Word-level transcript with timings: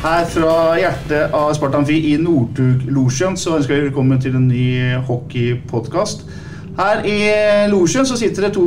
Her 0.00 0.22
fra 0.32 0.52
hjertet 0.80 1.34
av 1.36 1.50
Sparta 1.52 1.76
Amfi 1.76 1.98
i 2.08 2.14
Northug-losjen 2.16 3.34
så 3.36 3.58
ønsker 3.58 3.76
jeg 3.76 3.90
velkommen 3.90 4.22
til 4.22 4.38
en 4.38 4.46
ny 4.48 4.94
hockeypodkast. 5.04 6.22
Her 6.78 7.02
i 7.04 7.18
losjen 7.68 8.08
så 8.08 8.16
sitter 8.16 8.46
det 8.46 8.54
to 8.56 8.64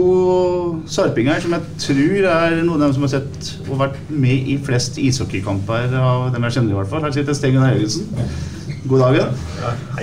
sarpinger 0.85 1.41
som 1.41 1.55
jeg 1.57 1.79
tror 1.81 2.27
er 2.35 2.59
noen 2.59 2.75
av 2.75 2.83
dem 2.83 2.93
som 2.93 3.07
har 3.07 3.13
sett 3.15 3.49
og 3.63 3.81
vært 3.81 3.97
med 4.13 4.51
i 4.53 4.59
flest 4.61 5.01
ishockeykamper 5.01 5.95
av 5.97 6.27
dem 6.35 6.45
jeg 6.45 6.59
kjenner 6.59 6.75
i 6.75 6.77
hvert 6.77 6.93
fall. 6.93 7.07
Her 7.07 7.17
sitter 7.17 7.39
Stengen 7.39 7.63
Gunnar 7.63 7.81
God 8.83 8.99
dagen. 8.99 9.27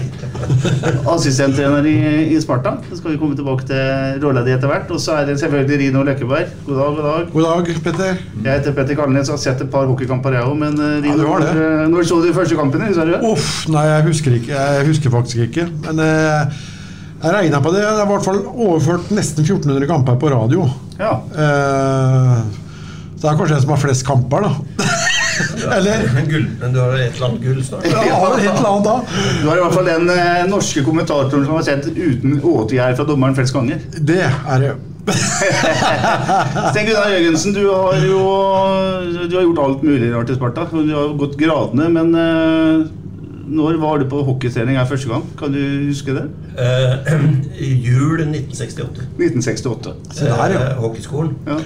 Assistenttrener 1.14 1.86
i, 1.86 1.96
i 2.34 2.40
Sparta. 2.40 2.76
Så 2.88 2.96
skal 2.96 3.12
vi 3.12 3.18
komme 3.20 3.36
tilbake 3.36 3.66
til 3.68 4.22
rolla 4.22 4.40
di 4.46 4.54
etter 4.54 4.70
hvert. 4.70 4.88
Og 4.94 5.02
så 5.02 5.18
er 5.20 5.28
det 5.28 5.36
selvfølgelig 5.42 5.78
Rino 5.82 6.04
Løkkeberg. 6.08 6.54
God 6.66 6.80
dag, 6.80 6.96
god 6.96 7.08
dag. 7.08 7.26
God 7.34 7.48
dag, 7.48 7.70
Petter. 7.84 8.22
Jeg 8.40 8.48
heter 8.54 8.76
Petter 8.78 8.98
Kalnes 8.98 9.28
og 9.28 9.36
har 9.36 9.42
sett 9.44 9.64
et 9.66 9.72
par 9.72 9.88
hockeykamper, 9.90 10.38
jeg 10.38 10.48
òg. 10.48 10.56
Men 10.62 10.80
eh, 10.80 10.96
Rino, 11.04 11.26
ja, 11.28 11.52
når, 11.52 11.90
når 11.92 12.08
så 12.08 12.22
du 12.22 12.30
de 12.30 12.36
første 12.36 12.56
kampene? 12.56 12.88
Husker 12.88 13.10
du 13.10 13.16
det? 13.18 13.20
Uff, 13.28 13.50
nei, 13.74 13.84
jeg 13.90 14.06
husker 14.08 14.38
ikke. 14.40 14.54
Jeg 14.56 14.88
husker 14.88 15.14
faktisk 15.18 15.44
ikke. 15.50 15.68
Men 15.84 16.02
eh, 16.06 16.64
jeg 17.20 17.36
regna 17.36 17.60
på 17.60 17.74
det. 17.76 17.84
Det 17.84 17.92
er 17.92 18.02
i 18.06 18.10
hvert 18.14 18.28
fall 18.30 18.40
overført 18.48 19.12
nesten 19.12 19.44
1400 19.44 19.90
kamper 19.92 20.16
på 20.24 20.32
radio. 20.32 20.64
Ja. 20.96 21.18
Eh, 21.36 22.40
så 23.20 23.26
det 23.26 23.34
er 23.34 23.36
kanskje 23.36 23.58
jeg 23.58 23.66
som 23.66 23.76
har 23.76 23.84
flest 23.84 24.08
kamper, 24.08 24.48
da. 24.48 24.88
Eller 25.76 26.04
Men, 26.14 26.28
gull, 26.30 26.46
men 26.60 26.74
du 26.74 26.80
har 26.82 26.94
et 26.98 27.16
eller 27.16 27.26
annet 27.30 27.42
gull 27.44 27.64
snart? 27.64 27.88
ja, 27.88 27.96
et 28.02 28.46
eller 28.46 28.70
annet 28.70 28.86
da. 28.86 28.96
Du 29.40 29.48
har 29.48 29.56
i 29.56 29.64
hvert 29.64 29.76
fall 29.78 29.90
den 29.90 30.12
eh, 30.14 30.44
norske 30.50 30.84
kommentatoren 30.86 31.44
som 31.48 31.56
har 31.58 31.66
sett 31.66 31.90
uten 31.90 32.38
åtegjerd 32.40 33.00
fra 33.00 33.08
dommeren 33.08 33.36
flest 33.38 33.56
ganger. 33.56 33.82
Det 33.98 34.22
er 34.26 34.64
det. 34.66 34.72
Sten 36.70 36.86
Gunnar 36.86 37.10
Jørgensen, 37.10 37.54
du 37.56 37.62
har 37.66 37.96
jo 38.04 38.20
du 39.30 39.36
har 39.36 39.44
gjort 39.46 39.62
alt 39.64 39.84
mulig 39.86 40.10
rart 40.14 40.30
i 40.30 40.36
Sparta. 40.36 40.66
Du 40.70 40.92
har 40.94 41.14
gått 41.20 41.38
gradene, 41.40 41.88
men 41.94 42.12
eh, 42.20 42.88
når 43.50 43.80
var 43.82 43.98
du 43.98 44.06
på 44.10 44.22
hockeytrening 44.26 44.78
her 44.78 44.86
første 44.86 45.10
gang? 45.10 45.24
Kan 45.38 45.54
du 45.54 45.60
huske 45.88 46.14
det? 46.14 46.26
Eh, 46.60 47.14
jul 47.88 48.20
1968. 48.22 49.06
1968. 49.18 49.94
Se 50.14 50.28
der, 50.28 50.54
ja. 50.54 50.60
Eh, 50.68 50.82
hockeyskolen. 50.84 51.34
Ja. 51.48 51.58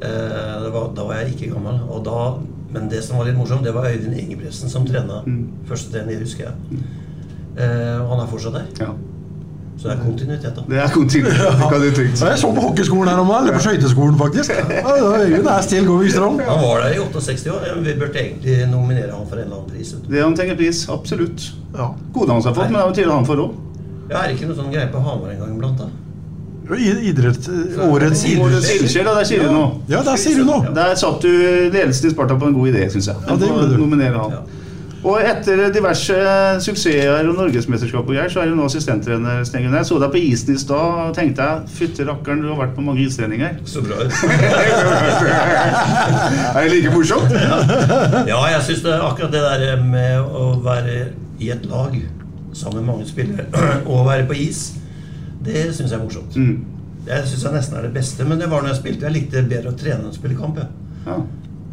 Eh, 0.00 0.56
det 0.66 0.72
var, 0.74 0.90
da 0.96 1.06
var 1.08 1.22
jeg 1.22 1.34
ikke 1.34 1.54
gammel. 1.54 1.80
Og 1.88 2.04
da, 2.04 2.18
men 2.72 2.88
det 2.90 3.02
som 3.04 3.18
var 3.18 3.26
litt 3.28 3.36
morsomt, 3.38 3.64
det 3.66 3.74
var 3.74 3.86
Øyvind 3.90 4.14
Ingebrigtsen 4.20 4.68
som 4.70 4.86
trena. 4.86 5.22
Første 5.68 5.92
trener, 5.92 6.18
husker 6.22 6.44
jeg. 6.48 6.82
Eh, 7.58 7.96
og 8.02 8.10
han 8.14 8.20
er 8.26 8.28
fortsatt 8.30 8.54
der. 8.60 8.66
ja. 8.86 8.92
Så 9.80 9.88
det 9.88 9.94
er 9.94 10.00
kontinuitet, 10.04 10.56
da. 10.56 10.62
Det 10.68 10.76
er 10.76 10.90
kontinuitet, 10.92 11.38
det 11.56 11.68
kan 11.72 11.80
du 11.80 11.86
trygt 11.96 12.18
si. 12.20 12.24
Jeg 12.28 12.38
så 12.42 12.48
på 12.52 12.60
hockeyskolen 12.66 13.08
her 13.08 13.20
om 13.22 13.30
dagen, 13.32 13.46
eller 13.46 13.54
på 13.56 13.62
skøyteskolen 13.64 14.18
faktisk. 14.20 14.50
Ja, 14.52 14.90
Øyvind 15.22 15.46
er 15.48 15.62
still 15.64 15.86
going 15.88 16.10
strong. 16.12 16.36
Han 16.44 16.60
var 16.60 16.82
der 16.84 16.92
i 16.92 16.98
68 17.00 17.46
år. 17.54 17.64
Vi 17.86 17.94
burde 18.02 18.20
egentlig 18.20 18.66
nominere 18.68 19.08
han 19.16 19.24
for 19.30 19.40
en 19.40 19.46
eller 19.46 19.56
annen 19.56 19.70
pris. 19.72 19.94
vet 19.94 20.02
du. 20.04 20.10
Det 20.12 20.20
han 20.22 20.36
trenger 20.36 20.56
pris, 20.60 20.82
absolutt. 20.92 21.46
Ja. 21.78 21.86
Gode 22.12 22.28
han 22.32 22.42
har 22.42 22.54
fått, 22.54 22.60
men 22.68 22.76
det 22.76 22.82
er 22.82 22.86
jo 22.90 22.94
tidligere 22.98 23.16
han 23.22 23.28
får 23.30 23.42
òg. 23.46 23.54
Ja, 24.10 24.18
er 24.20 24.26
det 24.28 24.36
ikke 24.36 24.50
noe 24.50 24.58
sånn 24.60 24.72
greie 24.74 24.90
på 24.92 25.00
Hamar 25.06 25.32
en 25.32 25.40
gang 25.46 25.56
iblant, 25.56 25.80
da? 25.80 25.88
Idrett, 26.78 27.50
årets 27.86 28.24
ildsjel, 28.30 29.06
og 29.08 29.16
der 29.18 29.26
sier 29.26 29.42
du 29.44 29.50
noe. 29.50 29.68
Ja, 29.90 30.04
der 30.06 30.16
sier 30.20 30.38
du 30.38 30.44
noe. 30.46 30.70
Der 30.76 30.94
satt 30.98 31.22
du 31.24 31.30
ledelsen 31.72 32.10
i 32.10 32.14
Sparta 32.14 32.38
på 32.38 32.46
en 32.50 32.56
god 32.56 32.72
idé, 32.72 32.86
syns 32.92 33.10
jeg. 33.10 33.16
Ja, 33.26 33.36
det 33.36 33.50
gjorde 33.50 33.70
du. 33.72 33.78
Nominere 33.80 34.18
han. 34.22 34.32
Og 35.00 35.16
etter 35.24 35.70
diverse 35.72 36.12
suksesser 36.60 37.24
og 37.24 37.34
norgesmesterskap 37.38 38.04
og 38.04 38.12
greier, 38.12 38.28
så 38.28 38.42
er 38.42 38.50
du 38.50 38.56
nå 38.58 38.66
assistenttrener. 38.68 39.40
Jeg 39.40 39.86
så 39.88 39.96
deg 40.02 40.10
på 40.12 40.20
isen 40.20 40.52
i 40.52 40.60
stad 40.60 40.76
og 41.06 41.14
tenkte 41.16 41.40
jeg 41.46 41.72
fytte 41.78 42.04
rakkeren, 42.04 42.42
du 42.44 42.50
har 42.52 42.58
vært 42.66 42.74
på 42.76 42.84
mange 42.84 43.06
istreninger. 43.06 43.52
Så 43.64 43.80
bra 43.86 43.96
er 46.52 46.60
det 46.60 46.70
like 46.74 46.92
morsomt? 46.92 47.32
Ja, 48.28 48.40
jeg 48.52 48.60
syns 48.68 48.84
akkurat 48.92 49.32
det 49.32 49.40
der 49.40 49.80
med 49.80 50.20
å 50.20 50.60
være 50.64 50.96
i 51.40 51.48
et 51.54 51.64
lag 51.70 51.96
sammen 52.52 52.82
med 52.82 52.90
mange 52.90 53.08
spillere 53.08 53.46
og 53.90 54.04
være 54.10 54.26
på 54.28 54.36
is, 54.36 54.74
det 55.44 55.64
syns 55.74 55.90
jeg 55.90 55.96
er 55.98 56.04
morsomt. 56.04 56.36
Mm. 56.36 56.80
Jeg 57.08 57.26
syns 57.30 57.44
jeg 57.46 57.56
nesten 57.56 57.78
er 57.78 57.86
det 57.88 57.94
beste, 57.96 58.26
men 58.28 58.40
det 58.40 58.48
var 58.52 58.62
når 58.62 58.74
jeg 58.74 58.82
spilte. 58.82 59.08
Jeg 59.08 59.16
likte 59.16 59.44
bedre 59.48 59.72
å 59.72 59.78
trene 59.78 60.02
enn 60.02 60.12
å 60.12 60.16
spille 60.16 60.38
kamp. 60.38 60.60
Ja. 61.06 61.18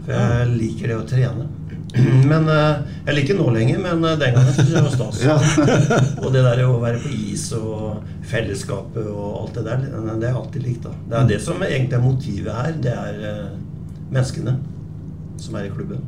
For 0.06 0.14
jeg 0.16 0.52
liker 0.56 0.94
det 0.94 0.98
å 0.98 1.08
trene. 1.08 1.48
Men 2.32 2.50
eh, 2.52 2.80
Jeg 3.08 3.16
liker 3.16 3.38
nå 3.40 3.46
lenger, 3.56 3.78
men 3.80 4.04
eh, 4.04 4.18
den 4.20 4.34
gangen 4.36 4.52
syntes 4.52 4.74
jeg 4.74 4.76
det 4.76 4.82
var 4.84 4.96
stas. 4.98 5.22
Ja. 5.24 5.38
og 6.24 6.34
det 6.36 6.42
der 6.44 6.62
å 6.66 6.74
være 6.82 7.00
på 7.00 7.12
is 7.16 7.46
og 7.56 8.02
fellesskapet 8.28 9.08
og 9.08 9.38
alt 9.40 9.56
det 9.56 9.64
der, 9.70 9.86
det 9.88 10.02
har 10.12 10.26
jeg 10.26 10.40
alltid 10.42 10.68
likt. 10.68 10.84
da. 10.84 10.92
Det 11.08 11.20
er 11.22 11.30
det 11.32 11.40
som 11.46 11.64
egentlig 11.64 11.98
er 11.98 12.04
motivet 12.04 12.60
her. 12.60 12.76
Det 12.84 12.94
er 12.94 13.22
eh, 13.32 13.46
menneskene 14.12 14.58
som 15.42 15.56
er 15.56 15.70
i 15.70 15.72
klubben. 15.72 16.04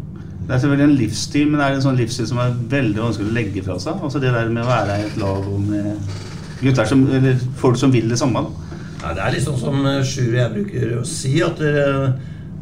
Det 0.50 0.56
er 0.56 0.64
selvfølgelig 0.64 0.88
en 0.90 1.00
livsstil, 1.00 1.47
men 1.52 1.62
er 1.62 1.72
det 1.72 1.80
en 1.80 1.88
sånn 1.88 2.00
livsstil 2.00 2.28
som 2.28 2.41
er 2.41 2.59
veldig 2.72 3.03
vanskelig 3.06 3.30
å 3.31 3.38
legge 3.38 3.64
fra 3.64 3.80
seg? 3.80 4.03
Altså 4.03 4.22
det 4.24 4.34
der 4.34 4.52
med 4.52 4.66
å 4.66 4.70
være 4.72 4.97
i 4.97 5.08
et 5.08 5.18
lag 5.22 5.47
og 5.47 5.59
med 5.62 5.90
gutter 6.62 6.86
som, 6.90 7.06
eller 7.20 7.40
folk 7.59 7.78
som 7.80 7.92
vil 7.94 8.09
det 8.12 8.18
samme? 8.20 8.44
Ja, 9.00 9.14
det 9.16 9.24
er 9.24 9.38
sånn 9.44 9.59
som 9.59 9.86
eh, 9.88 10.02
Sjur 10.03 10.34
og 10.34 10.40
jeg 10.42 10.53
bruker 10.58 10.97
å 11.00 11.06
si, 11.08 11.38
at 11.46 11.62
det, 11.62 11.86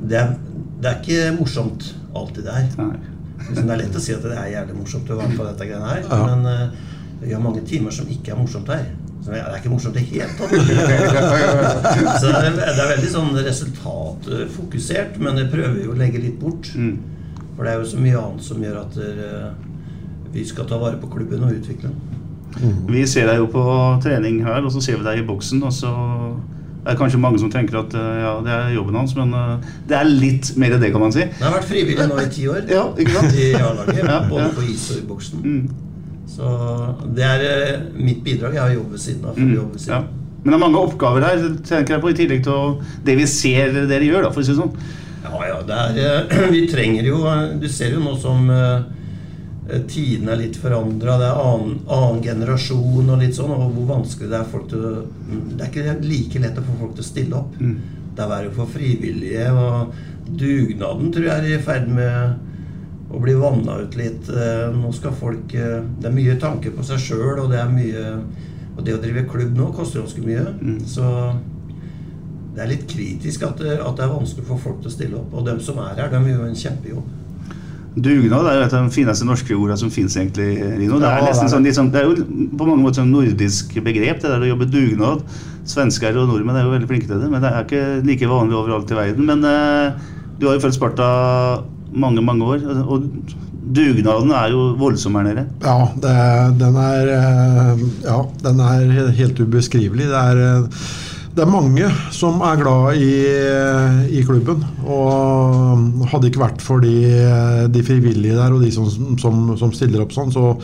det 0.09 0.19
er, 0.21 0.35
det 0.81 0.91
er 0.91 0.99
ikke 1.01 1.31
morsomt 1.39 1.87
alltid 2.17 2.45
det 2.45 2.53
her. 2.59 2.69
Liksom, 3.47 3.65
det 3.65 3.73
er 3.73 3.81
lett 3.81 3.97
å 3.97 4.03
si 4.03 4.13
at 4.13 4.25
det 4.25 4.37
er 4.37 4.53
jævlig 4.53 4.77
morsomt 4.77 5.09
å 5.13 5.17
være 5.17 5.37
på 5.37 5.47
dette 5.47 5.67
greiene 5.69 5.89
her, 5.91 6.05
Ja. 6.05 6.21
men 6.29 6.45
uh, 6.45 6.95
vi 7.21 7.33
har 7.33 7.41
mange 7.41 7.63
timer 7.65 7.93
som 7.95 8.09
ikke 8.11 8.33
er 8.35 8.39
morsomt 8.39 8.69
her. 8.69 8.85
Så 9.25 9.33
det 9.33 9.39
er 9.41 9.55
ikke 9.57 9.71
morsomt 9.73 9.97
i 9.97 10.03
det 10.03 10.09
hele 10.11 10.33
tatt. 10.37 10.51
Så 12.21 12.29
det 12.29 12.37
er, 12.37 12.59
det 12.59 12.83
er 12.83 12.91
veldig 12.93 13.09
sånn 13.11 13.31
resultatfokusert, 13.47 15.17
men 15.23 15.39
det 15.39 15.47
prøver 15.51 15.73
vi 15.79 15.87
å 15.89 15.95
legge 15.97 16.21
litt 16.21 16.37
bort. 16.41 16.69
Mm. 16.77 16.93
For 17.55 17.65
det 17.65 17.73
er 17.73 17.81
jo 17.81 17.89
så 17.89 18.01
mye 18.01 18.19
annet 18.21 18.45
som 18.45 18.61
gjør 18.61 18.77
at 18.83 18.99
uh, 19.01 19.49
vi 20.35 20.45
skal 20.45 20.69
ta 20.69 20.77
vare 20.81 21.01
på 21.01 21.09
klubben 21.11 21.47
og 21.47 21.57
utvikle 21.57 21.89
den. 21.89 22.16
Vi 22.87 23.05
ser 23.09 23.27
deg 23.29 23.41
jo 23.41 23.47
på 23.51 23.63
trening 24.03 24.41
her, 24.45 24.61
og 24.65 24.71
så 24.73 24.83
ser 24.83 24.99
vi 24.99 25.07
deg 25.07 25.21
i 25.21 25.27
boksen, 25.27 25.63
og 25.67 25.73
så 25.75 25.91
er 26.87 26.93
det 26.93 26.99
kanskje 27.01 27.19
mange 27.19 27.39
som 27.41 27.49
tenker 27.51 27.81
at 27.81 27.95
eh, 27.99 28.19
ja, 28.21 28.35
det 28.43 28.53
er 28.53 28.69
jobben 28.77 28.95
hans, 28.95 29.15
men 29.17 29.33
eh, 29.35 29.65
det 29.89 29.97
er 29.97 30.07
litt 30.07 30.53
mer 30.59 30.77
det, 30.79 30.91
kan 30.93 31.03
man 31.03 31.11
si. 31.11 31.25
Jeg 31.25 31.43
har 31.43 31.57
vært 31.57 31.67
frivillig 31.67 32.05
nå 32.07 32.19
i 32.21 32.29
ti 32.31 32.45
år. 32.47 32.61
Ja, 32.71 32.85
ikke 32.95 33.15
sant? 33.17 33.35
I 33.35 33.49
A-laget. 33.59 33.99
Ja, 33.99 34.21
både 34.29 34.45
ja. 34.45 34.53
på 34.55 34.63
is 34.71 34.85
og 34.93 35.01
i 35.01 35.03
boksen. 35.09 35.41
Mm. 35.43 36.21
Så 36.31 36.53
det 37.17 37.25
er 37.27 37.43
eh, 37.49 37.73
mitt 37.97 38.21
bidrag. 38.23 38.55
Jeg 38.55 38.63
har 38.63 38.71
jobb 38.77 38.95
ved 38.95 39.03
siden 39.03 39.27
av. 39.27 39.35
Mm. 39.41 39.51
ved 39.73 39.83
siden. 39.83 40.07
Men 40.37 40.53
det 40.53 40.55
er 40.55 40.63
mange 40.63 40.79
oppgaver 40.79 41.27
her, 41.27 41.43
tenker 41.67 41.97
jeg 41.97 42.03
på, 42.05 42.13
i 42.13 42.17
tillegg 42.21 42.45
til 42.45 42.77
det 43.03 43.17
vi 43.19 43.27
ser 43.27 43.75
dere 43.89 44.07
gjør, 44.07 44.29
da, 44.29 44.31
for 44.31 44.43
å 44.43 44.47
si 44.47 44.53
det 44.53 44.61
sånn. 44.61 44.73
Ja, 45.27 45.41
ja, 45.43 45.57
det 45.67 46.07
er, 46.07 46.31
vi 46.55 46.61
trenger 46.71 47.09
jo 47.09 47.17
Du 47.59 47.65
ser 47.67 47.97
jo 47.97 47.99
nå 47.99 48.13
som 48.21 48.47
tidene 49.89 50.31
er 50.31 50.41
litt 50.41 50.57
forandra, 50.61 51.17
det 51.19 51.27
er 51.27 51.41
annen, 51.43 51.77
annen 51.91 52.21
generasjon 52.23 53.09
og 53.11 53.19
litt 53.21 53.35
sånn, 53.35 53.51
og 53.51 53.73
hvor 53.75 53.87
vanskelig 53.97 54.29
det 54.31 54.39
er 54.39 54.51
folk 54.51 54.67
til 54.71 54.85
å 54.87 54.91
Det 55.27 55.65
er 55.65 55.71
ikke 55.71 55.95
like 56.07 56.39
lett 56.43 56.59
å 56.61 56.65
få 56.65 56.75
folk 56.79 56.93
til 56.95 57.03
å 57.03 57.07
stille 57.07 57.35
opp. 57.41 57.57
Det 58.17 58.23
er 58.23 58.29
verre 58.31 58.53
for 58.55 58.65
frivillige, 58.71 59.47
og 59.51 59.93
dugnaden 60.27 61.11
tror 61.13 61.27
jeg 61.27 61.37
er 61.37 61.57
i 61.57 61.63
ferd 61.63 61.89
med 61.89 63.11
å 63.13 63.19
bli 63.23 63.35
vanna 63.39 63.77
ut 63.83 63.95
litt. 63.95 64.29
Eh, 64.29 64.71
Nå 64.75 64.91
skal 64.91 65.13
folk 65.15 65.53
eh, 65.55 65.77
Det 65.99 66.09
er 66.09 66.15
mye 66.15 66.33
tanker 66.41 66.73
på 66.75 66.83
seg 66.83 66.99
sjøl, 66.99 67.39
og 67.43 67.51
det 67.53 67.61
er 67.61 67.69
mye 67.71 68.01
Og 68.77 68.81
det 68.85 68.93
å 68.97 68.99
drive 69.01 69.23
klubb 69.31 69.55
nå 69.57 69.69
koster 69.73 70.03
ganske 70.03 70.21
mye. 70.21 70.43
Så 70.85 71.05
det 72.57 72.63
er 72.63 72.69
litt 72.71 72.87
kritisk 72.89 73.43
at 73.45 73.59
det, 73.61 73.77
at 73.79 73.95
det 73.97 74.03
er 74.05 74.11
vanskelig 74.11 74.45
for 74.47 74.57
folk 74.57 74.81
til 74.81 74.89
å 74.89 74.93
stille 74.93 75.17
opp. 75.19 75.33
Og 75.33 75.45
dem 75.45 75.59
som 75.61 75.77
er 75.77 75.95
her, 75.97 76.09
de 76.09 76.31
gjør 76.31 76.45
en 76.47 76.57
kjempejobb. 76.57 77.07
Dugnad 77.97 78.45
er 78.45 78.61
et 78.61 78.73
av 78.77 78.85
de 78.85 78.93
fineste 78.93 79.25
norske 79.25 79.55
ordene 79.55 79.79
som 79.81 79.89
fins, 79.93 80.13
egentlig. 80.19 80.51
Rino. 80.77 80.99
Det 81.01 81.09
er, 81.09 81.23
nesten 81.25 81.49
sånn, 81.49 81.65
liksom, 81.65 81.89
det 81.93 82.03
er 82.03 82.11
jo 82.11 82.27
på 82.53 82.67
mange 82.67 82.83
måter 82.83 83.01
sånn 83.01 83.13
nordisk 83.13 83.73
begrep, 83.81 84.21
det 84.21 84.29
der 84.29 84.45
å 84.45 84.51
jobbe 84.51 84.69
dugnad. 84.69 85.23
Svensker 85.67 86.19
og 86.21 86.29
nordmenn 86.29 86.59
er 86.59 86.67
jo 86.67 86.75
veldig 86.75 86.91
flinke 86.91 87.09
til 87.09 87.23
det, 87.23 87.31
men 87.31 87.41
det 87.43 87.49
er 87.49 87.65
ikke 87.65 87.81
like 88.07 88.29
vanlig 88.29 88.59
overalt 88.59 88.93
i 88.93 88.99
verden. 88.99 89.25
Men 89.27 89.43
eh, 89.49 90.13
du 90.37 90.47
har 90.47 90.59
jo 90.59 90.63
følt 90.67 90.77
Sparta 90.77 91.09
mange, 91.97 92.21
mange 92.21 92.45
år, 92.45 92.63
og 92.85 93.09
dugnaden 93.67 94.31
er 94.31 94.53
jo 94.53 94.69
voldsom 94.79 95.17
her 95.17 95.27
nede. 95.27 95.47
Ja, 95.65 95.89
det, 96.03 96.15
den 96.61 96.79
er 96.83 97.13
eh, 97.17 97.85
Ja, 98.05 98.21
den 98.45 98.63
er 98.63 99.11
helt 99.17 99.41
ubeskrivelig. 99.41 100.09
Det 100.13 100.21
er, 100.21 100.43
eh, 100.45 100.87
det 101.37 101.43
er 101.45 101.51
mange 101.53 101.87
som 102.15 102.39
er 102.41 102.57
glad 102.57 102.97
i, 102.97 103.11
i 104.17 104.23
klubben. 104.25 104.63
Og 104.89 106.07
hadde 106.09 106.31
ikke 106.31 106.41
vært 106.41 106.63
for 106.65 106.81
de, 106.81 106.95
de 107.69 107.83
frivillige 107.85 108.37
der 108.37 108.55
og 108.55 108.63
de 108.65 108.71
som, 108.73 108.87
som, 109.21 109.43
som 109.59 109.75
stiller 109.75 110.01
opp 110.05 110.15
sånn, 110.15 110.33
så 110.33 110.55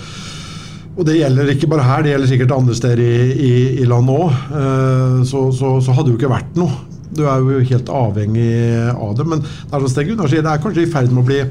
og 0.94 1.08
det 1.08 1.16
gjelder 1.18 1.48
ikke 1.50 1.68
bare 1.72 1.86
her, 1.88 2.04
det 2.06 2.12
gjelder 2.12 2.30
sikkert 2.30 2.52
andre 2.54 2.76
steder 2.78 3.00
i, 3.02 3.14
i, 3.34 3.54
i 3.82 3.86
landet 3.90 4.14
òg. 4.14 4.36
Så, 5.26 5.48
så, 5.58 5.72
så 5.82 5.96
hadde 5.96 6.12
det 6.12 6.14
jo 6.14 6.20
ikke 6.20 6.36
vært 6.36 6.60
noe. 6.62 6.76
Du 7.14 7.24
er 7.26 7.42
jo 7.42 7.64
helt 7.72 7.90
avhengig 7.90 8.52
av 8.94 9.16
det. 9.18 9.26
Men 9.30 9.42
det 9.42 9.80
er 9.80 9.88
sier, 9.90 10.46
det 10.46 10.52
er 10.52 10.62
kanskje 10.62 10.86
i 10.86 10.92
ferd 10.94 11.10
med 11.10 11.24
å 11.24 11.28
bli 11.32 11.40
eh, 11.42 11.50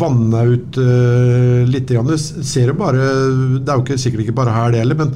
vanna 0.00 0.44
ut 0.50 0.78
eh, 0.80 1.64
litt. 1.68 1.90
Grann. 1.90 2.08
Du 2.08 2.18
ser 2.18 2.70
jo 2.72 2.76
bare, 2.78 3.08
Det 3.60 3.70
er 3.70 3.76
jo 3.78 3.84
ikke, 3.84 3.98
sikkert 4.00 4.24
ikke 4.24 4.36
bare 4.38 4.54
her 4.54 4.72
det 4.72 4.80
heller, 4.82 4.98
men 4.98 5.12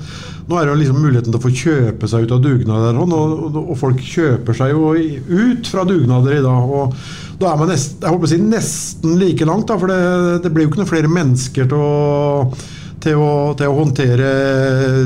nå 0.49 0.57
er 0.57 0.67
det 0.67 0.73
jo 0.73 0.81
liksom 0.83 1.01
muligheten 1.03 1.33
til 1.33 1.41
å 1.41 1.45
få 1.45 1.55
kjøpe 1.55 2.09
seg 2.11 2.27
ut 2.27 2.35
av 2.37 2.43
dugnader. 2.45 3.01
Og, 3.01 3.15
og, 3.17 3.59
og 3.65 3.79
folk 3.81 4.03
kjøper 4.05 4.57
seg 4.57 4.75
jo 4.75 4.93
ut 4.95 5.71
fra 5.71 5.87
dugnader 5.89 6.39
i 6.39 6.45
dag. 6.45 6.75
og 6.83 6.95
da 7.39 7.53
er 7.53 7.61
man 7.61 7.71
nesten, 7.71 8.01
jeg 8.03 8.11
håper 8.11 8.27
å 8.27 8.31
si 8.33 8.41
nesten 8.43 9.19
like 9.21 9.47
langt, 9.47 9.69
da, 9.71 9.77
for 9.79 9.91
det, 9.93 10.43
det 10.43 10.51
blir 10.51 10.67
jo 10.67 10.73
ikke 10.73 10.81
noen 10.83 10.91
flere 10.91 11.13
mennesker 11.13 11.71
til 11.71 11.87
å 11.87 12.49
til 12.99 13.21
å, 13.23 13.55
til 13.55 13.71
å 13.71 13.77
håndtere 13.77 14.29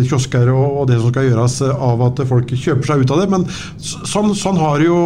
kiosker 0.08 0.48
og, 0.48 0.78
og 0.80 0.86
det 0.88 0.96
som 0.96 1.12
skal 1.12 1.26
gjøres 1.28 1.58
av 1.68 2.04
at 2.06 2.22
folk 2.28 2.54
kjøper 2.56 2.88
seg 2.88 3.02
ut 3.04 3.12
av 3.12 3.20
det. 3.20 3.28
Men 3.34 3.44
sånn, 3.84 4.32
sånn 4.38 4.60
har 4.60 4.80
det 4.80 4.88
jo 4.88 5.02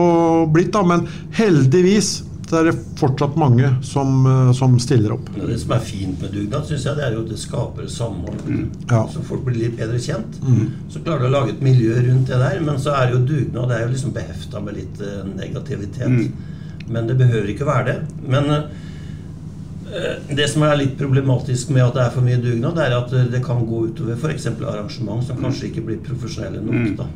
blitt, 0.55 0.70
da. 0.76 0.84
Men 0.87 1.02
heldigvis 1.34 2.20
så 2.46 2.60
er 2.60 2.69
det 2.69 2.76
fortsatt 3.00 3.37
mange 3.37 3.72
som, 3.82 4.26
eh, 4.26 4.52
som 4.54 4.78
stiller 4.78 5.16
opp. 5.16 5.31
Ja, 5.37 5.46
Det 5.46 5.60
som 5.60 5.72
er 5.72 5.81
fint 5.82 6.20
med 6.22 6.32
dugnad, 6.32 6.66
synes 6.66 6.84
jeg, 6.84 6.96
det 6.96 7.04
er 7.04 7.12
jo 7.16 7.22
at 7.25 7.28
det 7.28 7.38
skaper 7.43 7.88
samhold. 7.90 8.43
Ja. 8.90 9.06
Så 9.10 9.22
folk 9.26 9.44
blir 9.44 9.64
litt 9.64 9.76
bedre 9.78 9.98
kjent. 9.98 10.38
Mm. 10.43 10.66
Så 10.88 11.02
klarer 11.02 11.26
du 11.26 11.31
å 11.31 11.34
lage 11.40 11.56
et 11.56 11.62
miljø 11.62 11.94
rundt 12.06 12.26
det 12.26 12.38
der. 12.38 12.60
Men 12.60 12.78
så 12.78 12.94
er 12.94 13.10
jo 13.10 13.25
dugnad 13.26 13.69
det 13.69 13.81
er 13.81 13.87
jo 13.87 13.94
liksom 13.94 14.12
behefta 14.14 14.62
med 14.62 14.75
litt 14.75 15.02
negativitet. 15.37 16.08
negativitet. 16.08 16.54
Men 16.88 17.08
det 17.08 17.19
behøver 17.19 17.50
ikke 17.50 17.66
være 17.66 17.87
det. 17.88 17.96
Men 18.31 18.50
eh, 18.54 20.34
det 20.38 20.48
som 20.52 20.64
er 20.66 20.78
litt 20.78 20.96
problematisk 20.98 21.72
med 21.75 21.84
at 21.87 21.96
det 21.98 22.04
er 22.04 22.14
for 22.14 22.26
mye 22.26 22.40
dugnad, 22.43 22.76
det 22.78 22.87
er 22.87 22.96
at 22.98 23.14
eh, 23.16 23.28
det 23.32 23.43
kan 23.44 23.64
gå 23.66 23.87
utover 23.90 24.19
f.eks. 24.19 24.48
arrangement 24.56 25.25
som 25.26 25.40
kanskje 25.43 25.70
ikke 25.70 25.87
blir 25.88 26.02
profesjonelle 26.06 26.62
nok. 26.62 26.96
da. 27.00 27.08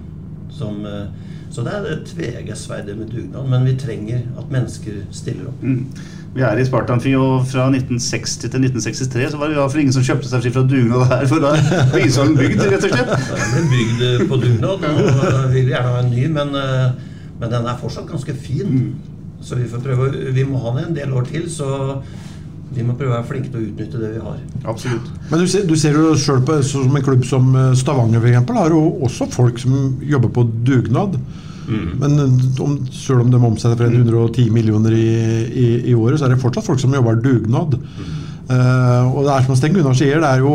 Som, 0.57 0.83
eh, 0.87 1.29
så 1.51 1.65
det 1.67 1.75
er 1.75 1.87
et 1.91 2.07
tveegget 2.07 2.59
sverd 2.59 2.89
med 2.95 3.11
dugnad. 3.11 3.49
Men 3.51 3.67
vi 3.67 3.77
trenger 3.79 4.23
at 4.39 4.51
mennesker 4.53 5.03
stiller 5.15 5.51
opp. 5.51 5.65
Vi 6.35 6.45
er 6.47 6.61
i 6.63 6.65
Spartanfi, 6.65 7.17
og 7.19 7.47
fra 7.51 7.65
1960 7.73 8.37
til 8.45 8.63
1963 8.63 9.33
så 9.33 9.39
var 9.41 9.51
det 9.51 9.57
iallfall 9.57 9.83
ingen 9.83 9.97
som 9.97 10.05
kjøpte 10.07 10.31
seg 10.31 10.45
fri 10.45 10.53
fra 10.55 10.63
dugnad 10.63 11.09
her, 11.11 11.25
for 11.27 11.43
da 11.43 11.57
var 11.91 12.05
Isholm 12.05 12.37
bygd, 12.39 12.63
rett 12.71 12.87
og 12.87 12.95
slett. 12.95 13.15
Den 13.35 13.51
ble 13.51 13.65
bygd 13.73 14.05
eh, 14.07 14.23
på 14.31 14.39
dugnad, 14.45 14.87
og 14.87 15.49
vi 15.51 15.65
vil 15.65 15.73
gjerne 15.73 15.95
ha 15.97 16.05
en 16.05 16.13
ny, 16.15 16.29
men, 16.37 16.55
eh, 16.61 17.17
men 17.41 17.57
den 17.57 17.67
er 17.67 17.81
fortsatt 17.83 18.07
ganske 18.13 18.37
fin. 18.47 18.85
Så 19.43 19.59
vi 19.59 19.67
får 19.73 19.83
prøve, 19.83 20.11
vi 20.37 20.45
må 20.47 20.61
ha 20.63 20.77
den 20.77 20.93
en 20.93 20.99
del 21.01 21.17
år 21.19 21.27
til, 21.33 21.51
så 21.51 21.99
vi 22.71 22.85
må 22.87 22.95
prøve 22.95 23.11
å 23.11 23.17
være 23.19 23.27
flinke 23.27 23.51
til 23.51 23.61
å 23.61 23.67
utnytte 23.67 24.01
det 24.01 24.13
vi 24.15 24.23
har. 24.23 24.41
Absolutt. 24.71 25.11
Men 25.31 25.43
du 25.43 25.51
ser, 25.51 25.67
du 25.67 25.77
ser 25.79 25.97
jo 25.99 26.15
sjøl 26.19 26.43
på 26.47 26.61
som 26.67 26.97
en 26.97 27.05
klubb 27.05 27.25
som 27.27 27.51
eh, 27.59 27.71
Stavanger 27.79 28.27
eksempel, 28.31 28.61
har 28.63 28.75
jo 28.75 28.83
også 29.09 29.27
folk 29.35 29.59
som 29.63 29.97
jobber 30.07 30.33
på 30.37 30.47
dugnad. 30.67 31.19
Men 31.71 32.19
eh, 32.19 32.63
om, 32.63 32.79
selv 32.95 33.25
om 33.25 33.31
de 33.33 33.43
omsetter 33.51 33.79
for 33.79 33.91
110 33.91 34.51
millioner 34.55 34.95
i, 34.97 35.11
i, 35.51 35.69
i 35.93 35.95
året, 35.99 36.21
så 36.21 36.29
er 36.29 36.35
det 36.35 36.43
fortsatt 36.43 36.67
folk 36.67 36.83
som 36.83 36.95
jobber 36.95 37.19
dugnad. 37.23 37.79
Eh, 38.51 39.11
og 39.15 39.27
det 39.27 39.35
er 39.35 39.47
som 39.47 39.59
Sten 39.59 39.75
Gunnar 39.75 39.99
sier, 39.99 40.23
det 40.23 40.31
er 40.31 40.43
jo 40.43 40.55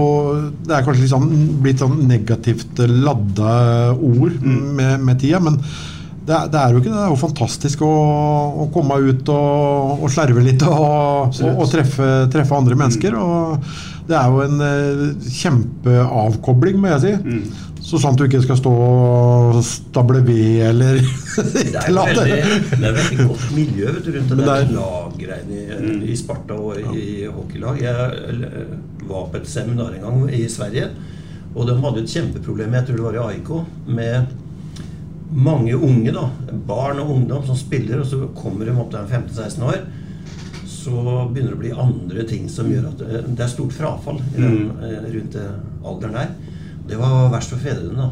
det 0.67 0.75
er 0.75 0.87
kanskje 0.87 1.05
litt 1.05 1.13
sånn, 1.13 1.29
blitt 1.63 1.83
sånn 1.83 1.99
negativt 2.09 2.81
ladda 2.91 3.57
ord 3.95 4.39
med, 4.43 5.03
med 5.03 5.21
tida. 5.21 5.43
men 5.43 5.61
det 6.25 6.39
det 6.53 6.59
er 6.61 6.71
jo 6.73 6.79
ikke 6.81 6.89
det. 6.89 6.95
Det 6.97 7.03
er 7.05 7.11
jo 7.13 7.19
fantastisk 7.21 7.83
å, 7.85 7.91
å 8.63 8.69
komme 8.73 8.97
ut 9.05 9.29
og, 9.33 9.99
og 10.05 10.09
slerve 10.13 10.41
litt 10.45 10.63
og, 10.65 11.35
og, 11.35 11.51
og 11.61 11.67
treffe, 11.71 12.07
treffe 12.33 12.57
andre 12.57 12.77
mennesker. 12.79 13.15
Og 13.19 13.67
det 14.09 14.17
er 14.17 14.33
jo 14.33 14.41
en 14.45 14.59
uh, 14.61 15.29
kjempeavkobling, 15.85 16.77
må 16.81 16.91
jeg 16.95 17.03
si. 17.05 17.39
Så 17.85 17.99
sant 18.01 18.17
du 18.17 18.23
ikke 18.25 18.41
skal 18.41 18.57
stå 18.57 18.71
og 18.73 19.57
stable 19.65 20.23
ved 20.25 20.63
eller 20.71 20.95
Det 21.35 21.75
er 21.77 21.91
veldig, 21.93 22.37
det 22.71 22.87
er 22.89 22.95
veldig 22.97 23.27
godt 23.29 23.43
miljø 23.53 23.91
vet 23.93 24.07
du, 24.07 24.09
rundt 24.15 24.31
det 24.31 24.37
der 24.47 24.63
er- 24.63 24.71
laggreiene 24.73 25.59
i, 25.59 25.99
i 26.09 26.15
Sparta 26.17 26.57
og 26.57 26.79
i 26.97 27.27
hockeylag. 27.29 27.83
Jeg 27.83 28.39
eh, 28.49 28.71
var 29.05 29.27
på 29.29 29.37
et 29.37 29.51
seminar 29.51 29.93
en 29.93 30.07
gang 30.07 30.23
i 30.33 30.47
Sverige, 30.49 30.87
og 31.53 31.69
de 31.69 31.77
hadde 31.83 32.01
et 32.01 32.15
kjempeproblem, 32.15 32.73
jeg 32.79 32.87
tror 32.89 32.97
det 32.97 33.05
var 33.05 33.19
i 33.19 33.23
AIK, 33.35 33.53
med 33.99 34.33
mange 35.33 35.73
unge, 35.75 36.11
da, 36.13 36.29
barn 36.67 36.99
og 36.99 37.09
ungdom 37.15 37.45
som 37.47 37.55
spiller, 37.57 37.99
og 38.01 38.05
så 38.07 38.27
kommer 38.37 38.65
de 38.65 38.75
opp 38.77 38.91
til 38.91 38.99
15-16 39.09 39.63
år. 39.65 39.79
Så 40.69 40.91
begynner 41.33 41.55
det 41.55 41.57
å 41.57 41.61
bli 41.63 41.71
andre 41.71 42.23
ting 42.29 42.49
som 42.51 42.69
gjør 42.69 42.91
at 42.91 42.99
det, 43.01 43.23
det 43.35 43.43
er 43.45 43.49
stort 43.49 43.73
frafall 43.73 44.19
i 44.35 44.41
den, 44.41 44.69
mm. 44.75 45.07
rundt 45.15 45.37
alderen 45.85 46.13
der. 46.19 46.35
Det 46.85 46.99
var 47.01 47.31
verst 47.33 47.49
for 47.55 47.57
fedrene, 47.63 47.95
da. 47.97 48.11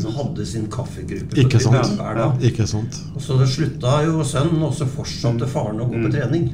Som 0.00 0.14
hadde 0.16 0.44
sin 0.48 0.66
kaffegruppe 0.72 1.36
Ikke 1.38 1.60
sant? 1.60 1.98
hver 2.00 2.16
dag. 2.16 2.38
Ikke 2.48 2.64
sant. 2.66 2.96
Og 3.14 3.20
så 3.22 3.36
det 3.38 3.46
slutta 3.52 3.98
jo 4.06 4.24
sønnen, 4.24 4.62
og 4.64 4.72
så 4.74 4.86
fortsatte 4.88 5.46
faren 5.52 5.82
å 5.84 5.88
gå 5.90 5.98
Mm. 6.00 6.06
på 6.06 6.12
trening. 6.16 6.46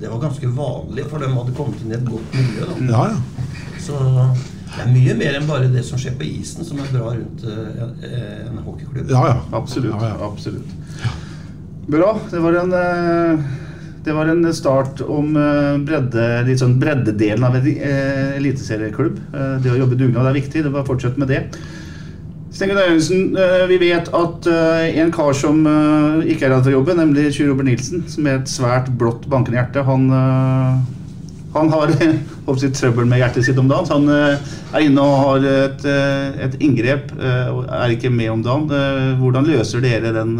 Det 0.00 0.08
var 0.08 0.20
ganske 0.22 0.46
vanlig, 0.56 1.04
for 1.10 1.18
de 1.18 1.26
hadde 1.34 1.52
kommet 1.58 1.82
inn 1.82 1.90
i 1.90 1.94
et 1.98 2.06
godt 2.06 2.32
miljø. 2.32 2.64
da. 2.70 2.76
Ja, 2.94 3.02
ja. 3.10 3.18
Så 3.84 3.98
det 4.76 4.84
er 4.84 4.92
mye 4.92 5.14
mer 5.18 5.38
enn 5.40 5.48
bare 5.48 5.70
det 5.72 5.82
som 5.86 5.98
skjer 5.98 6.14
på 6.20 6.26
isen, 6.28 6.64
som 6.66 6.78
er 6.82 6.92
bra 6.92 7.14
rundt 7.16 7.42
eh, 7.42 7.80
en, 7.86 7.96
en 8.52 8.60
hockeyklubb. 8.66 9.10
Ja, 9.10 9.24
ja. 9.32 9.40
Absolutt. 9.58 10.04
absolutt. 10.22 10.76
Bra. 11.90 12.12
Det 12.30 12.38
var 12.44 12.60
en 12.60 12.76
eh, 12.78 13.50
det 14.04 14.14
var 14.16 14.30
en 14.32 14.46
start 14.56 15.02
om 15.04 15.34
eh, 15.36 15.74
bredde, 15.84 16.22
litt 16.46 16.62
sånn 16.62 16.78
breddedelen 16.80 17.44
av 17.44 17.58
en 17.58 17.66
eh, 17.74 18.38
eliteserieklubb. 18.38 19.18
Eh, 19.34 19.52
Det 19.60 19.74
å 19.74 19.80
jobbe 19.82 19.98
dugnad 20.00 20.30
er 20.30 20.38
viktig. 20.38 20.62
Det 20.64 20.72
var 20.72 20.86
fortsett 20.88 21.18
med 21.20 21.28
det. 21.28 21.42
Sten 22.50 22.70
Gunnar 22.72 22.88
Jørgensen, 22.88 23.36
eh, 23.38 23.66
vi 23.70 23.76
vet 23.82 24.08
at 24.16 24.48
eh, 24.50 24.86
en 25.02 25.12
kar 25.14 25.36
som 25.36 25.60
eh, 25.68 26.30
ikke 26.32 26.48
er 26.48 26.54
her 26.56 26.64
til 26.64 26.72
å 26.72 26.78
jobbe, 26.78 26.96
nemlig 26.98 27.28
Sjur 27.36 27.52
Robert 27.52 27.68
Nilsen, 27.68 28.06
som 28.10 28.26
er 28.26 28.40
et 28.40 28.50
svært 28.50 28.88
blått 28.98 29.28
bankende 29.30 29.60
hjerte, 29.60 29.84
han, 29.86 30.08
eh, 30.16 30.80
han 31.54 31.70
har 31.76 31.92
håper 32.50 32.64
sitt 32.64 32.78
trøbbel 32.78 33.06
med 33.08 33.20
hjertet 33.22 33.46
sitt 33.46 33.58
om 33.60 33.68
dagen. 33.70 33.86
så 33.86 33.98
Han 33.98 34.08
eh, 34.10 34.54
er 34.74 34.86
inne 34.86 35.04
og 35.04 35.20
har 35.24 35.46
et, 35.50 35.84
eh, 35.86 36.40
et 36.46 36.56
inngrep 36.62 37.12
eh, 37.18 37.50
og 37.52 37.68
er 37.70 37.94
ikke 37.94 38.10
med 38.10 38.32
om 38.32 38.42
dagen. 38.42 38.66
Hvordan 39.20 39.48
løser 39.48 39.84
dere 39.84 40.12
den 40.14 40.36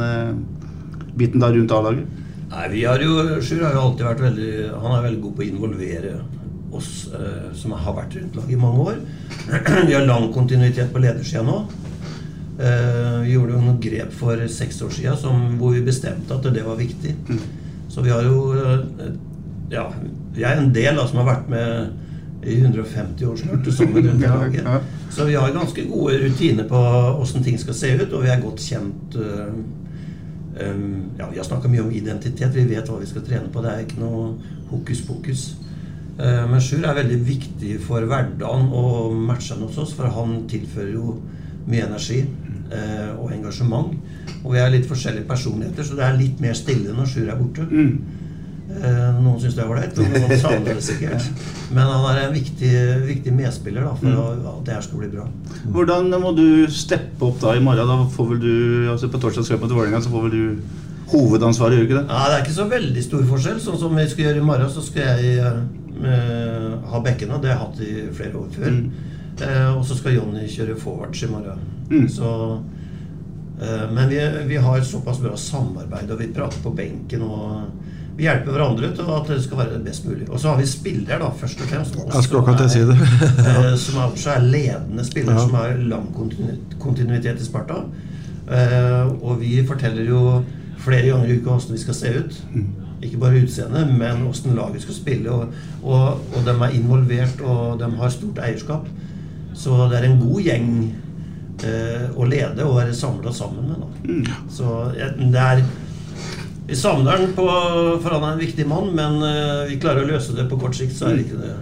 biten 1.19 1.43
da 1.43 1.53
rundt 1.55 1.73
A-laget? 1.77 2.19
Nei, 2.51 2.67
vi 2.73 2.85
har 2.85 3.03
jo, 3.03 3.41
Sjur 3.45 3.63
har 3.63 3.77
jo 3.77 3.85
alltid 3.85 4.09
vært 4.09 4.23
veldig 4.25 4.53
Han 4.83 4.95
er 4.97 5.05
veldig 5.05 5.21
god 5.23 5.35
på 5.37 5.45
å 5.45 5.47
involvere 5.47 6.15
oss 6.75 6.89
som 7.59 7.75
har 7.75 7.95
vært 7.95 8.17
rundt 8.19 8.37
laget 8.39 8.55
i 8.55 8.59
mange 8.59 8.89
år. 8.91 8.99
vi 9.89 9.95
har 9.95 10.07
lang 10.07 10.29
kontinuitet 10.35 10.93
på 10.95 11.03
ledersida 11.03 11.43
nå. 11.47 11.63
Vi 12.61 13.33
gjorde 13.33 13.57
jo 13.57 13.63
noen 13.63 13.81
grep 13.83 14.13
for 14.15 14.43
seks 14.53 14.83
år 14.85 14.93
siden 14.95 15.19
som, 15.19 15.43
hvor 15.59 15.75
vi 15.75 15.83
bestemte 15.87 16.37
at 16.37 16.47
det 16.55 16.63
var 16.67 16.79
viktig. 16.79 17.15
Så 17.91 18.05
vi 18.07 18.13
har 18.15 18.23
jo 18.23 18.53
eh, 18.55 19.11
Ja, 19.71 19.87
vi 20.35 20.47
er 20.47 20.59
en 20.59 20.73
del 20.75 20.97
da, 20.99 21.07
som 21.07 21.21
har 21.23 21.29
vært 21.31 21.51
med 21.53 22.47
i 22.49 22.57
150 22.57 23.27
år 23.29 23.37
snart 23.37 23.69
sammen 23.77 24.07
rundt 24.07 24.25
i 24.25 24.31
laget. 24.31 24.89
Så 25.13 25.27
vi 25.29 25.37
har 25.37 25.53
ganske 25.53 25.85
gode 25.91 26.17
rutiner 26.23 26.67
på 26.71 26.81
åssen 27.21 27.45
ting 27.45 27.59
skal 27.61 27.77
se 27.77 27.93
ut, 28.01 28.09
og 28.09 28.25
vi 28.25 28.33
er 28.33 28.43
godt 28.43 28.65
kjent 28.65 29.21
Uh, 29.21 29.61
Um, 30.51 31.05
ja, 31.19 31.29
vi 31.31 31.39
har 31.39 31.45
snakka 31.45 31.69
mye 31.69 31.83
om 31.85 31.93
identitet. 31.95 32.55
Vi 32.55 32.67
vet 32.69 32.89
hva 32.89 32.99
vi 33.01 33.09
skal 33.09 33.25
trene 33.27 33.51
på. 33.53 33.63
Det 33.63 33.73
er 33.73 33.85
ikke 33.85 34.01
noe 34.03 34.33
hokus 34.71 35.03
pokus. 35.07 35.45
Uh, 36.19 36.47
Men 36.51 36.61
Sjur 36.65 36.85
er 36.85 36.99
veldig 36.99 37.19
viktig 37.25 37.77
for 37.85 38.05
hverdagen 38.05 38.69
og 38.77 39.15
matchene 39.15 39.69
hos 39.69 39.79
oss, 39.81 39.95
for 39.97 40.11
han 40.13 40.43
tilfører 40.51 40.97
jo 40.97 41.17
mye 41.71 41.87
energi 41.87 42.25
uh, 42.25 43.21
og 43.21 43.31
engasjement. 43.37 43.95
Og 44.43 44.55
vi 44.55 44.61
er 44.61 44.73
litt 44.75 44.89
forskjellige 44.91 45.29
personligheter, 45.29 45.87
så 45.87 45.97
det 45.99 46.07
er 46.07 46.19
litt 46.19 46.43
mer 46.43 46.59
stille 46.59 46.97
når 46.97 47.13
Sjur 47.13 47.31
er 47.31 47.39
borte. 47.41 47.69
Eh, 47.71 48.19
Noen 48.71 49.37
syns 49.43 49.57
det 49.57 49.65
er 49.65 49.71
ålreit, 49.71 49.99
og 49.99 50.13
noen 50.15 50.41
savner 50.41 50.77
det 50.79 50.85
sikkert. 50.87 51.27
Men 51.75 51.89
han 51.91 52.05
er 52.11 52.21
en 52.23 52.37
viktig, 52.37 52.71
viktig 53.09 53.33
medspiller 53.35 53.85
da, 53.85 53.95
for 53.99 54.11
mm. 54.11 54.47
at 54.53 54.61
det 54.69 54.77
her 54.77 54.85
skal 54.87 55.03
bli 55.03 55.11
bra. 55.13 55.27
Hvordan 55.75 56.15
må 56.23 56.31
du 56.39 56.47
steppe 56.73 57.27
opp 57.27 57.41
da 57.43 57.57
i 57.59 57.65
morgen? 57.65 57.91
Da 57.91 57.99
får 58.15 58.31
vel 58.35 58.41
du, 58.45 58.55
altså 58.93 59.11
På 59.11 59.21
torsdag 59.21 59.47
skal 59.47 59.59
jeg 59.59 59.65
mot 59.65 59.75
Vålerenga, 59.75 60.01
så 60.05 60.13
får 60.15 60.29
vel 60.29 60.37
du 60.39 60.79
hovedansvaret, 61.11 61.77
gjør 61.77 61.85
du 61.85 61.89
ikke 61.89 61.99
det? 61.99 62.07
Ja, 62.09 62.25
Det 62.31 62.37
er 62.39 62.45
ikke 62.45 62.57
så 62.57 62.67
veldig 62.71 63.05
stor 63.05 63.29
forskjell. 63.35 63.61
Sånn 63.63 63.79
som 63.81 63.97
vi 63.99 64.09
skal 64.11 64.29
gjøre 64.29 64.43
i 64.43 64.49
morgen, 64.51 64.73
så 64.73 64.85
skal 64.85 65.09
jeg 65.09 65.39
eh, 65.41 66.91
ha 66.93 67.03
bekkene. 67.05 67.41
Det 67.43 67.51
har 67.51 67.57
jeg 67.57 67.63
hatt 67.65 67.81
i 67.87 67.95
flere 68.17 68.43
år 68.43 68.51
før. 68.55 68.77
Eh, 69.47 69.71
og 69.75 69.85
så 69.89 69.97
skal 69.99 70.19
Jonny 70.19 70.47
kjøre 70.51 70.79
forwards 70.79 71.25
i 71.25 71.31
morgen. 71.31 71.63
Mm. 71.91 72.09
Så, 72.13 72.33
eh, 73.61 73.87
men 73.91 74.11
vi, 74.13 74.21
vi 74.51 74.61
har 74.63 74.85
såpass 74.87 75.23
bra 75.23 75.37
samarbeid, 75.37 76.11
og 76.11 76.23
vi 76.23 76.33
prater 76.35 76.63
på 76.63 76.75
benken. 76.77 77.27
og 77.27 77.89
vi 78.17 78.27
hjelper 78.27 78.53
hverandre 78.53 78.91
til 78.97 79.11
at 79.17 79.29
det 79.31 79.39
skal 79.45 79.59
være 79.63 79.75
det 79.79 79.85
best 79.87 80.05
mulig. 80.09 80.27
Og 80.31 80.41
så 80.41 80.51
har 80.53 80.59
vi 80.61 80.67
spillere, 80.69 81.19
da, 81.23 81.31
først 81.41 81.61
og 81.63 81.69
fremst. 81.71 81.97
Også, 81.97 82.17
Jeg 82.19 82.25
skulle 82.27 82.43
akkurat 82.43 82.71
si 82.71 82.83
det. 82.85 82.97
eh, 83.51 83.75
som 83.81 83.99
er, 84.01 84.07
også 84.11 84.31
er 84.35 84.47
ledende 84.47 85.05
spillere, 85.07 85.35
Ja. 85.39 85.47
som 85.47 85.55
har 85.55 85.77
lang 85.95 86.07
kontinuitet 86.81 87.41
i 87.41 87.45
Sparta. 87.49 87.83
Eh, 88.51 89.07
og 89.23 89.41
vi 89.41 89.61
forteller 89.67 90.05
jo 90.09 90.23
flere 90.81 91.07
ganger 91.09 91.29
i 91.31 91.39
uka 91.41 91.51
hvordan 91.55 91.73
vi 91.77 91.83
skal 91.85 91.95
se 91.95 92.15
ut. 92.19 92.41
Ikke 93.03 93.17
bare 93.21 93.41
utseendet, 93.45 93.93
men 93.99 94.25
hvordan 94.27 94.57
laget 94.59 94.83
skal 94.83 94.95
spille. 94.95 95.31
Og, 95.31 95.47
og, 95.83 96.03
og 96.37 96.43
de 96.47 96.57
er 96.57 96.75
involvert, 96.77 97.41
og 97.41 97.79
de 97.81 97.91
har 97.97 98.09
stort 98.13 98.39
eierskap. 98.45 98.89
Så 99.55 99.77
det 99.91 99.99
er 100.01 100.09
en 100.11 100.21
god 100.21 100.41
gjeng 100.45 100.69
eh, 101.65 102.09
å 102.17 102.25
lede 102.29 102.65
og 102.65 102.77
være 102.81 102.95
samla 102.97 103.33
sammen 103.33 103.71
med. 103.71 103.81
Da. 103.81 104.35
Så 104.53 104.75
eh, 104.97 105.17
det 105.33 105.41
er 105.47 105.63
Vi 106.71 106.77
savner 106.79 107.19
den, 107.19 107.33
på, 107.35 107.45
for 107.99 108.15
han 108.15 108.23
er 108.23 108.37
en 108.37 108.41
viktig 108.41 108.67
mann, 108.71 108.93
men 108.95 109.17
eh, 109.27 109.65
vi 109.73 109.79
klarer 109.83 110.05
å 110.05 110.11
løse 110.13 110.37
det 110.37 110.45
på 110.47 110.59
kort 110.61 110.77
sikt, 110.79 110.95
så 110.95 111.09
er 111.09 111.17
det 111.19 111.25
ikke 111.25 111.41
det. 111.43 111.55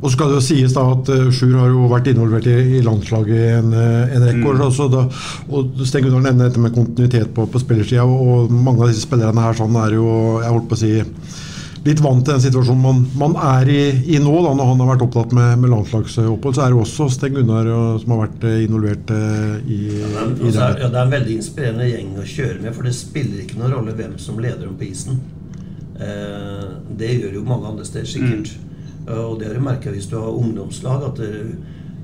Og 0.00 0.08
så 0.08 0.14
skal 0.14 0.30
det 0.30 0.36
jo 0.36 0.44
sies 0.44 0.74
da 0.76 0.82
at 0.94 1.08
eh, 1.12 1.30
Sjur 1.32 1.54
har 1.56 1.72
jo 1.72 1.86
vært 1.88 2.10
involvert 2.12 2.48
i, 2.48 2.56
i 2.76 2.82
landslaget 2.84 3.36
i 3.36 3.48
en, 3.56 3.72
eh, 3.72 4.12
en 4.16 4.26
rekke 4.28 4.50
år. 4.52 4.60
også 4.66 4.90
da, 4.92 5.06
og 5.48 5.80
Sten 5.88 6.04
Gunnar 6.04 6.26
nevner 6.26 6.50
dette 6.50 6.60
med 6.60 6.76
kontinuitet 6.76 7.32
på, 7.36 7.46
på 7.48 7.62
spillersida. 7.62 8.04
Og 8.04 8.52
mange 8.52 8.84
av 8.84 8.92
disse 8.92 9.06
spillerne 9.06 9.46
her 9.46 9.56
sånn 9.56 9.80
er 9.80 9.96
jo 9.96 10.10
jeg 10.44 10.52
holdt 10.52 10.68
på 10.68 10.76
å 10.76 10.82
si, 10.82 10.92
litt 11.86 12.00
vant 12.04 12.22
til 12.24 12.34
den 12.34 12.42
situasjonen 12.44 12.82
man, 12.82 13.00
man 13.18 13.36
er 13.40 13.70
i, 13.72 13.80
i 14.14 14.18
nå. 14.20 14.32
da, 14.44 14.52
Når 14.56 14.70
han 14.72 14.82
har 14.82 14.90
vært 14.92 15.04
opptatt 15.06 15.34
med, 15.36 15.62
med 15.62 15.72
landslagsopphold, 15.72 16.56
så 16.56 16.64
er 16.64 16.74
det 16.74 16.80
også 16.82 17.08
Sten 17.14 17.36
Gunnar 17.36 17.70
eh, 17.70 17.92
som 18.02 18.14
har 18.14 18.22
vært 18.26 18.46
eh, 18.48 18.62
involvert 18.66 19.12
eh, 19.16 19.54
i, 19.64 19.80
Ja, 19.96 20.26
i 20.28 20.50
det. 20.50 20.54
Er, 20.54 20.78
ja, 20.84 20.90
det 20.90 21.00
er 21.00 21.02
en 21.02 21.14
veldig 21.16 21.36
inspirerende 21.38 21.88
gjeng 21.90 22.14
å 22.20 22.26
kjøre 22.34 22.58
med, 22.60 22.74
for 22.76 22.88
det 22.88 22.96
spiller 22.98 23.44
ikke 23.44 23.60
noen 23.60 23.76
rolle 23.78 23.96
hvem 23.96 24.18
som 24.20 24.42
leder 24.42 24.66
dem 24.66 24.76
på 24.80 24.88
isen. 24.90 25.22
Eh, 26.00 26.68
det 27.00 27.14
gjør 27.16 27.40
jo 27.40 27.46
mange 27.48 27.72
andre 27.72 27.88
steder 27.88 28.12
sikkert. 28.12 28.54
Mm. 28.54 28.66
Og 29.16 29.40
det 29.40 29.48
har 29.48 29.56
du 29.56 29.64
merka 29.64 29.92
hvis 29.94 30.08
du 30.10 30.18
har 30.20 30.30
ungdomslag, 30.30 31.08
at 31.08 31.18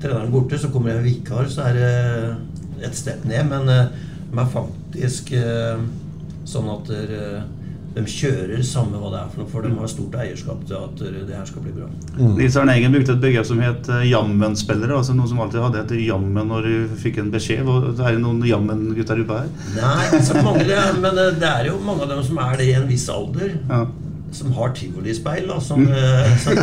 treneren 0.01 0.25
er 0.25 0.33
borte, 0.33 0.57
så 0.59 0.71
kommer 0.73 0.91
det 0.91 0.99
en 0.99 1.07
vikar, 1.07 1.47
så 1.53 1.69
er 1.69 1.77
det 1.77 2.87
et 2.89 2.97
step 2.97 3.23
ned. 3.29 3.45
Men 3.47 3.69
det 3.69 3.81
de 4.27 4.41
er 4.41 4.49
faktisk 4.51 5.31
sånn 6.47 6.67
at 6.71 6.91
eh, 6.95 7.39
de 7.97 8.03
kjører 8.11 8.61
samme 8.65 8.99
hva 9.01 9.09
det 9.11 9.19
er 9.19 9.29
for 9.31 9.41
noe, 9.41 9.49
for 9.51 9.65
de 9.65 9.71
har 9.73 9.89
stort 9.91 10.17
eierskap 10.21 10.63
til 10.69 10.77
at 10.77 11.01
det 11.01 11.33
her 11.33 11.45
skal 11.49 11.63
bli 11.65 11.73
bra. 11.75 11.87
Nils 12.37 12.57
Arne 12.59 12.75
Eggen 12.77 12.93
brukte 12.93 13.15
et 13.15 13.23
begrep 13.23 13.47
som 13.49 13.61
het 13.63 13.89
eh, 13.93 14.07
jammen-spillere. 14.11 14.99
Altså 14.99 15.15
noen 15.17 15.31
som 15.31 15.41
alltid 15.43 15.63
hadde 15.65 15.83
et 15.85 15.93
jammen 16.05 16.51
når 16.51 16.67
du 16.67 16.97
fikk 17.01 17.21
en 17.23 17.31
beskjed. 17.33 17.69
Er 17.97 18.17
det 18.17 18.23
noen 18.23 18.43
jammen-gutter 18.45 19.23
ute 19.23 19.39
her? 19.41 19.53
Nei, 19.77 19.95
ikke 20.09 20.25
så 20.29 20.43
mange 20.45 20.67
det, 20.67 20.81
men 21.01 21.23
eh, 21.23 21.31
det 21.41 21.53
er 21.53 21.71
jo 21.71 21.79
mange 21.85 22.05
av 22.05 22.13
dem 22.13 22.25
som 22.27 22.43
er 22.45 22.59
det 22.59 22.69
i 22.69 22.75
en 22.77 22.89
viss 22.89 23.07
alder. 23.13 23.55
Ja. 23.71 23.85
Som 24.37 24.51
har 24.57 24.73
tivolispeil, 24.75 25.47
da. 25.47 25.57
Som, 25.63 25.85
eh, 25.87 26.33
som 26.43 26.59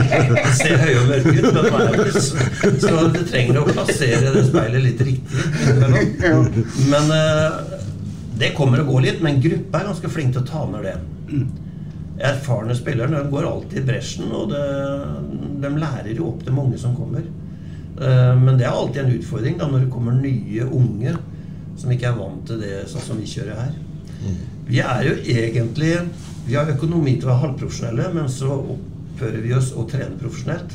ser 0.60 0.82
høye 0.82 0.98
og 1.00 1.12
mørke 1.12 1.36
ut, 1.38 1.60
men 1.78 2.10
så, 2.18 2.48
så 2.82 3.06
du 3.14 3.22
trenger 3.22 3.62
å 3.62 3.68
plassere 3.70 4.34
det 4.34 4.44
speilet 4.50 4.84
litt 4.90 5.04
riktig. 5.08 5.46
Men 6.90 7.14
det 8.38 8.54
kommer 8.56 8.82
og 8.82 8.88
går 8.94 9.04
litt, 9.06 9.22
men 9.22 9.40
gruppa 9.42 9.80
er 9.80 9.88
ganske 9.90 10.10
flink 10.10 10.34
til 10.34 10.42
å 10.42 10.48
ta 10.48 10.64
ned 10.70 10.86
det. 10.88 10.96
Erfarne 12.24 12.74
spillere 12.78 13.10
de 13.10 13.30
går 13.30 13.46
alltid 13.48 13.80
i 13.80 13.86
bresjen, 13.88 14.30
og 14.34 14.50
det, 14.52 14.62
de 15.62 15.70
lærer 15.78 16.12
jo 16.14 16.28
opp 16.32 16.44
til 16.46 16.54
mange 16.56 16.78
som 16.78 16.94
kommer. 16.96 17.24
Eh, 18.00 18.34
Men 18.38 18.58
det 18.58 18.66
er 18.66 18.74
alltid 18.74 19.04
en 19.04 19.14
utfordring 19.18 19.58
da, 19.58 19.68
når 19.70 19.84
det 19.86 19.92
kommer 19.92 20.18
nye 20.18 20.66
unge 20.66 21.14
som 21.78 21.90
ikke 21.90 22.10
er 22.10 22.18
vant 22.18 22.44
til 22.46 22.60
det 22.62 22.84
sånn 22.90 23.02
som 23.02 23.18
vi 23.18 23.26
kjører 23.26 23.58
her. 23.58 23.72
Vi 24.68 24.78
er 24.80 25.02
jo 25.04 25.14
egentlig 25.20 25.96
Vi 26.46 26.54
har 26.54 26.68
økonomi 26.68 27.14
til 27.16 27.28
å 27.28 27.32
være 27.32 27.40
halvprofesjonelle, 27.40 28.10
men 28.12 28.26
så 28.28 28.50
oppfører 28.52 29.40
vi 29.40 29.54
oss 29.56 29.70
og 29.72 29.86
trener 29.88 30.18
profesjonelt. 30.20 30.74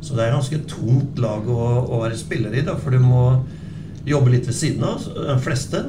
Så 0.00 0.14
det 0.14 0.24
er 0.24 0.36
ganske 0.36 0.60
tungt 0.70 1.18
lag 1.18 1.48
å, 1.50 1.64
å 1.90 1.98
være 2.04 2.16
spiller 2.20 2.54
i, 2.54 2.62
da, 2.62 2.76
for 2.78 2.94
du 2.94 3.02
må 3.02 3.22
jobbe 4.06 4.30
litt 4.30 4.46
ved 4.46 4.54
siden 4.54 4.84
av, 4.86 5.02
de 5.02 5.34
fleste. 5.42 5.80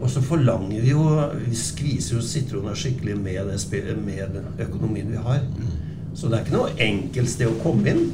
Og 0.00 0.10
så 0.10 0.20
forlanger 0.24 0.82
vi 0.82 0.90
jo 0.90 1.04
Vi 1.46 1.56
skviser 1.56 2.18
jo 2.18 2.22
sitrona 2.24 2.74
skikkelig 2.76 3.16
med, 3.18 3.52
det, 3.52 3.96
med 4.04 4.34
den 4.34 4.66
økonomien 4.66 5.10
vi 5.12 5.22
har. 5.22 5.44
Så 6.14 6.28
det 6.30 6.38
er 6.38 6.44
ikke 6.44 6.58
noe 6.58 6.74
enkelt 6.78 7.30
sted 7.30 7.50
å 7.50 7.60
komme 7.62 7.90
inn. 7.90 8.04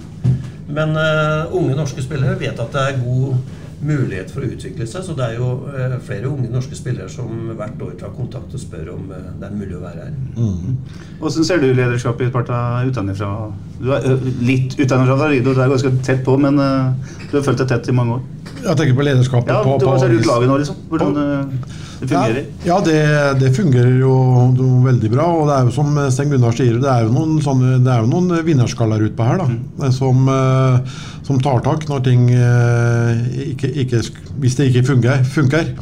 Men 0.71 0.95
uh, 0.97 1.51
unge 1.57 1.75
norske 1.77 2.03
spillere 2.05 2.39
vet 2.41 2.61
at 2.61 2.73
det 2.73 2.85
er 2.87 3.03
god 3.03 3.57
mulighet 3.81 4.29
for 4.33 4.45
å 4.45 4.49
utvikle 4.53 4.87
seg. 4.89 5.05
Så 5.05 5.17
det 5.19 5.27
er 5.27 5.37
jo 5.41 5.51
uh, 5.67 5.97
flere 6.05 6.31
unge 6.31 6.49
norske 6.53 6.79
spillere 6.79 7.11
som 7.13 7.51
hvert 7.59 7.83
år 7.85 7.97
tar 8.01 8.15
kontakt 8.17 8.55
og 8.57 8.63
spør 8.63 8.93
om 8.95 9.11
uh, 9.11 9.31
det 9.41 9.51
er 9.51 9.57
mulig 9.57 9.77
å 9.77 9.83
være 9.83 10.07
her. 10.07 10.19
Hvordan 11.21 11.49
ser 11.51 11.61
du 11.61 11.69
lederskapet 11.69 12.29
i 12.29 12.31
et 12.31 12.37
parti 12.39 12.91
utenfra? 12.91 13.31
Du 13.81 13.91
er 13.97 14.09
litt 14.41 14.79
utenfra, 14.79 15.19
Rido. 15.27 15.53
Du 15.53 15.61
er 15.61 15.73
ganske 15.75 15.93
tett 16.07 16.25
på, 16.25 16.37
men 16.41 16.57
du 16.57 17.35
har 17.37 17.45
fulgt 17.45 17.65
det 17.65 17.71
tett 17.73 17.91
i 17.91 17.97
mange 17.97 18.21
år. 18.21 18.29
Jeg 18.65 18.79
tenker 18.79 18.97
på 18.99 19.07
lederskapet 19.07 19.53
Ja, 19.53 19.61
på, 19.65 19.77
på 19.81 19.93
har 19.93 20.03
ser 20.03 20.17
ut 20.17 20.27
laget 20.29 20.51
nå, 20.51 20.57
liksom. 20.63 20.81
Hvordan 20.91 21.21
ø, 21.21 21.29
det 22.01 22.09
fungerer. 22.09 22.41
Ja, 22.65 22.67
ja 22.71 22.79
det, 22.87 22.99
det 23.43 23.53
fungerer 23.57 23.95
jo 24.01 24.15
det 24.57 24.69
veldig 24.87 25.13
bra. 25.15 25.29
Og 25.37 25.47
det 25.49 25.57
er 25.57 25.69
jo 25.69 25.77
som 25.77 26.01
Sten 26.13 26.33
Gunnar 26.33 26.57
sier, 26.57 26.81
det 26.81 26.91
er 26.91 27.07
jo 27.07 27.15
noen, 27.15 27.39
sånne, 27.45 27.79
det 27.85 27.95
er 27.95 28.05
jo 28.05 28.11
noen 28.13 28.45
vinnerskaller 28.47 29.07
utpå 29.09 29.29
her. 29.29 29.41
da, 29.45 29.93
som, 29.97 30.29
eh, 30.33 30.99
som 31.29 31.41
tar 31.45 31.65
tak 31.67 31.89
når 31.91 32.05
ting 32.09 32.29
eh, 32.35 33.25
ikke, 33.53 33.73
ikke 33.85 34.05
Hvis 34.41 34.59
det 34.59 34.71
ikke 34.71 34.87
fungerer, 34.95 35.25
funker 35.25 35.75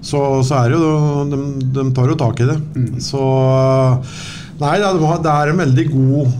så, 0.00 0.20
så 0.46 0.62
er 0.62 0.72
det 0.72 0.78
jo 0.80 1.24
de, 1.28 1.40
de 1.76 1.86
tar 1.96 2.12
jo 2.12 2.18
tak 2.20 2.40
i 2.40 2.48
det. 2.48 2.58
Så 3.04 3.20
Nei, 4.60 4.74
det 4.76 4.84
er, 4.84 5.20
det 5.24 5.32
er 5.32 5.50
en 5.50 5.60
veldig 5.62 5.84
god, 5.88 6.32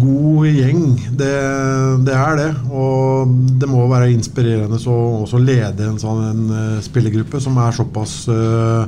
god 0.00 0.48
gjeng. 0.48 0.82
Det, 1.18 1.34
det 2.06 2.16
er 2.16 2.40
det. 2.40 2.50
Og 2.70 3.36
det 3.60 3.68
må 3.70 3.86
være 3.90 4.12
inspirerende 4.14 4.80
å 4.90 4.98
også 5.24 5.40
lede 5.42 5.86
en 5.86 6.00
sånn 6.00 6.24
en, 6.30 6.42
eh, 6.56 6.82
spillergruppe 6.84 7.40
som 7.42 7.56
er 7.62 7.76
såpass 7.76 8.18
uh, 8.30 8.84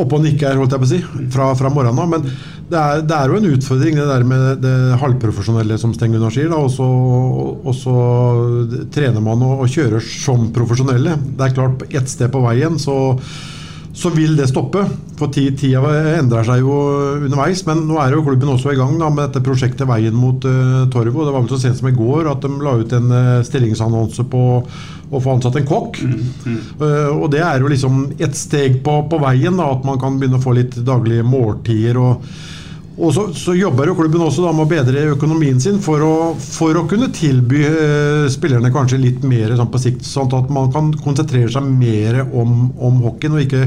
oppe 0.00 0.16
og 0.16 0.24
nikker, 0.24 0.56
holdt 0.56 0.74
jeg 0.74 0.82
på 0.82 0.88
å 0.88 0.90
si, 0.90 1.00
fra, 1.34 1.50
fra 1.58 1.72
morgenen 1.72 2.00
av. 2.00 2.10
Men 2.14 2.26
det 2.70 2.80
er, 2.80 3.04
det 3.04 3.16
er 3.16 3.32
jo 3.32 3.38
en 3.40 3.48
utfordring, 3.50 3.98
det 3.98 4.08
der 4.08 4.26
med 4.26 4.64
det 4.64 4.74
halvprofesjonelle, 5.02 5.78
som 5.82 5.94
Sten 5.96 6.14
Gunnar 6.14 6.34
sier. 6.34 6.52
Og 6.56 6.70
så, 6.72 6.86
og 6.86 7.72
så 7.76 7.96
trener 8.94 9.24
man 9.24 9.42
og, 9.46 9.64
og 9.64 9.72
kjører 9.72 10.04
som 10.04 10.50
profesjonelle. 10.54 11.16
Det 11.36 11.48
er 11.48 11.56
klart, 11.56 11.86
ett 11.90 12.12
sted 12.12 12.30
på 12.32 12.44
veien 12.46 12.78
så 12.80 12.98
så 13.92 14.10
vil 14.14 14.36
det 14.38 14.48
stoppe. 14.50 14.84
For 15.18 15.32
tid, 15.34 15.56
tida 15.60 15.80
endrer 16.16 16.46
seg 16.46 16.62
jo 16.62 16.76
underveis. 17.26 17.64
Men 17.68 17.82
nå 17.88 17.98
er 18.00 18.14
jo 18.14 18.24
klubben 18.26 18.52
også 18.52 18.72
i 18.74 18.78
gang 18.78 18.94
da, 19.00 19.10
med 19.10 19.26
dette 19.26 19.42
prosjektet 19.44 19.88
Veien 19.90 20.16
mot 20.16 20.44
uh, 20.46 20.86
Torvo. 20.92 21.26
Det 21.26 21.34
var 21.34 21.42
vel 21.42 21.50
så 21.52 21.60
sent 21.64 21.80
som 21.80 21.90
i 21.90 21.96
går 21.96 22.30
at 22.30 22.46
de 22.46 22.52
la 22.62 22.76
ut 22.80 22.94
en 22.96 23.10
uh, 23.10 23.42
stillingsannonse 23.46 24.26
på 24.30 24.44
å 25.10 25.18
få 25.18 25.34
ansatt 25.34 25.58
en 25.58 25.66
kokk. 25.66 25.98
Eh, 26.06 27.10
og 27.10 27.26
det 27.32 27.40
er 27.42 27.62
jo 27.62 27.70
liksom 27.72 28.04
et 28.22 28.36
steg 28.38 28.78
på, 28.86 28.94
på 29.10 29.18
veien, 29.18 29.56
da, 29.58 29.66
at 29.74 29.82
man 29.86 29.98
kan 29.98 30.20
begynne 30.20 30.38
å 30.38 30.44
få 30.44 30.54
litt 30.54 30.78
daglige 30.86 31.26
måltider. 31.26 31.98
og 31.98 32.22
og 33.00 33.14
så, 33.16 33.22
så 33.36 33.54
jobber 33.56 33.88
jo 33.88 33.96
klubben 33.96 34.22
også 34.26 34.44
da 34.44 34.52
med 34.52 34.66
å 34.66 34.70
bedre 34.70 35.06
økonomien 35.14 35.60
sin 35.62 35.80
for 35.82 36.04
å, 36.04 36.12
for 36.36 36.76
å 36.76 36.84
kunne 36.90 37.08
tilby 37.16 37.62
eh, 37.64 38.26
spillerne 38.32 38.72
kanskje 38.74 39.00
litt 39.00 39.24
mer 39.26 39.54
sånn 39.56 39.70
på 39.72 39.80
sikt, 39.80 40.04
sånn 40.04 40.28
at 40.36 40.52
man 40.52 40.68
kan 40.74 40.92
konsentrere 41.00 41.48
seg 41.52 41.64
mer 41.64 42.22
om, 42.26 42.68
om 42.76 43.00
hockeyen, 43.06 43.38
og 43.38 43.46
ikke 43.46 43.64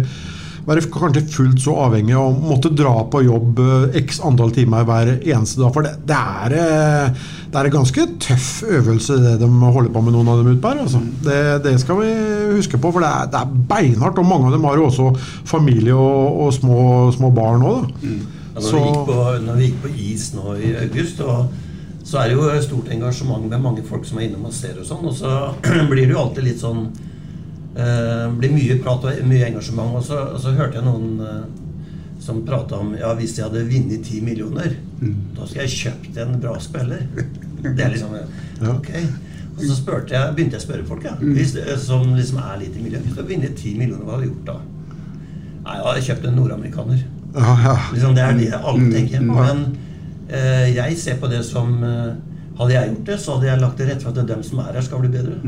være 0.68 0.84
kanskje 0.92 1.24
fullt 1.34 1.62
så 1.64 1.74
avhengig 1.86 2.14
av 2.16 2.30
å 2.30 2.52
måtte 2.52 2.72
dra 2.72 2.94
på 3.12 3.24
jobb 3.26 3.62
eh, 3.64 3.98
x 4.04 4.22
antall 4.24 4.54
timer 4.56 4.86
hver 4.88 5.16
eneste 5.18 5.64
dag. 5.64 5.74
For 5.76 5.88
det, 5.88 5.96
det, 6.08 6.20
er, 6.46 6.56
eh, 6.60 7.26
det 7.50 7.60
er 7.60 7.70
en 7.70 7.76
ganske 7.80 8.06
tøff 8.28 8.52
øvelse 8.70 9.18
det 9.24 9.34
de 9.42 9.50
holder 9.50 9.90
på 9.96 10.06
med, 10.06 10.16
noen 10.16 10.32
av 10.32 10.44
dem 10.44 10.54
ute 10.54 10.72
her. 10.76 10.86
Altså. 10.86 11.02
Det, 11.26 11.42
det 11.66 11.74
skal 11.82 12.00
vi 12.04 12.14
huske 12.54 12.78
på, 12.78 12.94
for 12.94 13.04
det 13.04 13.10
er, 13.10 13.34
det 13.34 13.42
er 13.42 13.58
beinhardt. 13.74 14.22
Og 14.22 14.30
mange 14.30 14.52
av 14.52 14.56
dem 14.56 14.70
har 14.70 14.80
jo 14.80 14.88
også 14.92 15.10
familie 15.50 15.98
og, 15.98 16.40
og 16.46 16.56
små, 16.62 16.80
små 17.18 17.34
barn 17.34 17.68
òg. 17.74 17.92
Ja, 18.54 18.62
når, 18.62 18.74
vi 18.74 18.82
gikk 18.86 19.06
på, 19.08 19.20
når 19.44 19.56
vi 19.58 19.68
gikk 19.68 19.80
på 19.82 19.94
is 19.98 20.28
nå 20.36 20.56
i 20.62 20.74
august, 20.84 21.22
og 21.26 22.06
så 22.06 22.20
er 22.20 22.30
det 22.30 22.38
jo 22.38 22.62
stort 22.62 22.92
engasjement 22.94 23.48
med 23.50 23.64
mange 23.64 23.84
folk 23.88 24.06
som 24.06 24.20
er 24.20 24.28
innom 24.28 24.46
og 24.50 24.54
ser 24.54 24.78
og 24.78 24.86
sånn. 24.86 25.08
Og 25.10 25.16
så 25.18 25.32
blir 25.92 26.06
det 26.06 26.14
jo 26.14 26.22
alltid 26.22 26.46
litt 26.46 26.62
sånn 26.62 26.86
eh, 27.80 28.28
blir 28.38 28.54
mye 28.54 28.78
prat 28.84 29.08
og 29.10 29.26
mye 29.30 29.50
engasjement. 29.50 29.98
Og 29.98 30.06
så, 30.06 30.20
og 30.36 30.42
så 30.44 30.54
hørte 30.58 30.80
jeg 30.80 30.86
noen 30.86 31.24
eh, 31.24 31.44
som 32.24 32.44
prata 32.48 32.80
om 32.80 32.94
ja, 32.96 33.12
hvis 33.18 33.38
jeg 33.40 33.48
hadde 33.48 33.66
vunnet 33.68 34.06
ti 34.06 34.22
millioner, 34.24 34.78
da 35.36 35.48
skulle 35.48 35.66
jeg 35.66 35.80
kjøpt 35.80 36.20
en 36.24 36.38
bra 36.44 36.54
spiller. 36.62 37.08
Det 37.64 37.80
er 37.80 37.92
liksom 37.92 38.14
Ok. 38.70 38.94
Og 39.54 39.66
så 39.68 39.76
jeg, 40.10 40.30
begynte 40.36 40.58
jeg 40.58 40.62
å 40.62 40.64
spørre 40.64 40.86
folk, 40.88 41.04
ja, 41.06 41.14
hvis, 41.20 41.54
som 41.84 42.08
liksom 42.16 42.40
er 42.42 42.62
litt 42.64 42.78
i 42.78 42.84
miljøet. 42.84 43.04
Hvis 43.06 43.14
du 43.14 43.20
hadde 43.22 43.34
vunnet 43.34 43.58
ti 43.60 43.74
millioner, 43.78 44.06
hva 44.06 44.16
hadde 44.16 44.26
du 44.26 44.32
gjort 44.32 44.48
da? 44.50 44.56
Nei, 45.64 45.76
jeg 45.78 45.86
hadde 45.88 46.06
kjøpt 46.08 46.26
en 46.28 46.40
nordamerikaner. 46.40 47.04
Ja, 47.34 47.54
ja. 47.64 47.78
Liksom, 47.94 48.16
det 48.16 48.24
er 48.24 48.38
det 48.38 48.52
alle 48.60 48.90
tenker. 48.94 49.22
Men 49.26 49.64
eh, 50.30 50.76
jeg 50.76 50.98
ser 51.02 51.18
på 51.22 51.32
det 51.32 51.44
som 51.48 51.76
eh, 51.84 52.14
Hadde 52.54 52.74
jeg 52.76 52.90
gjort 52.92 53.08
det, 53.08 53.16
så 53.18 53.34
hadde 53.34 53.48
jeg 53.48 53.62
lagt 53.64 53.80
til 53.80 53.88
rette 53.90 54.06
for 54.06 54.14
at 54.14 54.28
dem 54.30 54.42
som 54.46 54.60
er 54.62 54.76
her, 54.76 54.84
skal 54.86 55.00
bli 55.02 55.10
bedre. 55.10 55.40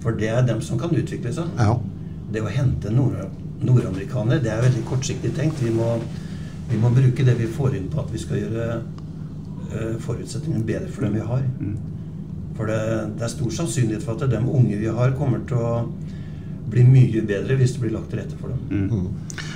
For 0.00 0.16
det 0.16 0.30
er 0.32 0.46
dem 0.48 0.62
som 0.64 0.78
kan 0.80 0.94
utvikle 0.96 1.32
seg. 1.36 1.50
Ja. 1.60 1.74
Det 2.32 2.40
å 2.40 2.48
hente 2.48 2.88
nord 2.88 3.18
det 4.40 4.52
er 4.52 4.62
veldig 4.64 4.84
kortsiktig 4.88 5.34
tenkt. 5.36 5.60
Vi 5.60 5.74
må, 5.76 5.90
vi 6.70 6.80
må 6.80 6.88
bruke 6.94 7.24
det 7.24 7.36
vi 7.36 7.50
får 7.52 7.76
inn 7.76 7.90
på 7.92 8.00
at 8.00 8.08
vi 8.12 8.22
skal 8.22 8.40
gjøre 8.40 8.66
eh, 8.78 9.94
forutsetningene 10.00 10.64
bedre 10.64 10.88
for 10.88 11.04
dem 11.04 11.18
vi 11.18 11.28
har. 11.28 11.44
For 12.56 12.72
det, 12.72 12.80
det 13.18 13.28
er 13.28 13.34
stor 13.34 13.52
sannsynlighet 13.60 14.04
for 14.04 14.16
at 14.16 14.30
de 14.32 14.40
unge 14.40 14.80
vi 14.80 14.88
har, 14.88 15.12
kommer 15.20 15.44
til 15.48 15.60
å 15.60 15.72
bli 16.70 16.84
mye 16.86 17.22
bedre 17.26 17.56
hvis 17.58 17.76
det 17.76 17.84
blir 17.84 17.94
lagt 17.94 18.10
til 18.12 18.22
rette 18.22 18.38
for 18.40 18.52
dem. 18.52 19.06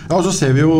Ja, 0.08 0.16
og 0.18 0.24
så 0.26 0.32
ser 0.34 0.54
vi 0.56 0.64
jo 0.64 0.74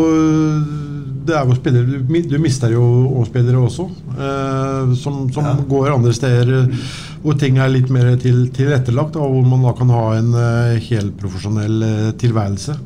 Det 1.26 1.37
er 1.37 1.46
jo 1.46 1.54
spillere 1.54 1.87
Du, 1.87 2.16
du 2.30 2.38
mister 2.42 2.72
jo 2.75 3.22
spillere 3.28 3.60
også, 3.60 3.87
eh, 4.16 4.94
som, 4.99 5.22
som 5.34 5.64
går 5.70 5.92
andre 5.94 6.14
steder 6.16 6.52
eh, 6.56 6.90
hvor 7.20 7.37
ting 7.37 7.58
er 7.60 7.68
litt 7.68 7.90
mer 7.92 8.14
til, 8.20 8.46
tilrettelagt, 8.54 9.18
og 9.20 9.34
hvor 9.34 9.49
man 9.49 9.64
da 9.66 9.75
kan 9.76 9.90
ha 9.92 10.04
en 10.16 10.30
eh, 10.40 10.78
helprofesjonell 10.87 11.82
eh, 11.84 12.12
tilværelse. 12.20 12.76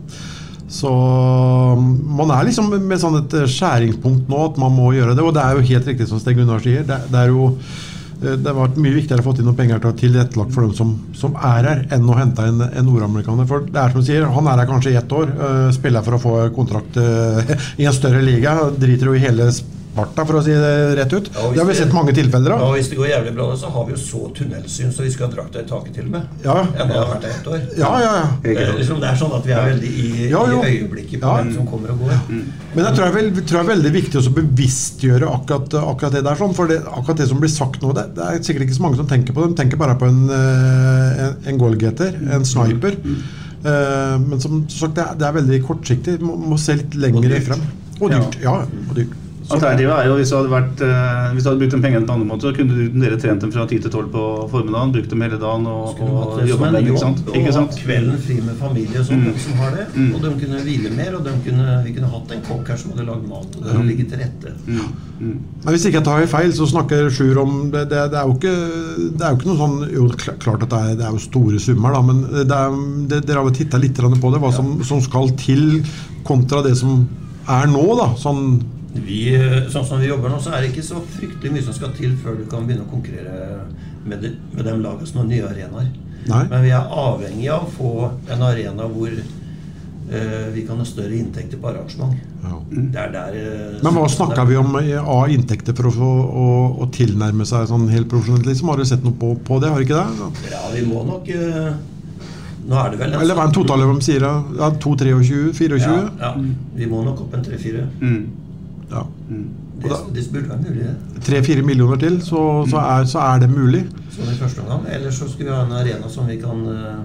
Så 0.74 0.90
mm, 0.90 1.90
man 2.18 2.32
er 2.34 2.48
liksom 2.48 2.72
med 2.74 2.98
sånn 2.98 3.20
et 3.20 3.36
skjæringspunkt 3.52 4.30
nå 4.32 4.40
at 4.48 4.58
man 4.58 4.74
må 4.74 4.90
gjøre 4.96 5.14
det. 5.14 5.22
Og 5.22 5.36
det 5.36 5.44
er 5.44 5.54
jo 5.54 5.68
helt 5.70 5.90
riktig 5.92 6.08
som 6.10 6.18
Sten 6.22 6.40
Gunnar 6.40 6.64
sier. 6.64 6.82
Det, 6.88 6.98
det 7.12 7.20
er 7.20 7.30
jo 7.30 7.52
det 8.24 8.48
har 8.50 8.56
vært 8.56 8.80
mye 8.80 8.96
viktigere 8.96 9.22
å 9.22 9.26
få 9.26 9.34
inn 9.38 9.48
noen 9.48 9.58
penger 9.58 9.82
til 9.84 9.94
tilrettelagt 10.04 10.54
for 10.54 10.66
dem 10.66 10.74
som, 10.76 10.94
som 11.16 11.36
er 11.36 11.68
her, 11.68 11.84
enn 11.94 12.08
å 12.08 12.18
hente 12.18 12.46
en, 12.48 12.64
en 12.66 12.88
nordamerikaner. 12.88 13.48
For 13.50 13.66
det 13.68 13.80
er 13.80 13.94
som 13.94 14.04
du 14.04 14.08
sier, 14.08 14.26
han 14.36 14.50
er 14.50 14.62
her 14.62 14.70
kanskje 14.70 14.94
i 14.94 14.98
ett 15.00 15.14
år, 15.14 15.32
eh, 15.34 15.68
spiller 15.76 16.06
for 16.06 16.16
å 16.16 16.22
få 16.22 16.34
kontrakt 16.56 16.98
eh, 17.00 17.54
i 17.82 17.88
en 17.88 17.96
større 17.96 18.22
liga. 18.24 18.56
Driter 18.80 19.10
jo 19.10 19.16
i 19.18 19.22
hele 19.22 19.50
Sparta, 19.94 20.24
for 20.26 20.40
å 20.40 20.42
si 20.42 20.50
det 20.50 20.70
rett 20.98 21.12
ut. 21.14 21.28
Ja, 21.30 21.40
Det 21.54 21.58
har 21.60 21.66
vi 21.68 21.72
det- 21.72 21.78
sett 21.78 21.92
mange 21.94 22.12
tilfeller 22.12 22.50
av. 22.50 22.60
Ja, 22.64 22.70
hvis 22.74 22.88
det 22.90 22.96
går 22.98 23.06
jævlig 23.12 23.34
bra, 23.36 23.44
så 23.56 23.68
har 23.70 23.84
vi 23.86 23.92
jo 23.94 23.98
så 24.02 24.22
tunnelsyn 24.34 24.90
så 24.92 25.02
vi 25.04 25.10
skal 25.14 25.28
ha 25.28 25.34
drakta 25.36 25.60
i 25.60 25.66
taket 25.68 25.94
til 25.94 26.04
og 26.06 26.10
med. 26.10 26.22
Ja. 26.42 26.56
Det 26.64 26.90
har 26.90 27.06
vært 27.12 27.20
der 27.22 27.28
ett 27.30 27.46
år. 27.46 27.60
Ja, 27.78 27.92
ja, 28.02 28.14
ja. 28.18 28.26
Det 28.42 28.56
er, 28.58 28.72
liksom, 28.74 28.98
det 29.00 29.08
er 29.12 29.14
sånn 29.22 29.34
at 29.38 29.46
vi 29.46 29.52
er 29.54 29.68
veldig 29.70 29.92
i, 29.94 30.28
Ja, 30.32 30.42
i 30.50 30.72
øyeblikket 30.72 31.20
på 31.20 31.30
Ja. 31.30 31.36
hvem 31.38 31.54
som 31.54 31.66
kommer 31.70 31.90
og 31.94 31.98
går. 32.00 32.18
Men 32.74 32.84
jeg 32.84 32.94
tror, 32.96 33.04
det 33.04 33.14
vel, 33.14 33.30
tror 33.44 33.56
jeg 33.60 33.64
er 33.68 33.74
veldig 33.76 33.92
viktig 33.92 34.18
å 34.18 34.34
bevisstgjøre 34.34 35.30
akkurat, 35.30 35.70
akkurat 35.94 36.12
det 36.12 36.24
der. 36.24 36.34
Sånn, 36.34 36.54
for 36.54 36.66
det, 36.66 36.82
akkurat 36.84 37.16
det 37.16 37.28
som 37.28 37.38
blir 37.38 37.48
sagt 37.54 37.80
nå, 37.80 37.94
det, 37.94 38.14
det 38.16 38.24
er 38.24 38.42
sikkert 38.42 38.66
ikke 38.66 38.74
så 38.80 38.82
mange 38.82 38.96
som 38.96 39.06
tenker 39.06 39.32
på 39.32 39.46
det. 39.46 39.54
De 39.54 39.62
tenker 39.62 39.76
bare 39.78 39.94
på 39.96 40.08
en, 40.10 40.28
eh, 40.28 41.24
en, 41.28 41.36
en 41.46 41.58
goalgetter, 41.58 42.18
en 42.34 42.42
sniper. 42.44 42.96
Eh, 43.64 44.18
men 44.18 44.40
som 44.40 44.66
sagt, 44.68 44.94
det 44.96 45.04
er, 45.06 45.14
det 45.14 45.26
er 45.28 45.32
veldig 45.40 45.62
kortsiktig. 45.64 46.20
Må, 46.20 46.34
må 46.36 46.58
se 46.58 46.74
litt 46.74 46.94
lenger 46.98 47.38
frem. 47.46 47.62
Og 48.00 48.10
dyrt. 48.10 48.40
Ja, 48.42 48.56
og 48.90 48.94
dyrt. 48.98 49.14
Alternativet 49.52 49.92
er 49.92 50.06
jo 50.08 50.14
hvis 50.16 50.30
du 50.30 50.36
hadde, 50.38 50.48
vært, 50.50 50.80
eh, 50.80 51.32
hvis 51.34 51.44
du 51.44 51.48
hadde 51.50 51.60
brukt 51.60 51.74
de 51.74 51.80
pengene 51.84 52.06
på 52.08 52.14
andre 52.14 52.26
måter, 52.30 52.48
så 52.48 52.56
kunne 52.56 52.74
du- 52.74 53.00
dere 53.00 53.18
trent 53.20 53.40
dem 53.40 53.52
fra 53.52 53.66
10 53.66 53.78
til 53.82 53.90
12 53.90 54.08
på 54.14 54.22
formiddagen, 54.50 54.92
brukt 54.94 55.10
dem 55.10 55.20
hele 55.20 55.38
dagen 55.38 55.66
og, 55.66 56.00
og 56.00 56.40
jobba 56.48 56.70
med 56.70 56.84
dem. 56.84 56.94
Ikke 56.94 56.98
sant? 57.02 57.20
og 57.28 57.34
Ikke 57.36 57.52
sant? 57.52 57.70
kvelden 57.76 58.18
fri 58.24 58.34
med 58.40 58.56
familie 58.56 58.98
og 59.00 59.04
sånn, 59.06 59.24
Mm. 59.24 59.38
som 59.38 59.52
har 59.60 59.70
det. 59.76 59.86
Mm. 59.94 60.14
Og 60.14 60.20
de 60.22 60.30
kunne 60.46 60.62
hvile 60.64 60.90
mer, 60.96 61.14
og 61.16 61.24
de 61.24 61.30
kunne, 61.44 61.84
vi 61.84 61.92
kunne 61.92 62.08
hatt 62.14 62.32
en 62.32 62.42
kokk 62.48 62.68
her 62.68 62.76
som 62.76 62.90
hadde 62.92 63.06
lagd 63.06 63.28
mat. 63.28 63.50
Og 63.56 63.62
det 63.62 63.72
Mm. 63.72 63.76
hadde 63.76 63.88
ligget 63.88 64.08
til 64.08 64.18
rette. 64.18 64.52
Men 65.20 65.72
hvis 65.74 65.84
ikke 65.86 66.00
jeg 66.00 66.04
tar 66.04 66.26
feil, 66.26 66.50
så 66.52 66.66
snakker 66.66 67.10
Sjur 67.10 67.38
om 67.38 67.70
det, 67.70 67.88
det, 67.90 68.10
det, 68.10 68.18
er 68.18 68.26
jo 68.26 68.34
ikke, 68.34 68.54
det 69.18 69.22
er 69.22 69.30
jo 69.30 69.36
ikke 69.36 69.50
noe 69.52 69.60
sånn 69.60 69.92
Jo, 69.92 70.08
klart 70.40 70.62
at 70.62 70.70
det 70.70 70.78
er, 70.80 70.94
det 70.96 71.04
er 71.06 71.12
jo 71.12 71.18
store 71.18 71.58
summer, 71.60 71.92
da, 71.92 72.02
men 72.02 72.24
er, 72.34 73.20
dere 73.20 73.36
har 73.36 73.44
jo 73.44 73.50
titta 73.50 73.78
litt 73.78 73.94
på 73.94 74.32
det, 74.32 74.40
hva 74.40 74.52
som, 74.52 74.82
som 74.82 75.00
skal 75.00 75.28
til 75.36 75.82
kontra 76.24 76.62
det 76.62 76.76
som 76.76 77.06
er 77.48 77.66
nå, 77.66 77.84
da. 77.98 78.08
Sånn 78.16 78.62
Vi, 78.94 79.34
eh, 79.34 79.68
sånn 79.74 79.84
som 79.88 79.98
vi 80.00 80.06
jobber 80.08 80.30
nå, 80.30 80.38
så 80.40 80.52
er 80.54 80.62
det 80.62 80.70
ikke 80.72 80.84
så 80.86 81.00
fryktelig 81.16 81.50
mye 81.52 81.62
som 81.66 81.74
skal 81.74 81.90
til 81.98 82.12
før 82.22 82.36
du 82.38 82.44
kan 82.50 82.66
begynne 82.66 82.86
å 82.86 82.90
konkurrere 82.92 83.64
med 84.06 84.20
de, 84.22 84.30
med 84.54 84.64
dem 84.68 84.82
laget 84.84 85.08
som 85.10 85.22
har 85.22 85.26
nye 85.30 85.46
arenaer. 85.48 85.88
Nei. 86.28 86.44
Men 86.48 86.62
vi 86.64 86.70
er 86.72 86.86
avhengig 86.88 87.48
av 87.52 87.66
å 87.66 87.72
få 87.74 87.90
en 88.32 88.42
arena 88.46 88.86
hvor 88.88 89.10
eh, 89.12 90.46
vi 90.54 90.62
kan 90.68 90.78
ha 90.80 90.84
større 90.88 91.16
inntekter 91.18 91.58
på 91.60 91.68
arrangement. 91.72 92.14
Det 92.70 93.00
er 93.00 93.10
der 93.12 93.36
eh, 93.40 93.78
Men 93.82 93.94
hva 93.96 94.04
snakka 94.08 94.34
snakker 94.36 94.46
vi 94.50 94.56
om 94.60 94.76
i- 94.80 94.94
av 95.00 95.28
inntekter 95.32 95.74
for 95.76 95.88
å 95.88 95.92
få 95.96 96.10
å, 96.44 96.46
å 96.84 96.88
tilnærme 96.92 97.44
seg 97.48 97.66
sånn 97.70 97.88
helt 97.92 98.08
profesjonelt? 98.12 98.46
Liksom? 98.46 98.68
Har 98.68 98.76
du 98.80 98.84
sett 98.88 99.04
noe 99.04 99.16
på, 99.20 99.32
på 99.44 99.58
det? 99.62 99.70
Har 99.72 99.80
du 99.80 99.84
ikke 99.88 100.00
det? 100.04 100.30
Ja, 100.52 100.62
vi 100.74 100.84
må 100.86 101.02
nok 101.08 101.28
eh, 101.34 101.74
Nå 102.64 102.78
er 102.80 102.94
det 102.94 102.98
vel 103.02 103.12
en 103.12 103.20
Eller 103.20 103.36
hva 103.36 103.42
er 103.44 103.50
en 103.50 103.56
total 103.58 103.82
de 103.84 104.00
sier? 104.06 104.22
Ja, 104.24 104.70
2, 104.80 104.94
23, 104.96 105.52
24? 105.52 105.80
Ja, 105.84 105.96
ja. 106.22 106.30
Vi 106.78 106.86
må 106.88 107.02
nok 107.04 107.20
opp 107.26 107.34
en 107.36 107.42
tre-fire. 107.44 107.82
Ja. 108.94 109.02
Det, 109.82 109.90
det 110.14 110.24
burde 110.32 110.48
være 110.48 110.60
mulig, 110.62 110.86
det. 110.86 111.22
3-4 111.26 111.62
millioner 111.66 111.96
til, 111.96 112.20
så, 112.22 112.40
så, 112.70 112.78
er, 112.78 113.04
så 113.10 113.18
er 113.18 113.42
det 113.42 113.50
mulig. 113.50 113.82
Sånn 114.14 114.30
i 114.30 114.38
første 114.38 114.62
omgang. 114.62 114.86
Ellers 114.94 115.18
så 115.18 115.28
skulle 115.28 115.50
vi 115.50 115.56
ha 115.56 115.64
en 115.66 115.76
arena 115.80 116.10
som 116.12 116.30
vi 116.30 116.38
kan 116.42 116.64
eh, 116.70 117.04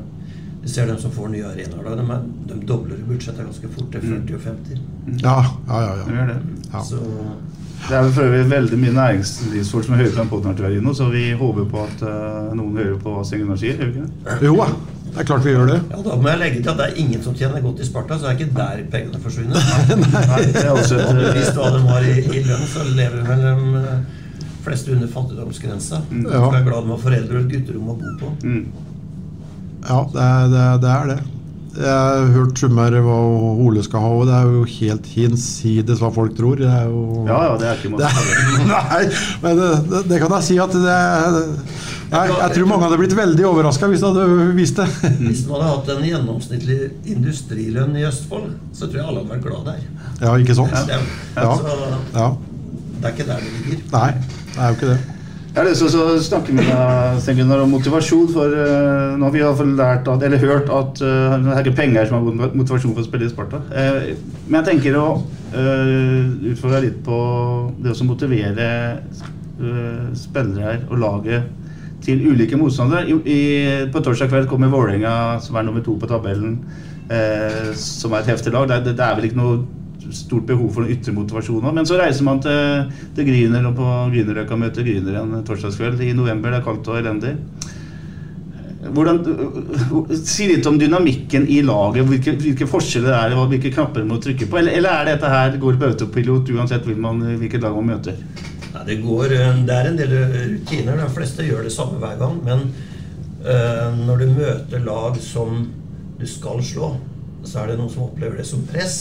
Vi 0.59 0.69
ser 0.69 0.89
dem 0.91 0.97
som 0.99 1.11
får 1.15 1.29
nye 1.33 1.45
arenaer. 1.47 1.95
De, 1.95 2.05
er, 2.13 2.25
de 2.49 2.57
dobler 2.67 2.99
budsjettet 3.07 3.45
ganske 3.47 3.69
fort 3.73 3.93
til 3.95 4.03
40 4.03 4.35
og 4.35 4.41
50. 4.43 4.81
Ja, 5.23 5.37
ja, 5.69 5.79
ja. 5.87 5.93
De 6.03 6.17
gjør 6.17 6.27
det. 6.33 6.39
Ja. 6.73 6.83
Så 6.83 6.99
Det 7.87 7.95
er 7.95 8.09
for 8.11 8.27
øvrig 8.27 8.49
veldig 8.51 8.77
mye 8.77 8.93
næringslivsfolk 8.97 9.85
som 9.87 9.95
hører 9.95 10.27
på 10.29 10.41
den 10.43 10.57
Verino, 10.59 10.93
så 10.93 11.07
vi 11.09 11.29
håper 11.31 11.65
på 11.71 11.85
at 11.87 12.03
uh, 12.03 12.51
noen 12.59 12.75
hører 12.77 12.97
på 12.99 13.13
hva 13.15 13.23
Sten 13.25 13.45
Gunnar 13.45 13.61
sier. 13.61 13.79
Gjør 13.79 13.93
vi 13.93 14.03
ikke 14.03 14.09
det? 14.27 14.49
Jo 14.49 14.57
da, 14.59 14.67
det 15.19 15.25
er 15.25 15.27
klart 15.27 15.43
vi 15.43 15.51
gjør 15.51 15.65
det. 15.67 15.77
ja, 15.91 15.97
da 16.05 16.13
må 16.15 16.29
jeg 16.31 16.39
legge 16.39 16.59
til 16.63 16.69
at 16.71 16.77
det 16.79 16.85
er 16.89 16.99
ingen 17.03 17.23
som 17.25 17.33
tjener 17.35 17.59
godt 17.65 17.81
i 17.83 17.87
Sparta, 17.87 18.15
så 18.15 18.23
det 18.23 18.29
er 18.29 18.37
ikke 18.39 18.55
der 18.55 18.83
pengene 18.93 19.19
forsvinner. 19.19 19.65
Nei, 20.31 20.43
det 20.47 20.61
er 20.63 20.69
også 20.71 20.95
et- 20.95 21.09
Hadde 21.09 21.25
vært 21.35 21.57
hva 21.59 21.71
de 21.75 21.81
har 21.89 22.07
i, 22.07 22.13
i 22.39 22.43
lønn, 22.47 22.63
så 22.71 22.85
lever 22.87 23.25
vel 23.27 23.43
de 23.43 23.81
eh, 23.81 23.97
fleste 24.63 24.93
under 24.95 25.11
fattigdomsgrensa. 25.11 25.99
Mm. 26.09 26.23
De 26.23 26.31
Ja. 26.31 26.39
skal 26.45 26.55
være 26.55 26.67
glad 26.69 26.87
de 26.87 26.93
har 26.95 27.03
foreldre 27.03 27.35
og 27.35 27.43
et 27.43 27.51
gutterom 27.57 27.91
å 27.91 27.97
bo 27.99 28.13
på. 28.21 28.31
Ja, 29.89 29.99
det 30.13 30.23
er 30.29 30.47
det. 30.55 30.63
Er, 30.69 30.79
det, 30.85 30.89
er 30.95 31.11
det. 31.11 31.19
Jeg 31.79 31.87
har 31.93 32.31
hørt 32.33 32.57
summer 32.59 32.95
hva 33.05 33.17
Ole 33.67 33.83
skal 33.85 34.01
ha, 34.03 34.07
og 34.19 34.25
det 34.27 34.33
er 34.39 34.47
jo 34.55 34.63
helt 34.79 35.05
hinsides 35.13 35.99
hva 36.01 36.09
folk 36.15 36.33
tror. 36.39 36.55
Det 36.63 36.67
er 36.71 36.87
jo 36.89 37.25
Ja, 37.27 37.37
ja, 37.49 37.53
det 37.61 37.67
er 37.69 37.83
ikke 37.83 37.99
det 37.99 38.09
er, 38.09 38.17
Nei, 38.73 39.03
men 39.43 39.59
det, 39.61 39.69
det, 39.91 40.01
det 40.09 40.19
kan 40.23 40.33
jeg 40.39 40.47
si 40.49 40.57
at 40.63 40.73
det 40.79 40.97
Nei, 42.09 42.23
jeg 42.25 42.55
tror 42.55 42.69
mange 42.71 42.87
hadde 42.87 42.97
blitt 42.97 43.13
veldig 43.17 43.45
overraska 43.51 43.89
hvis 43.91 44.01
du 44.01 44.07
hadde 44.09 44.47
vist 44.57 44.79
det. 44.79 44.87
Hvis 45.27 45.43
man 45.45 45.61
hadde 45.61 45.75
hatt 45.75 45.91
en 45.93 46.07
gjennomsnittlig 46.07 46.79
industrilønn 47.13 47.93
i 47.99 48.07
Østfold, 48.09 48.49
så 48.73 48.87
tror 48.87 48.97
jeg 48.97 49.05
alle 49.05 49.21
hadde 49.21 49.35
vært 49.35 49.45
glad 49.45 49.69
der. 49.69 49.85
Ja, 50.23 50.33
ikke 50.41 50.57
sant? 50.57 50.73
Ja. 50.73 50.99
Ja. 51.37 51.53
Så 51.53 51.77
Ja. 52.17 52.27
det 52.97 53.05
er 53.05 53.15
ikke 53.15 53.29
der 53.29 53.45
det 53.45 53.53
ligger. 53.53 53.87
Nei, 53.93 54.11
det 54.49 54.57
er 54.57 54.73
jo 54.73 54.79
ikke 54.79 54.91
det. 54.95 54.99
Jeg 55.49 55.57
har 55.63 55.65
lyst 55.65 55.81
til 55.81 56.01
å 56.01 56.17
snakke 56.21 56.53
med 56.53 56.67
deg 57.25 57.53
om 57.59 57.71
motivasjon. 57.73 58.27
For 58.33 58.53
uh, 58.53 59.15
nå 59.17 59.25
har 59.25 59.33
vi 59.33 59.41
i 59.41 59.69
lært 59.77 60.09
at, 60.09 60.25
eller 60.25 60.41
hørt 60.43 60.69
at 60.69 61.01
uh, 61.01 61.37
det 61.41 61.55
er 61.55 61.61
ikke 61.63 61.79
penger 61.79 62.09
som 62.09 62.19
er 62.19 62.53
motivasjon 62.53 62.93
for 62.93 63.01
å 63.01 63.07
spille 63.07 63.25
i 63.25 63.31
Sparta. 63.31 63.61
Uh, 63.69 64.13
men 64.47 64.59
jeg 64.59 64.67
tenker 64.69 64.97
å 64.97 65.07
uh, 65.19 66.25
utfordre 66.53 66.75
deg 66.77 66.85
litt 66.85 66.99
på 67.05 67.17
det 67.81 67.95
å 67.95 68.07
motivere 68.09 68.69
uh, 68.97 70.05
spillere 70.17 70.67
her 70.67 70.85
og 70.87 71.01
laget 71.01 71.68
til 72.05 72.21
ulike 72.31 72.57
motstandere. 72.59 73.07
I, 73.27 73.39
på 73.93 74.01
torsdag 74.05 74.29
kveld 74.31 74.47
kommer 74.51 74.71
Vålerenga, 74.71 75.39
som 75.43 75.57
er 75.59 75.67
nummer 75.67 75.83
to 75.85 75.97
på 75.99 76.07
tabellen, 76.09 76.59
eh, 77.11 77.73
som 77.75 78.13
er 78.15 78.23
et 78.23 78.31
heftig 78.35 78.53
lag. 78.55 78.67
Det, 78.71 78.79
er- 78.79 78.95
det 78.95 79.05
er 79.05 79.15
vel 79.19 79.29
ikke 79.29 79.41
noe 79.41 79.59
stort 80.15 80.47
behov 80.49 80.71
for 80.73 80.81
noen 80.81 80.95
ytre 80.95 81.13
motivasjon 81.13 81.61
nå. 81.61 81.71
Men 81.75 81.85
så 81.85 81.99
reiser 81.99 82.25
man 82.25 82.39
til, 82.41 82.87
til 83.17 83.27
Grüner 83.27 83.67
og 83.69 83.75
på 83.77 83.89
Grünerløkka 84.15 84.57
møter 84.57 84.87
Grüner 84.87 85.19
en 85.21 85.43
torsdagskveld 85.45 86.01
i 86.01 86.13
november. 86.17 86.49
Det 86.55 86.61
er 86.61 86.65
kaldt 86.65 86.87
og 86.89 86.97
elendig. 86.97 87.35
Hvordan, 88.79 89.17
si 90.15 90.47
litt 90.49 90.65
om 90.69 90.77
dynamikken 90.79 91.45
i 91.51 91.59
laget. 91.67 92.07
Hvilke, 92.07 92.33
hvilke 92.39 92.67
forskjeller 92.71 93.11
er 93.17 93.33
det, 93.33 93.41
hvilke 93.51 93.73
knapper 93.75 94.05
man 94.05 94.15
må 94.15 94.21
trykke 94.23 94.47
på? 94.49 94.57
Eller, 94.61 94.77
eller 94.79 94.95
er 95.01 95.09
dette 95.11 95.29
her 95.29 95.57
går 95.61 95.77
på 95.81 95.89
autopilot 95.91 96.49
uansett 96.55 96.87
hvilket 96.87 97.61
lag 97.65 97.75
man 97.75 97.91
møter? 97.91 98.15
Det, 98.89 98.97
går, 99.03 99.27
eh, 99.37 99.59
det 99.67 99.75
er 99.75 99.85
en 99.89 99.99
del 99.99 100.11
rutiner. 100.33 100.97
De 100.97 101.09
fleste 101.13 101.45
gjør 101.45 101.63
det 101.67 101.73
samme 101.75 101.97
hver 102.01 102.17
gang. 102.19 102.35
Men 102.45 102.59
uh, 103.45 103.89
når 103.95 104.15
du 104.19 104.27
møter 104.33 104.79
lag 104.83 105.13
som 105.23 105.49
du 106.19 106.25
skal 106.27 106.57
slå, 106.65 106.87
så 107.47 107.55
er 107.61 107.65
det 107.69 107.77
noen 107.79 107.93
som 107.93 108.07
opplever 108.09 108.35
det 108.41 108.47
som 108.49 108.67
press. 108.67 108.97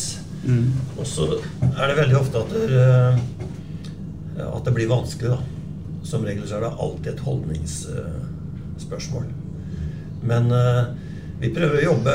Og 0.98 1.06
så 1.08 1.24
er 1.72 1.84
det 1.88 1.98
veldig 1.98 2.18
ofte 2.20 2.36
at 2.44 2.50
det, 2.54 2.64
uh, 2.76 3.14
at 4.52 4.64
det 4.68 4.74
blir 4.76 4.92
vanskelig, 4.92 5.30
da. 5.34 5.40
som 6.06 6.24
regel 6.26 6.46
så 6.46 6.54
er 6.58 6.62
det 6.68 6.78
alltid 6.84 7.10
et 7.14 7.26
holdningsspørsmål. 7.26 9.24
Men 10.28 10.44
uh, 10.52 10.82
vi 11.38 11.48
prøver 11.54 11.76
å 11.80 11.88
jobbe 11.92 12.14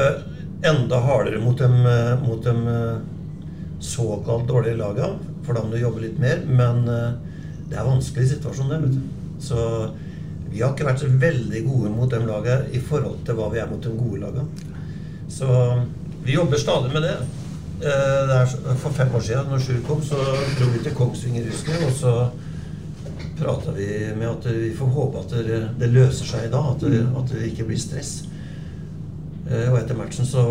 enda 0.63 0.99
hardere 0.99 1.39
mot 1.39 1.57
de, 1.57 1.65
eh, 1.65 2.27
mot 2.27 2.43
dem 2.43 2.67
eh, 2.67 2.97
såkalt 3.79 4.47
dårlige 4.47 4.79
lagene, 4.79 5.19
for 5.43 5.55
da 5.55 5.63
må 5.63 5.75
du 5.75 5.81
jobbe 5.81 6.03
litt 6.05 6.19
mer. 6.19 6.43
Men 6.47 6.87
eh, 6.87 7.32
det 7.69 7.77
er 7.77 7.83
en 7.83 7.93
vanskelig 7.95 8.29
situasjon, 8.35 8.71
det. 8.71 8.81
vet 8.83 8.97
du. 8.97 9.01
Så 9.43 9.59
vi 10.53 10.61
har 10.61 10.73
ikke 10.73 10.85
vært 10.85 11.01
så 11.01 11.09
veldig 11.09 11.61
gode 11.65 11.91
mot 11.93 12.11
de 12.11 12.19
lagene 12.27 12.69
i 12.75 12.81
forhold 12.81 13.23
til 13.25 13.37
hva 13.39 13.49
vi 13.53 13.61
er 13.61 13.69
mot 13.71 13.81
de 13.81 13.93
gode 13.97 14.21
lagene. 14.21 14.73
Så 15.33 15.47
vi 16.23 16.35
jobber 16.35 16.61
stadig 16.61 16.93
med 16.93 17.07
det. 17.07 17.15
Eh, 17.83 18.19
det 18.29 18.35
er, 18.37 18.51
for 18.79 18.93
fem 18.95 19.15
år 19.15 19.23
siden, 19.25 19.49
når 19.49 19.63
Sjur 19.65 19.79
kom, 19.87 20.03
så 20.05 20.19
dro 20.59 20.69
vi 20.71 20.83
til 20.83 20.93
Kongsvinger, 20.95 21.49
husker 21.49 21.73
jeg, 21.73 21.89
og 21.89 21.97
så 21.97 22.13
prata 23.39 23.73
vi 23.75 23.87
med 24.15 24.29
at 24.29 24.45
vi 24.53 24.69
får 24.77 24.93
håpe 24.93 25.23
at 25.23 25.33
det, 25.79 25.89
løser 25.89 26.29
seg 26.29 26.47
i 26.47 26.53
dag, 26.53 26.69
at 26.75 26.85
at 26.85 27.33
det 27.33 27.49
ikke 27.49 27.67
blir 27.71 27.81
stress. 27.81 28.13
Eh, 29.49 29.67
Og 29.73 29.75
etter 29.81 29.97
matchen 29.99 30.25
så, 30.25 30.43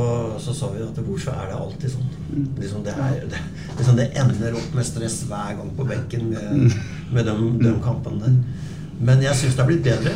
så 0.42 0.52
sa 0.54 0.68
vi 0.74 0.82
at 0.84 0.98
hvorfor 1.00 1.32
er 1.32 1.48
det 1.48 1.56
alltid 1.56 1.94
sånn? 1.94 2.10
Liksom 2.60 2.82
det, 2.84 2.92
er, 3.00 3.22
det, 3.32 3.40
liksom 3.78 3.96
det 3.96 4.10
ender 4.20 4.58
opp 4.60 4.74
med 4.76 4.84
stress 4.88 5.22
hver 5.30 5.56
gang 5.60 5.70
på 5.78 5.86
benken 5.88 6.28
med, 6.34 6.76
med 7.12 7.26
de, 7.30 7.36
de 7.62 7.72
kampene 7.84 8.20
der. 8.26 8.36
Men 9.02 9.22
jeg 9.24 9.34
syns 9.40 9.56
det 9.56 9.64
har 9.64 9.70
blitt 9.72 9.86
bedre. 9.86 10.12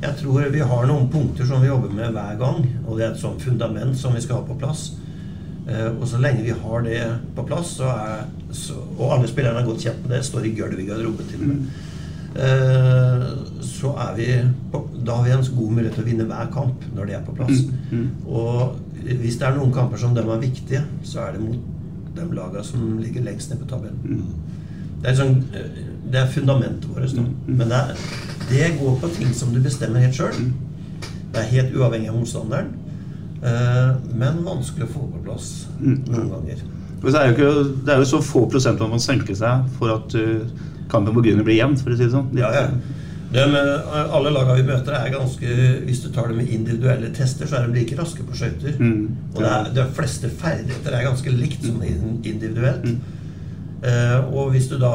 Jeg 0.00 0.16
tror 0.20 0.46
vi 0.52 0.60
har 0.64 0.86
noen 0.88 1.08
punkter 1.12 1.44
som 1.48 1.60
vi 1.64 1.68
jobber 1.68 1.90
med 1.96 2.12
hver 2.16 2.36
gang, 2.40 2.60
og 2.86 2.96
det 2.98 3.04
er 3.06 3.10
et 3.14 3.20
sånt 3.20 3.42
fundament 3.44 3.96
som 4.00 4.14
vi 4.16 4.22
skal 4.24 4.38
ha 4.40 4.46
på 4.48 4.56
plass. 4.60 4.90
Eh, 5.68 5.88
Og 5.96 6.04
så 6.08 6.20
lenge 6.20 6.44
vi 6.46 6.54
har 6.56 6.84
det 6.86 7.00
på 7.36 7.44
plass, 7.48 7.74
så 7.80 7.88
er, 7.92 8.26
så, 8.52 8.76
og 8.98 9.12
alle 9.16 9.28
spillerne 9.32 9.60
er 9.60 9.68
godt 9.68 9.82
kjent 9.84 10.04
med 10.06 10.14
det, 10.16 10.22
står 10.28 10.46
i 10.48 10.54
gulvet 10.56 10.80
i 10.84 10.86
garderoben 10.88 11.28
til 11.32 11.40
og 11.40 11.48
med, 11.54 11.64
eh, 11.66 11.89
så 12.30 13.90
er 14.04 14.12
vi 14.14 14.26
på, 14.70 14.80
da 15.06 15.16
har 15.18 15.24
vi 15.24 15.32
en 15.34 15.48
god 15.56 15.72
mulighet 15.74 15.96
til 15.98 16.04
å 16.04 16.06
vinne 16.06 16.26
hver 16.28 16.50
kamp 16.54 16.84
når 16.94 17.08
det 17.08 17.16
er 17.16 17.24
på 17.26 17.34
plass. 17.34 17.64
Og 18.28 18.76
hvis 19.00 19.38
det 19.40 19.48
er 19.48 19.56
noen 19.56 19.72
kamper 19.74 19.98
som 19.98 20.14
dem 20.14 20.28
er 20.30 20.42
viktige, 20.42 20.84
så 21.02 21.24
er 21.24 21.36
det 21.36 21.42
mot 21.42 21.58
de 22.16 22.26
lagene 22.36 22.64
som 22.66 22.98
ligger 23.00 23.24
lengst 23.26 23.50
nede 23.50 23.64
på 23.64 23.70
tabellen. 23.70 24.24
Det 25.00 25.08
er, 25.08 25.16
sånn, 25.16 25.38
eh, 25.56 25.78
det 26.12 26.20
er 26.20 26.32
fundamentet 26.34 26.88
vårt. 26.92 27.14
Da. 27.16 27.24
Men 27.46 27.70
det, 27.70 27.78
er, 27.78 28.02
det 28.50 28.66
går 28.80 28.98
på 29.00 29.12
ting 29.16 29.30
som 29.36 29.54
du 29.54 29.60
bestemmer 29.64 30.04
helt 30.04 30.18
sjøl. 30.18 30.50
Det 31.32 31.40
er 31.40 31.52
helt 31.54 31.76
uavhengig 31.78 32.10
av 32.12 32.18
motstanderen. 32.18 32.74
Eh, 33.40 33.94
men 34.20 34.42
vanskelig 34.44 34.90
å 34.90 34.92
få 34.92 35.06
på 35.14 35.22
plass 35.24 35.48
noen 35.80 36.28
ganger. 36.34 36.66
Men 37.00 37.14
så 37.14 37.22
er 37.22 37.30
det, 37.30 37.30
jo 37.30 37.36
ikke, 37.38 37.76
det 37.86 37.94
er 37.94 38.02
jo 38.02 38.10
så 38.10 38.20
få 38.24 38.44
prosent 38.52 38.82
man 38.82 38.92
må 38.92 39.00
senke 39.00 39.36
seg 39.38 39.70
for 39.78 39.94
at 39.94 40.16
kampen 40.90 41.16
på 41.16 41.22
Grüner 41.24 41.46
blir 41.46 41.58
jevnt, 41.60 41.82
for 41.84 41.94
å 41.94 41.98
si 41.98 42.06
det 42.06 42.14
sånn. 42.14 42.28
Ja, 42.38 42.50
ja. 42.54 42.66
De, 43.30 43.42
eh, 43.46 44.14
alle 44.16 44.32
lagene 44.34 44.56
vi 44.58 44.66
møter, 44.66 44.96
er 44.98 45.12
ganske 45.14 45.56
Hvis 45.86 46.00
du 46.02 46.08
tar 46.10 46.26
det 46.28 46.40
med 46.40 46.50
individuelle 46.50 47.12
tester, 47.14 47.46
så 47.46 47.60
er 47.60 47.68
de 47.68 47.78
like 47.78 47.98
raske 47.98 48.26
på 48.26 48.36
skøyter. 48.36 48.74
Mm. 48.80 49.04
Og 49.34 49.42
det 49.42 49.50
er, 49.54 49.72
de 49.76 49.84
fleste 49.94 50.30
ferdigheter 50.42 50.96
er 50.96 51.06
ganske 51.06 51.34
likt 51.34 51.66
sånn 51.66 51.84
individuelt. 51.84 52.26
individuelt. 52.26 53.18
Eh, 53.82 54.34
og 54.34 54.50
hvis 54.52 54.66
du 54.68 54.76
da 54.80 54.94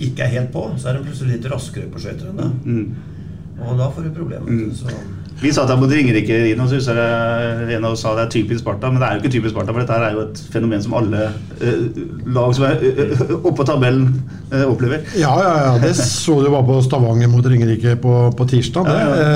ikke 0.00 0.24
er 0.24 0.34
helt 0.36 0.52
på, 0.52 0.66
så 0.78 0.90
er 0.90 0.98
de 0.98 1.06
plutselig 1.08 1.38
litt 1.38 1.48
raskere 1.52 1.88
på 1.90 2.02
skøyter 2.02 2.30
enn 2.30 2.38
deg. 2.40 2.52
Mm. 2.64 3.64
Og 3.66 3.80
da 3.80 3.88
får 3.92 4.06
du 4.06 4.12
problemer. 4.16 4.60
Så. 4.76 4.92
Vi 5.40 5.52
satt 5.56 5.70
her 5.72 5.78
mot 5.80 5.88
Ringerike 5.88 6.36
Rino, 6.42 6.66
så 6.68 6.92
en 6.92 7.84
av 7.86 7.94
oss 7.94 8.02
sa 8.04 8.12
det 8.16 8.26
er 8.26 8.32
typisk 8.34 8.60
Sparta. 8.60 8.90
Men 8.92 9.00
det 9.00 9.06
er 9.06 9.16
jo 9.16 9.22
ikke 9.22 9.32
typisk 9.38 9.54
Sparta, 9.54 9.72
for 9.72 9.80
dette 9.80 9.96
her 9.96 10.04
er 10.04 10.16
jo 10.18 10.24
et 10.26 10.42
fenomen 10.52 10.82
som 10.84 10.96
alle 10.98 11.30
eh, 11.64 12.00
lag 12.28 12.52
som 12.56 12.66
er 12.68 12.84
uh, 12.84 13.22
oppå 13.48 13.64
tabellen, 13.68 14.10
eh, 14.50 14.66
opplever. 14.68 15.06
Ja, 15.16 15.32
ja, 15.40 15.54
ja, 15.64 15.74
det 15.80 15.94
så 15.96 16.36
du 16.44 16.50
bare 16.52 16.66
på 16.68 16.80
Stavanger 16.84 17.32
mot 17.32 17.48
Ringerike 17.48 17.96
på, 18.02 18.16
på 18.36 18.48
tirsdag. 18.52 18.90
Ja, 18.92 19.00
ja. 19.00 19.28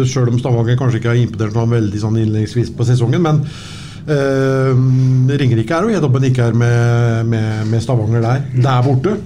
Eh, 0.00 0.04
Sjøl 0.08 0.32
om 0.32 0.40
Stavanger 0.40 0.80
kanskje 0.80 1.02
ikke 1.02 1.12
har 1.12 1.20
imponert 1.20 1.56
noe 1.56 1.68
veldig 1.76 2.00
sånn 2.00 2.16
innledningsvis 2.22 2.72
på 2.76 2.88
sesongen. 2.88 3.20
Men 3.26 3.44
eh, 3.44 3.85
Ringerike 4.06 5.74
er 5.74 5.82
jo 5.86 5.92
helt 5.94 6.04
oppe 6.06 6.20
og 6.20 6.24
nikker 6.26 6.54
med, 6.56 7.26
med, 7.30 7.66
med 7.70 7.82
Stavanger 7.82 8.22
der. 8.24 8.44
Der 8.62 8.82
borte. 8.86 9.16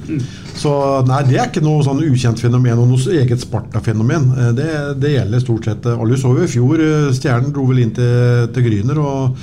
Så 0.61 0.73
nei, 1.09 1.23
det 1.29 1.38
er 1.38 1.49
ikke 1.51 1.62
noe 1.64 1.85
sånn 1.87 2.01
ukjent 2.05 2.40
fenomen 2.43 2.81
og 2.83 2.88
noe 2.90 3.16
eget 3.21 3.43
Sparta-fenomen. 3.45 4.31
Eh, 4.37 4.53
Det, 4.57 4.69
det 5.03 5.14
gjelder 5.16 5.45
stort 5.45 5.69
sett 5.69 5.87
eh, 5.88 6.01
Alle 6.01 6.19
så 6.21 6.33
jo 6.37 6.45
i 6.47 6.51
fjor. 6.51 6.81
eh, 6.85 7.11
Stjernen 7.16 7.53
dro 7.55 7.66
vel 7.71 7.83
inn 7.85 7.93
til, 7.97 8.49
til 8.55 8.66
Gryner 8.66 9.01
og 9.05 9.37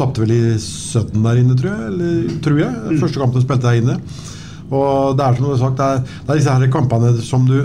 tapte 0.00 0.22
vel 0.24 0.32
i 0.32 0.42
17 0.56 1.18
der 1.24 1.40
inne, 1.42 1.56
tror 1.58 1.72
jeg. 1.72 1.88
Eller, 1.92 2.36
tror 2.44 2.62
jeg. 2.62 2.98
Første 3.02 3.20
kampen 3.20 3.44
spilte 3.44 3.68
der 3.68 3.80
inne. 3.82 3.98
Og 4.72 5.16
det 5.18 5.24
er 5.24 5.36
som 5.36 5.44
du 5.44 5.50
har 5.52 5.60
sagt, 5.60 5.80
det 5.80 5.88
er, 5.88 6.20
det 6.26 6.32
er 6.32 6.40
disse 6.40 6.54
her 6.56 6.70
kampene 6.72 7.10
som 7.24 7.44
du, 7.48 7.56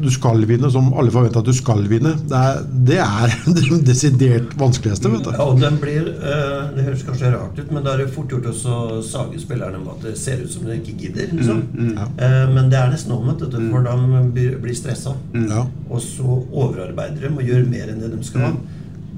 du 0.00 0.10
skal 0.12 0.44
vinne, 0.48 0.70
som 0.72 0.90
alle 0.96 1.12
forventer 1.12 1.42
at 1.42 1.48
du 1.48 1.56
skal 1.56 1.84
vinne. 1.90 2.14
Det 2.30 2.40
er 2.40 2.62
det, 2.90 3.00
er 3.04 3.34
det 3.58 3.80
desidert 3.86 4.54
vanskeligste. 4.60 5.12
vet 5.12 5.28
du. 5.28 5.32
Ja, 5.34 5.48
og 5.48 5.60
den 5.60 5.78
blir 5.82 6.08
eh, 6.14 6.70
Det 6.74 6.86
høres 6.88 7.04
kanskje 7.06 7.32
rart 7.34 7.58
ut, 7.58 7.72
men 7.74 7.84
da 7.84 7.94
er 7.94 8.04
det 8.04 8.10
fort 8.14 8.32
gjort 8.32 8.48
også 8.50 8.78
å 8.98 9.02
sage 9.04 9.40
spillerne 9.42 9.80
om 9.82 9.90
at 9.94 10.06
det 10.08 10.16
ser 10.20 10.44
ut 10.44 10.52
som 10.52 10.66
de 10.68 10.78
ikke 10.80 10.96
gidder. 11.04 11.34
Liksom. 11.36 11.64
Eh, 12.00 12.38
men 12.54 12.72
det 12.72 12.80
er 12.80 12.94
nesten 12.94 13.16
omvendt, 13.16 13.44
vet 13.44 13.56
du, 13.56 13.68
for 13.72 13.84
de 13.84 14.24
blir, 14.36 14.56
blir 14.62 14.78
stressa. 14.78 15.16
Ja. 15.36 15.66
Og 15.90 16.00
så 16.04 16.40
overarbeider 16.40 17.28
de 17.28 17.34
og 17.34 17.44
gjør 17.44 17.68
mer 17.68 17.92
enn 17.92 18.02
det 18.04 18.14
de 18.14 18.24
skal. 18.24 18.56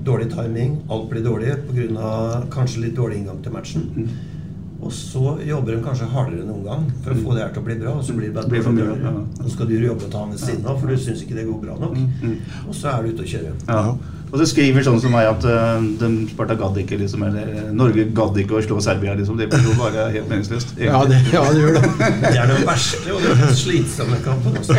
Dårlig 0.07 0.29
timing, 0.31 0.81
alt 0.93 1.09
blir 1.11 1.25
dårlig 1.25 1.57
pga. 1.67 2.11
kanskje 2.53 2.85
litt 2.85 2.99
dårlig 2.99 3.23
inngang 3.23 3.41
til 3.43 3.55
matchen. 3.55 3.87
Og 4.87 4.93
så 4.95 5.37
jobber 5.43 5.75
de 5.75 5.85
kanskje 5.85 6.11
hardere 6.13 6.45
enn 6.45 6.51
noen 6.53 6.67
gang 6.67 6.85
for 7.05 7.15
å 7.15 7.23
få 7.23 7.37
det 7.37 7.45
her 7.45 7.55
til 7.55 7.65
å 7.65 7.69
bli 7.69 7.79
bra. 7.83 7.95
Og 7.99 8.05
så 8.07 8.17
blir 8.19 8.31
det 8.31 8.37
bare 8.39 8.63
for 8.63 8.77
mye, 8.77 9.15
Nå 9.41 9.55
skal 9.55 9.71
du 9.71 9.79
jobbe 9.79 10.07
og 10.07 10.13
ta 10.13 10.27
ved 10.31 10.43
siden 10.43 10.67
av, 10.67 10.79
for 10.79 10.93
du 10.93 11.01
syns 11.01 11.25
ikke 11.25 11.41
det 11.41 11.49
går 11.49 11.65
bra 11.65 11.81
nok. 11.81 11.99
Og 12.69 12.77
så 12.77 12.93
er 12.93 13.03
du 13.03 13.17
ute 13.17 13.27
og 13.27 13.35
kjører. 13.35 13.65
Ja. 13.67 13.89
Og 14.27 14.41
så 14.41 14.47
skriver 14.51 14.83
sånn 14.83 14.99
som 14.99 15.13
meg 15.15 15.29
at 15.29 15.45
uh, 15.47 15.79
de 16.01 16.09
Sparta 16.33 16.57
gadd 16.59 16.79
ikke, 16.83 16.99
liksom, 16.99 17.23
eller 17.29 17.47
eh, 17.47 17.69
Norge 17.77 18.09
gadd 18.17 18.39
ikke 18.43 18.59
å 18.59 18.63
slå 18.65 18.81
Serbia, 18.83 19.15
liksom. 19.15 19.39
Det 19.39 19.47
blir 19.53 19.63
jo 19.69 19.77
bare 19.79 20.09
helt 20.15 20.27
meningsløst. 20.33 20.75
Ja, 20.83 21.05
det, 21.07 21.21
ja, 21.31 21.45
det 21.55 21.63
gjør 21.63 21.79
det. 21.79 21.85
Det 22.25 22.33
er 22.35 22.51
den 22.51 22.67
verste 22.67 23.15
og 23.15 23.23
den 23.23 23.55
slitsomme 23.57 24.19
kampen 24.27 24.59
også. 24.59 24.77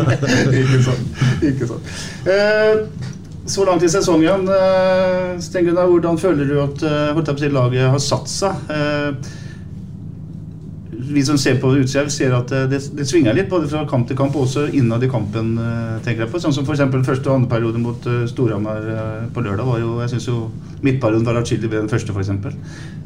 ikke 0.62 0.80
sant. 0.86 1.22
Ikke 1.50 1.70
sant. 1.72 1.92
Uh, 2.28 3.10
så 3.50 3.66
langt 3.66 3.84
i 3.84 3.90
sesongen, 3.92 4.46
uh, 4.48 5.34
Sten 5.42 5.66
Gunnar, 5.66 5.90
hvordan 5.90 6.20
føler 6.20 6.48
du 6.48 6.60
at 6.62 6.86
uh, 6.86 7.48
laget 7.52 7.90
har 7.90 8.00
satt 8.02 8.30
seg? 8.30 8.70
Eh, 11.04 11.12
vi 11.12 11.24
som 11.24 11.38
ser 11.38 11.60
på 11.60 11.76
utsida, 11.76 12.10
ser 12.10 12.34
at 12.36 12.52
eh, 12.52 12.66
det, 12.70 12.80
det 12.96 13.06
svinger 13.08 13.34
litt 13.36 13.50
både 13.50 13.68
fra 13.68 13.84
kamp 13.88 14.08
til 14.08 14.16
kamp 14.16 14.36
og 14.36 14.46
også 14.46 14.66
innad 14.72 15.04
i 15.04 15.10
kampen. 15.10 15.56
eh, 15.58 15.96
tenker 16.04 16.24
jeg 16.24 16.32
på. 16.32 16.40
Sånn 16.40 16.54
som 16.54 16.64
f.eks. 16.64 16.84
første 17.06 17.30
og 17.30 17.34
andre 17.38 17.50
periode 17.50 17.80
mot 17.82 18.06
uh, 18.06 18.24
Storhamar 18.30 18.88
eh, 18.94 19.26
på 19.34 19.44
lørdag. 19.44 19.66
var 19.66 19.80
jo, 19.82 19.98
jeg 20.02 20.14
synes 20.14 20.28
jo 20.28 20.38
Midtperioden 20.84 21.24
var 21.24 21.40
atskillig 21.40 21.70
bedre 21.70 21.86
enn 21.86 21.92
første, 21.92 22.12
f.eks. 22.12 22.30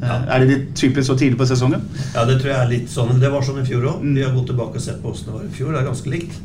Uh, 0.03 0.13
Er 0.27 0.43
det 0.43 0.49
litt 0.49 0.69
typisk 0.75 1.07
så 1.07 1.17
tidlig 1.19 1.39
på 1.39 1.47
sesongen? 1.49 1.83
Ja, 2.13 2.25
det 2.27 2.39
tror 2.41 2.53
jeg 2.53 2.59
er 2.59 2.71
litt 2.71 2.91
sånn. 2.91 3.19
Det 3.21 3.31
var 3.31 3.45
sånn 3.45 3.61
i 3.63 3.67
fjor 3.67 3.87
òg. 3.93 4.07
Vi 4.07 4.23
har 4.25 4.35
gått 4.35 4.51
tilbake 4.51 4.79
og 4.79 4.85
sett 4.85 5.01
på 5.03 5.13
åssen 5.13 5.31
det 5.31 5.37
var 5.37 5.47
i 5.47 5.53
fjor. 5.55 5.75
Det 5.75 5.83
er 5.83 5.91
ganske 5.91 6.15
likt. 6.15 6.39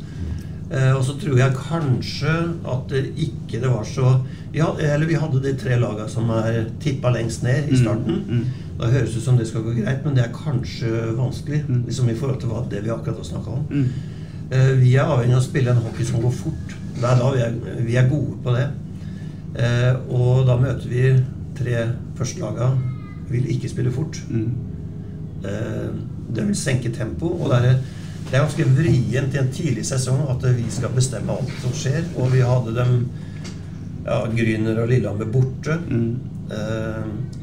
Eh, 0.71 0.91
og 0.95 1.03
så 1.05 1.13
tror 1.21 1.37
jeg 1.37 1.57
kanskje 1.59 2.31
at 2.73 2.87
det 2.89 3.03
ikke 3.21 3.59
det 3.61 3.69
var 3.69 3.83
så 3.85 4.15
ja, 4.55 4.71
Eller 4.81 5.05
vi 5.05 5.17
hadde 5.19 5.41
de 5.43 5.51
tre 5.59 5.75
lagene 5.77 6.07
som 6.09 6.29
er 6.33 6.63
tippa 6.81 7.11
lengst 7.13 7.43
ned 7.43 7.69
i 7.69 7.77
starten. 7.77 8.45
Da 8.79 8.89
høres 8.91 9.13
det 9.13 9.21
ut 9.21 9.23
som 9.23 9.37
det 9.39 9.47
skal 9.47 9.63
gå 9.63 9.73
greit, 9.77 10.01
men 10.03 10.15
det 10.17 10.23
er 10.25 10.33
kanskje 10.35 10.89
vanskelig. 11.15 11.61
Liksom 11.85 12.09
i 12.11 12.15
forhold 12.19 12.39
til 12.41 12.49
hva, 12.51 12.63
det 12.71 12.81
vi 12.83 12.91
akkurat 12.91 13.21
har 13.21 13.29
snakka 13.29 13.53
om. 13.55 13.85
Uh, 14.51 14.73
vi 14.81 14.95
er 14.95 15.07
avhengig 15.07 15.33
av 15.37 15.41
å 15.41 15.45
spille 15.45 15.71
en 15.71 15.79
hockey 15.85 16.05
som 16.05 16.21
går 16.21 16.33
fort. 16.35 16.75
Det 16.95 17.07
er 17.07 17.21
da 17.21 17.29
vi 17.33 17.39
er, 17.45 17.55
vi 17.87 17.95
er 17.99 18.09
gode 18.11 18.35
på 18.43 18.55
det. 18.57 18.65
Uh, 19.55 19.93
og 20.11 20.43
da 20.49 20.57
møter 20.59 20.91
vi 20.91 21.05
tre 21.55 21.85
førstelaga 22.19 22.73
vil 23.31 23.47
ikke 23.55 23.69
spille 23.71 23.91
fort. 23.95 24.19
Eh, 25.45 25.87
det 26.35 26.43
vil 26.47 26.57
senke 26.57 26.91
tempo. 26.93 27.29
Og 27.39 27.49
det 27.51 27.57
er, 27.71 27.79
det 28.27 28.33
er 28.37 28.43
ganske 28.43 28.65
vrient 28.75 29.33
i 29.35 29.39
en 29.41 29.49
tidlig 29.53 29.85
sesong 29.87 30.25
at 30.29 30.43
vi 30.57 30.65
skal 30.73 30.93
bestemme 30.95 31.33
alt 31.33 31.53
som 31.63 31.73
skjer. 31.73 32.03
Og 32.19 32.29
vi 32.33 32.43
hadde 32.45 32.75
dem 32.75 32.93
ja, 34.05 34.19
Gryner 34.35 34.83
og 34.83 34.91
Lillehammer 34.91 35.31
borte. 35.33 35.79
Mm. 35.89 36.11
s- 36.51 37.41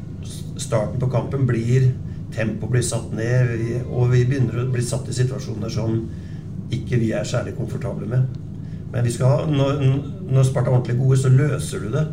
starten 0.63 1.01
på 1.01 1.11
kampen 1.11 1.47
blir 1.49 1.91
tempo 2.33 2.69
blir 2.69 2.83
satt 2.85 3.11
ned, 3.15 3.51
og 3.89 4.11
vi 4.13 4.23
begynner 4.25 4.63
å 4.63 4.69
bli 4.73 4.83
satt 4.85 5.09
i 5.09 5.15
situasjoner 5.15 5.71
som 5.73 5.99
ikke 6.73 6.99
vi 7.01 7.11
er 7.13 7.27
særlig 7.27 7.55
komfortable 7.57 8.07
med. 8.09 8.39
Men 8.93 9.05
vi 9.05 9.13
skal, 9.13 9.47
når, 9.49 9.81
når 10.29 10.47
Sparta 10.47 10.69
er 10.69 10.77
ordentlig 10.77 10.97
gode, 10.99 11.19
så 11.21 11.31
løser 11.33 11.85
du 11.85 11.93
det. 11.93 12.03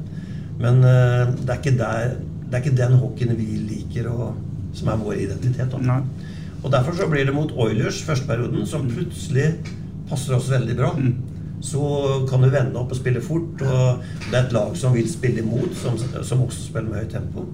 Men 0.61 0.83
uh, 0.85 1.33
det, 1.33 1.49
er 1.49 1.59
ikke 1.59 1.77
der, 1.79 2.15
det 2.47 2.57
er 2.57 2.63
ikke 2.65 2.79
den 2.79 2.97
hockeyen 3.01 3.37
vi 3.39 3.49
liker, 3.69 4.11
og, 4.13 4.39
som 4.77 4.93
er 4.93 5.01
vår 5.01 5.25
identitet. 5.27 5.77
Og 6.61 6.73
Derfor 6.73 6.97
så 6.97 7.09
blir 7.09 7.29
det 7.29 7.37
mot 7.37 7.53
Oilers 7.57 8.03
første 8.05 8.29
perioden, 8.29 8.67
som 8.69 8.89
plutselig 8.89 9.53
passer 10.11 10.37
oss 10.37 10.51
veldig 10.53 10.77
bra. 10.77 10.95
Så 11.65 11.85
kan 12.29 12.45
du 12.45 12.49
vende 12.53 12.81
opp 12.81 12.93
og 12.93 13.01
spille 13.01 13.21
fort. 13.25 13.61
Og 13.61 14.05
det 14.29 14.37
er 14.37 14.43
et 14.47 14.57
lag 14.57 14.77
som 14.77 14.97
vil 14.97 15.09
spille 15.09 15.45
imot, 15.45 15.73
som, 15.81 15.97
som 16.01 16.45
også 16.45 16.67
spiller 16.69 16.93
med 16.93 17.05
høyt 17.05 17.17
tempo. 17.17 17.47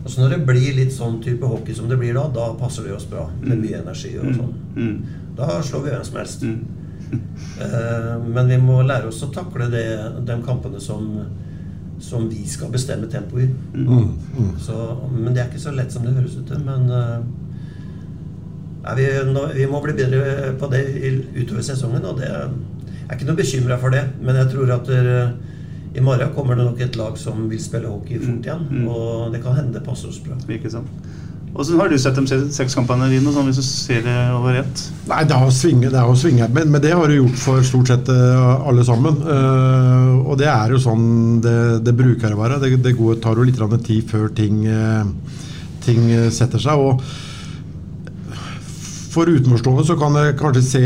Og 0.00 0.08
så 0.08 0.22
når 0.22 0.34
det 0.34 0.44
blir 0.48 0.76
litt 0.78 0.92
sånn 0.94 1.18
type 1.24 1.46
hockey 1.46 1.74
som 1.76 1.88
det 1.90 1.98
blir 2.00 2.14
da, 2.16 2.24
da 2.32 2.46
passer 2.60 2.86
det 2.86 2.94
oss 2.96 3.08
bra. 3.08 3.26
Med 3.42 3.60
mye 3.60 3.80
energi 3.82 4.14
og 4.20 4.30
sånn. 4.38 4.52
Da 5.36 5.46
slår 5.64 5.82
vi 5.84 5.90
hvem 5.94 6.06
som 6.08 6.22
helst. 6.22 6.40
Eh, 7.10 8.22
men 8.22 8.46
vi 8.46 8.54
må 8.62 8.76
lære 8.86 9.08
oss 9.08 9.24
å 9.26 9.32
takle 9.34 9.66
det, 9.72 9.82
de 10.28 10.34
kampene 10.46 10.78
som, 10.78 11.08
som 11.98 12.28
vi 12.30 12.44
skal 12.46 12.70
bestemme 12.70 13.08
tempoet 13.10 13.48
i. 13.48 13.80
Mm, 13.80 14.12
mm. 14.36 14.52
Så, 14.62 14.76
men 15.10 15.34
det 15.34 15.42
er 15.42 15.48
ikke 15.50 15.64
så 15.64 15.72
lett 15.74 15.90
som 15.90 16.06
det 16.06 16.14
høres 16.14 16.36
ut 16.38 16.46
til. 16.46 16.62
Men 16.62 16.86
eh, 16.94 17.18
vi, 19.00 19.08
vi 19.56 19.66
må 19.66 19.82
bli 19.82 19.96
bedre 19.98 20.52
på 20.60 20.70
det 20.70 20.84
utover 21.34 21.66
sesongen. 21.66 22.06
Og 22.06 22.22
det 22.22 22.30
jeg 22.30 23.16
er 23.16 23.18
ikke 23.18 23.30
noe 23.32 23.42
bekymra 23.42 23.80
for 23.82 23.90
det. 23.90 24.04
Men 24.22 24.38
jeg 24.38 24.52
tror 24.52 24.70
at 24.76 24.86
eh, 24.94 25.34
i 25.94 26.02
morgen 26.04 26.34
kommer 26.34 26.58
det 26.58 26.66
nok 26.68 26.80
et 26.84 26.96
lag 26.98 27.16
som 27.18 27.48
vil 27.50 27.62
spille 27.62 27.90
hockey 27.90 28.20
fort 28.22 28.46
igjen. 28.46 28.86
Og 28.86 29.32
det 29.34 29.42
kan 29.42 29.56
hende 29.58 29.78
det 29.78 29.86
passer 29.86 30.12
oss 30.12 30.20
bra. 30.22 30.38
Ikke 30.54 30.70
sant. 30.70 30.90
Hvordan 31.50 31.80
har 31.80 31.90
du 31.90 31.96
sett 31.98 32.18
de 32.18 32.36
seks 32.54 32.76
kampene 32.78 33.08
dine, 33.10 33.32
sånn 33.34 33.48
hvis 33.48 33.58
du 33.58 33.64
ser 33.66 34.04
det 34.04 34.18
over 34.36 34.60
ett? 34.60 34.82
Nei, 35.10 35.24
det 35.26 35.34
har 35.34 35.48
svinget, 35.50 35.90
det 35.90 36.04
har 36.06 36.18
svinget 36.18 36.52
men, 36.54 36.70
men 36.70 36.82
det 36.84 36.92
har 36.94 37.10
du 37.10 37.16
gjort 37.16 37.40
for 37.42 37.64
stort 37.66 37.90
sett 37.90 38.10
eh, 38.12 38.68
alle 38.70 38.84
sammen. 38.86 39.18
Uh, 39.26 40.30
og 40.30 40.38
det 40.38 40.46
er 40.46 40.70
jo 40.70 40.78
sånn 40.84 41.40
det, 41.42 41.56
det 41.82 41.96
bruker 41.98 42.36
å 42.36 42.38
være. 42.38 42.60
Det, 42.62 42.76
det 42.84 42.94
går, 42.94 43.18
tar 43.24 43.40
jo 43.40 43.48
litt 43.48 43.58
tid 43.88 44.06
før 44.12 44.30
ting, 44.36 44.62
eh, 44.70 45.34
ting 45.82 46.06
setter 46.30 46.62
seg. 46.62 46.78
og 46.78 47.02
for 49.10 49.26
utenforstående 49.26 49.84
så 49.88 49.96
kan 49.98 50.14
det 50.14 50.36
kanskje 50.38 50.62
se 50.62 50.82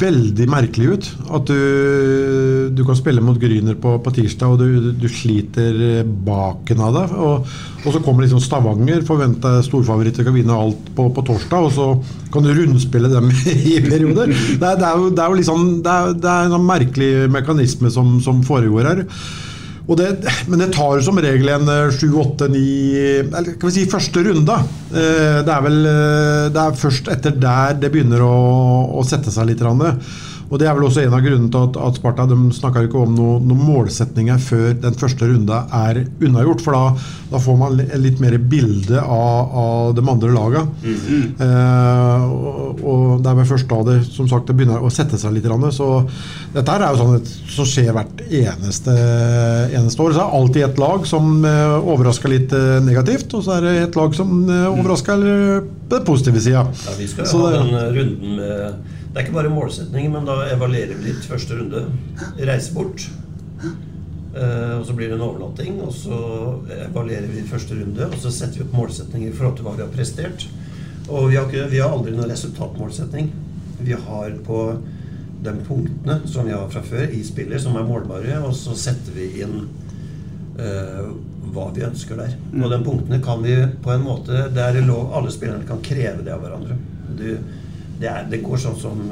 veldig 0.00 0.46
merkelig 0.50 0.88
ut. 0.92 1.08
At 1.38 1.48
du, 1.50 2.70
du 2.76 2.82
kan 2.86 2.98
spille 2.98 3.22
mot 3.24 3.38
Gryner 3.40 3.78
på, 3.80 3.96
på 4.02 4.12
tirsdag, 4.18 4.54
og 4.54 4.60
du, 4.60 4.90
du 4.96 5.06
sliter 5.10 6.04
baken 6.26 6.82
av 6.84 6.98
det. 6.98 7.06
Og, 7.16 7.56
og 7.84 7.94
så 7.94 8.02
kommer 8.04 8.26
liksom 8.26 8.42
Stavanger, 8.42 9.04
forventa 9.06 9.56
storfavoritter 9.66 10.26
kan 10.26 10.36
vinne 10.36 10.60
alt 10.66 10.92
på, 10.96 11.08
på 11.14 11.26
torsdag, 11.30 11.68
og 11.68 11.74
så 11.76 11.88
kan 12.34 12.46
du 12.46 12.52
rundspille 12.56 13.10
dem 13.12 13.30
i 13.72 13.78
perioder. 13.84 14.32
Det 14.32 14.60
er, 14.60 14.78
det 14.80 14.86
er, 14.90 15.00
jo, 15.00 15.10
det 15.10 15.24
er 15.24 15.32
jo 15.32 15.40
liksom 15.40 15.66
Det 15.86 15.96
er, 15.96 16.14
det 16.20 16.30
er 16.32 16.46
en 16.46 16.56
sånn 16.56 16.70
merkelig 16.70 17.10
mekanisme 17.32 17.92
som, 17.92 18.16
som 18.24 18.44
foregår 18.46 18.92
her. 18.92 19.04
Det, 19.86 20.06
men 20.50 20.58
det 20.58 20.72
tar 20.74 20.98
som 21.06 21.18
regel 21.22 21.48
en 21.54 21.68
eh, 21.70 21.92
sju, 21.94 22.08
åtte, 22.18 22.48
ni 22.50 22.64
Eller 23.22 23.52
kan 23.54 23.68
vi 23.68 23.74
si 23.76 23.84
første 23.90 24.24
runde. 24.26 24.56
Eh, 24.90 25.42
Det 25.46 25.52
er 25.54 25.62
vel 25.62 25.78
eh, 25.86 26.46
Det 26.50 26.62
er 26.64 26.80
først 26.80 27.10
etter 27.14 27.36
der 27.38 27.76
det 27.78 27.92
begynner 27.94 28.24
å, 28.26 28.32
å 28.98 29.04
sette 29.06 29.30
seg 29.30 29.46
litt. 29.52 29.62
grann. 29.62 30.00
Og 30.50 30.60
Det 30.60 30.68
er 30.68 30.74
vel 30.78 30.84
også 30.86 31.02
en 31.02 31.14
av 31.16 31.22
grunnene 31.24 31.50
til 31.50 31.64
at, 31.66 31.76
at 31.88 31.96
Sparta 31.98 32.26
de 32.30 32.36
snakker 32.54 32.86
ikke 32.86 33.00
om 33.02 33.14
noen 33.16 33.48
noe 33.50 33.58
målsetninger 33.66 34.38
før 34.38 34.76
den 34.84 34.94
første 34.98 35.26
runda 35.26 35.64
er 35.74 36.04
unnagjort. 36.22 36.62
For 36.62 36.76
da, 36.76 36.82
da 37.32 37.40
får 37.42 37.56
man 37.58 37.80
litt 38.02 38.20
mer 38.22 38.36
bilde 38.38 39.00
av, 39.02 39.56
av 39.62 39.94
de 39.98 40.04
andre 40.12 40.30
lagene. 40.36 40.94
Eh, 41.42 42.26
og, 42.30 42.80
og 42.86 43.04
det 43.24 43.30
er 43.32 43.38
vel 43.40 43.48
først 43.50 43.68
da 43.70 43.80
det 43.88 43.96
som 44.06 44.28
sagt, 44.30 44.46
det 44.50 44.56
begynner 44.60 44.82
å 44.86 44.90
sette 44.92 45.18
seg 45.20 45.34
litt. 45.34 45.46
Så 45.74 45.88
dette 46.54 46.74
er 46.76 46.86
jo 46.86 47.00
sånn 47.02 47.16
et, 47.18 47.32
som 47.56 47.66
skjer 47.68 47.90
hvert 47.96 48.22
eneste, 48.26 48.94
eneste 49.76 50.02
år. 50.06 50.14
Så 50.14 50.20
er 50.20 50.24
det 50.30 50.40
alltid 50.40 50.66
et 50.68 50.80
lag 50.82 51.06
som 51.10 51.32
eh, 51.46 51.76
overrasker 51.80 52.32
litt 52.32 52.54
eh, 52.56 52.76
negativt, 52.86 53.34
og 53.38 53.44
så 53.46 53.58
er 53.58 53.66
det 53.66 53.74
et 53.88 53.98
lag 53.98 54.14
som 54.16 54.36
eh, 54.46 54.68
overrasker 54.72 55.26
eh, 55.32 55.72
på 55.86 55.98
den 55.98 56.06
positive 56.06 56.42
sida. 56.42 56.64
Ja, 56.86 56.96
vi 56.98 57.10
skal 57.10 57.26
Så 57.30 57.42
ha 57.42 57.50
det- 57.50 57.64
den 57.66 57.98
runden 57.98 58.38
med 58.38 58.94
Det 59.16 59.22
er 59.22 59.30
ikke 59.30 59.38
bare 59.38 59.48
målsetning, 59.48 60.10
men 60.12 60.26
da 60.28 60.34
evaluerer 60.52 60.98
vi 60.98 61.06
litt 61.06 61.24
første 61.24 61.56
runde. 61.56 61.86
Reise 62.36 62.74
bort. 62.76 63.06
Eh, 64.36 64.74
og 64.76 64.82
så 64.84 64.92
blir 64.92 65.08
det 65.08 65.16
en 65.16 65.24
overnatting, 65.24 65.78
og 65.80 65.94
så 65.96 66.18
evaluerer 66.84 67.30
vi 67.32 67.46
første 67.48 67.78
runde. 67.78 68.10
Og 68.10 68.18
så 68.20 68.28
setter 68.28 68.60
vi 68.60 68.66
opp 68.66 68.76
målsetninger 68.76 69.32
i 69.32 69.38
forhold 69.38 69.56
til 69.56 69.64
hva 69.64 69.74
vi 69.78 69.84
har 69.86 69.96
prestert. 69.96 70.44
Og 71.08 71.30
vi 71.30 71.40
har, 71.40 71.48
ikke, 71.48 71.64
vi 71.72 71.80
har 71.80 71.96
aldri 71.96 72.12
noen 72.12 72.28
resultatmålsetning. 72.34 73.32
Vi 73.80 73.96
har 73.96 74.36
på 74.44 74.60
de 75.48 75.58
punktene 75.64 76.20
som 76.28 76.44
vi 76.44 76.52
har 76.52 76.68
fra 76.76 76.84
før 76.84 77.08
i 77.08 77.24
spillet, 77.24 77.64
som 77.64 77.80
er 77.80 77.88
målbare, 77.88 78.36
og 78.44 78.52
så 78.60 78.76
setter 78.76 79.16
vi 79.16 79.30
inn 79.46 79.62
uh, 80.60 81.12
hva 81.56 81.70
vi 81.72 81.88
ønsker 81.88 82.20
der. 82.20 82.36
Og 82.52 82.68
de 82.68 82.84
punktene 82.84 83.24
kan 83.24 83.40
vi 83.40 83.62
på 83.80 83.96
en 83.96 84.04
måte 84.04 84.50
Det 84.52 84.60
er 84.60 84.84
lov 84.84 85.14
Alle 85.16 85.32
spillerne 85.32 85.64
kan 85.64 85.80
kreve 85.80 86.20
det 86.20 86.36
av 86.36 86.44
hverandre. 86.44 86.76
Du, 87.16 87.30
det, 88.00 88.08
er, 88.10 88.26
det 88.30 88.42
går 88.44 88.60
sånn 88.60 88.78
som 88.80 89.02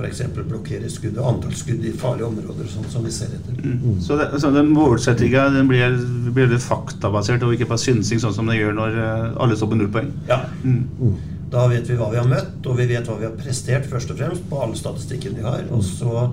f.eks. 0.00 0.22
blokkere 0.36 0.88
skudd 0.90 1.18
og 1.20 1.26
antall 1.34 1.56
skudd 1.56 1.82
i 1.84 1.92
farlige 1.96 2.28
områder, 2.30 2.68
sånn 2.70 2.86
som 2.92 3.04
vi 3.04 3.12
ser 3.14 3.34
etter. 3.36 3.58
Så, 4.04 4.16
det, 4.20 4.30
så 4.40 4.52
den 4.54 4.70
målsettinga 4.74 5.48
blir, 5.68 5.98
blir 6.36 6.54
faktabasert 6.64 7.44
og 7.46 7.56
ikke 7.56 7.68
bare 7.70 7.82
synsing, 7.82 8.22
sånn 8.22 8.36
som 8.36 8.48
det 8.50 8.60
gjør 8.60 8.78
når 8.78 8.96
eh, 9.02 9.26
alle 9.44 9.58
står 9.58 9.72
på 9.72 9.80
null 9.80 9.92
poeng? 9.92 10.08
Ja. 10.30 10.42
Mm. 10.64 11.18
Da 11.50 11.66
vet 11.70 11.88
vi 11.90 11.98
hva 11.98 12.10
vi 12.12 12.20
har 12.20 12.28
møtt, 12.30 12.60
og 12.62 12.78
vi 12.78 12.86
vet 12.90 13.08
hva 13.10 13.18
vi 13.18 13.26
har 13.26 13.34
prestert, 13.36 13.88
først 13.90 14.14
og 14.14 14.20
fremst, 14.22 14.46
på 14.50 14.60
alle 14.62 14.78
statistikken 14.78 15.36
vi 15.36 15.46
har. 15.46 15.64
Og 15.74 15.82
så 15.84 16.28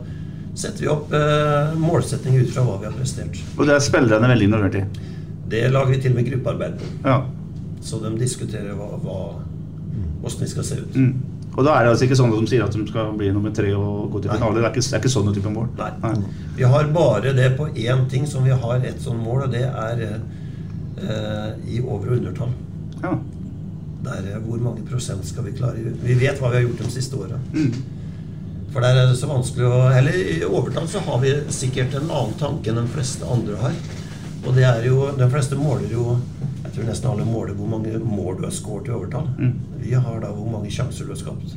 setter 0.58 0.86
vi 0.86 0.92
opp 0.94 1.14
eh, 1.14 1.74
målsettinger 1.82 2.46
ut 2.46 2.54
fra 2.54 2.66
hva 2.68 2.78
vi 2.82 2.90
har 2.90 2.98
prestert. 2.98 3.42
Og 3.58 3.66
det 3.68 3.76
er 3.76 3.84
spillerne 3.84 4.30
veldig 4.32 4.52
involvert 4.52 4.80
i? 4.80 4.86
Det 5.48 5.66
lager 5.74 5.96
vi 5.96 6.00
til 6.04 6.14
og 6.14 6.22
med 6.22 6.30
gruppearbeid 6.30 6.80
på. 6.80 6.94
Ja. 7.08 7.22
Så 7.88 8.00
de 8.04 8.12
diskuterer 8.20 8.76
hva, 8.78 8.94
hva, 9.02 9.18
hvordan 10.22 10.44
vi 10.44 10.50
skal 10.52 10.66
se 10.68 10.80
ut. 10.84 10.96
Mm. 10.98 11.37
Og 11.58 11.66
da 11.66 11.74
er 11.74 11.88
det 11.88 11.94
altså 11.96 12.06
ikke 12.06 12.18
sånn 12.20 12.34
at 12.36 12.44
de 12.44 12.50
sier 12.52 12.64
at 12.68 12.76
de 12.76 12.84
skal 12.86 13.16
bli 13.18 13.32
nummer 13.34 13.54
tre 13.58 13.72
og 13.74 14.12
gå 14.14 14.20
til 14.22 14.30
finale? 14.30 14.60
Det 14.60 14.62
er 14.62 14.76
ikke, 14.76 14.84
det 14.86 14.94
er 14.94 15.02
ikke 15.02 15.10
sånne 15.10 15.34
type 15.34 15.54
mål? 15.56 15.72
Nei. 15.80 16.12
Vi 16.60 16.68
har 16.70 16.92
bare 16.94 17.34
det 17.34 17.48
på 17.58 17.66
én 17.74 18.04
ting 18.12 18.28
som 18.30 18.46
vi 18.46 18.54
har 18.54 18.86
et 18.86 19.02
sånn 19.02 19.18
mål, 19.24 19.48
og 19.48 19.56
det 19.56 19.64
er 19.66 20.04
eh, 20.06 21.50
i 21.74 21.82
over- 21.82 22.12
og 22.12 22.20
undertall. 22.20 22.54
Ja. 23.02 23.16
Det 24.06 24.14
er 24.20 24.30
eh, 24.36 24.40
hvor 24.46 24.62
mange 24.62 24.86
prosent 24.86 25.26
skal 25.26 25.48
vi 25.48 25.56
klare 25.58 25.96
Vi 26.04 26.18
vet 26.22 26.38
hva 26.38 26.54
vi 26.54 26.60
har 26.60 26.68
gjort 26.68 26.86
de 26.86 26.94
siste 26.94 27.18
åra. 27.18 27.42
Mm. 27.54 27.74
For 28.74 28.86
der 28.86 29.02
er 29.02 29.10
det 29.10 29.18
så 29.18 29.30
vanskelig 29.32 29.66
å 29.66 29.78
Eller 29.98 30.14
i 30.14 30.42
overtall 30.46 30.86
så 30.92 31.02
har 31.06 31.22
vi 31.24 31.34
sikkert 31.56 31.96
en 31.98 32.12
annen 32.12 32.38
tanke 32.38 32.70
enn 32.70 32.84
de 32.84 32.90
fleste 32.94 33.26
andre 33.26 33.58
har. 33.64 33.78
Og 34.46 34.54
det 34.54 34.66
er 34.68 34.86
jo 34.86 35.08
De 35.18 35.30
fleste 35.34 35.58
måler 35.58 35.90
jo 35.90 36.20
Jeg 36.78 36.84
tror 36.84 36.92
nesten 36.92 37.10
alle 37.10 37.24
måler 37.26 37.56
hvor 37.58 37.70
mange 37.72 37.98
mål 38.06 38.36
du 38.38 38.44
har 38.46 38.52
skåret 38.54 38.86
i 38.88 38.92
overtall. 38.94 39.26
Mm. 39.42 39.54
Vi 39.82 39.96
har 39.98 40.20
da 40.22 40.28
hvor 40.30 40.46
mange 40.52 40.70
sjanser 40.70 41.08
du 41.08 41.14
har 41.16 41.18
skapt. 41.18 41.56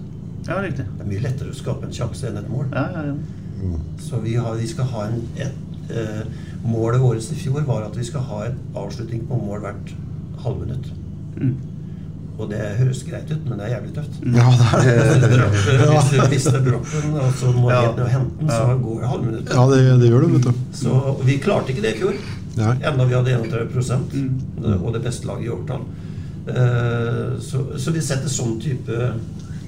Ja, 0.49 0.57
riktig. 0.65 0.87
Det 0.97 1.05
er 1.05 1.11
mye 1.11 1.21
lettere 1.27 1.53
å 1.53 1.57
skape 1.59 1.85
en 1.85 1.93
sjanse 1.93 2.31
enn 2.31 2.39
et 2.41 2.49
mål. 2.49 2.71
Ja, 2.73 2.87
ja, 2.95 3.03
ja. 3.11 3.75
Så 4.01 4.23
vi, 4.25 4.39
har, 4.41 4.55
vi 4.57 4.69
skal 4.71 4.89
ha 4.95 5.03
en, 5.11 5.19
et 5.37 5.93
eh, 5.93 6.23
Målet 6.65 7.01
vårt 7.05 7.21
i 7.21 7.37
fjor 7.37 7.61
var 7.69 7.85
at 7.91 7.99
vi 8.01 8.05
skal 8.09 8.25
ha 8.31 8.39
en 8.49 8.57
avslutning 8.81 9.27
på 9.29 9.37
mål 9.45 9.61
hvert 9.67 9.93
halvminutt. 10.47 10.89
Mm. 11.37 11.53
Og 12.41 12.49
det 12.49 12.59
høres 12.81 13.03
greit 13.05 13.29
ut, 13.35 13.45
men 13.45 13.61
det 13.61 13.67
er 13.69 13.75
jævlig 13.75 13.93
tøft. 13.99 14.19
Ja, 14.25 14.49
det 14.81 14.97
er 14.97 15.21
det. 15.29 15.39
Hvis 15.93 16.11
du 16.15 16.21
mister 16.33 16.61
droppen, 16.65 17.15
og 17.21 17.33
så 17.37 17.53
må 17.53 17.69
du 17.69 17.75
Ja. 17.77 18.09
hente 18.09 18.41
den, 18.41 18.49
så 18.57 18.77
går 18.81 19.01
det 19.05 19.13
halvminutt. 19.13 19.53
Ja, 19.53 19.65
det, 19.69 19.81
det 20.01 20.09
gjør 20.15 20.25
det, 20.25 20.31
vet 20.39 20.49
du. 20.49 20.63
Så 20.81 21.01
vi 21.29 21.37
klarte 21.45 21.75
ikke 21.77 21.85
det 21.85 21.99
i 21.99 22.01
fjor. 22.01 22.21
Nei. 22.59 22.77
Enda 22.83 23.07
vi 23.07 23.15
hadde 23.15 23.37
31 23.37 24.01
mm. 24.13 24.81
og 24.81 24.93
det 24.95 25.03
beste 25.05 25.29
laget 25.29 25.47
i 25.47 25.53
overtall. 25.55 25.85
Eh, 26.49 27.39
Så, 27.41 27.63
så 27.79 27.93
vi 27.95 28.03
setter 28.03 28.29
sånn 28.33 28.57
type 28.61 29.13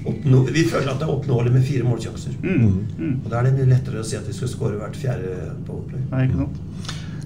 oppnå, 0.03 0.41
Vi 0.51 0.65
føler 0.67 0.91
at 0.91 0.99
det 0.99 1.07
er 1.07 1.13
oppnåelig 1.13 1.53
med 1.53 1.63
fire 1.63 1.87
målsjanser. 1.87 2.35
Mm. 2.43 3.21
Og 3.23 3.29
da 3.31 3.39
er 3.39 3.47
det 3.47 3.53
mye 3.59 3.69
lettere 3.71 4.01
å 4.01 4.07
si 4.07 4.17
at 4.19 4.27
vi 4.27 4.35
skal 4.35 4.51
skåre 4.51 4.79
hvert 4.81 4.99
fjerde 4.99 5.53
powerplay. 5.67 6.03
Nei, 6.11 6.25
ikke 6.27 6.43
sant. 6.43 6.59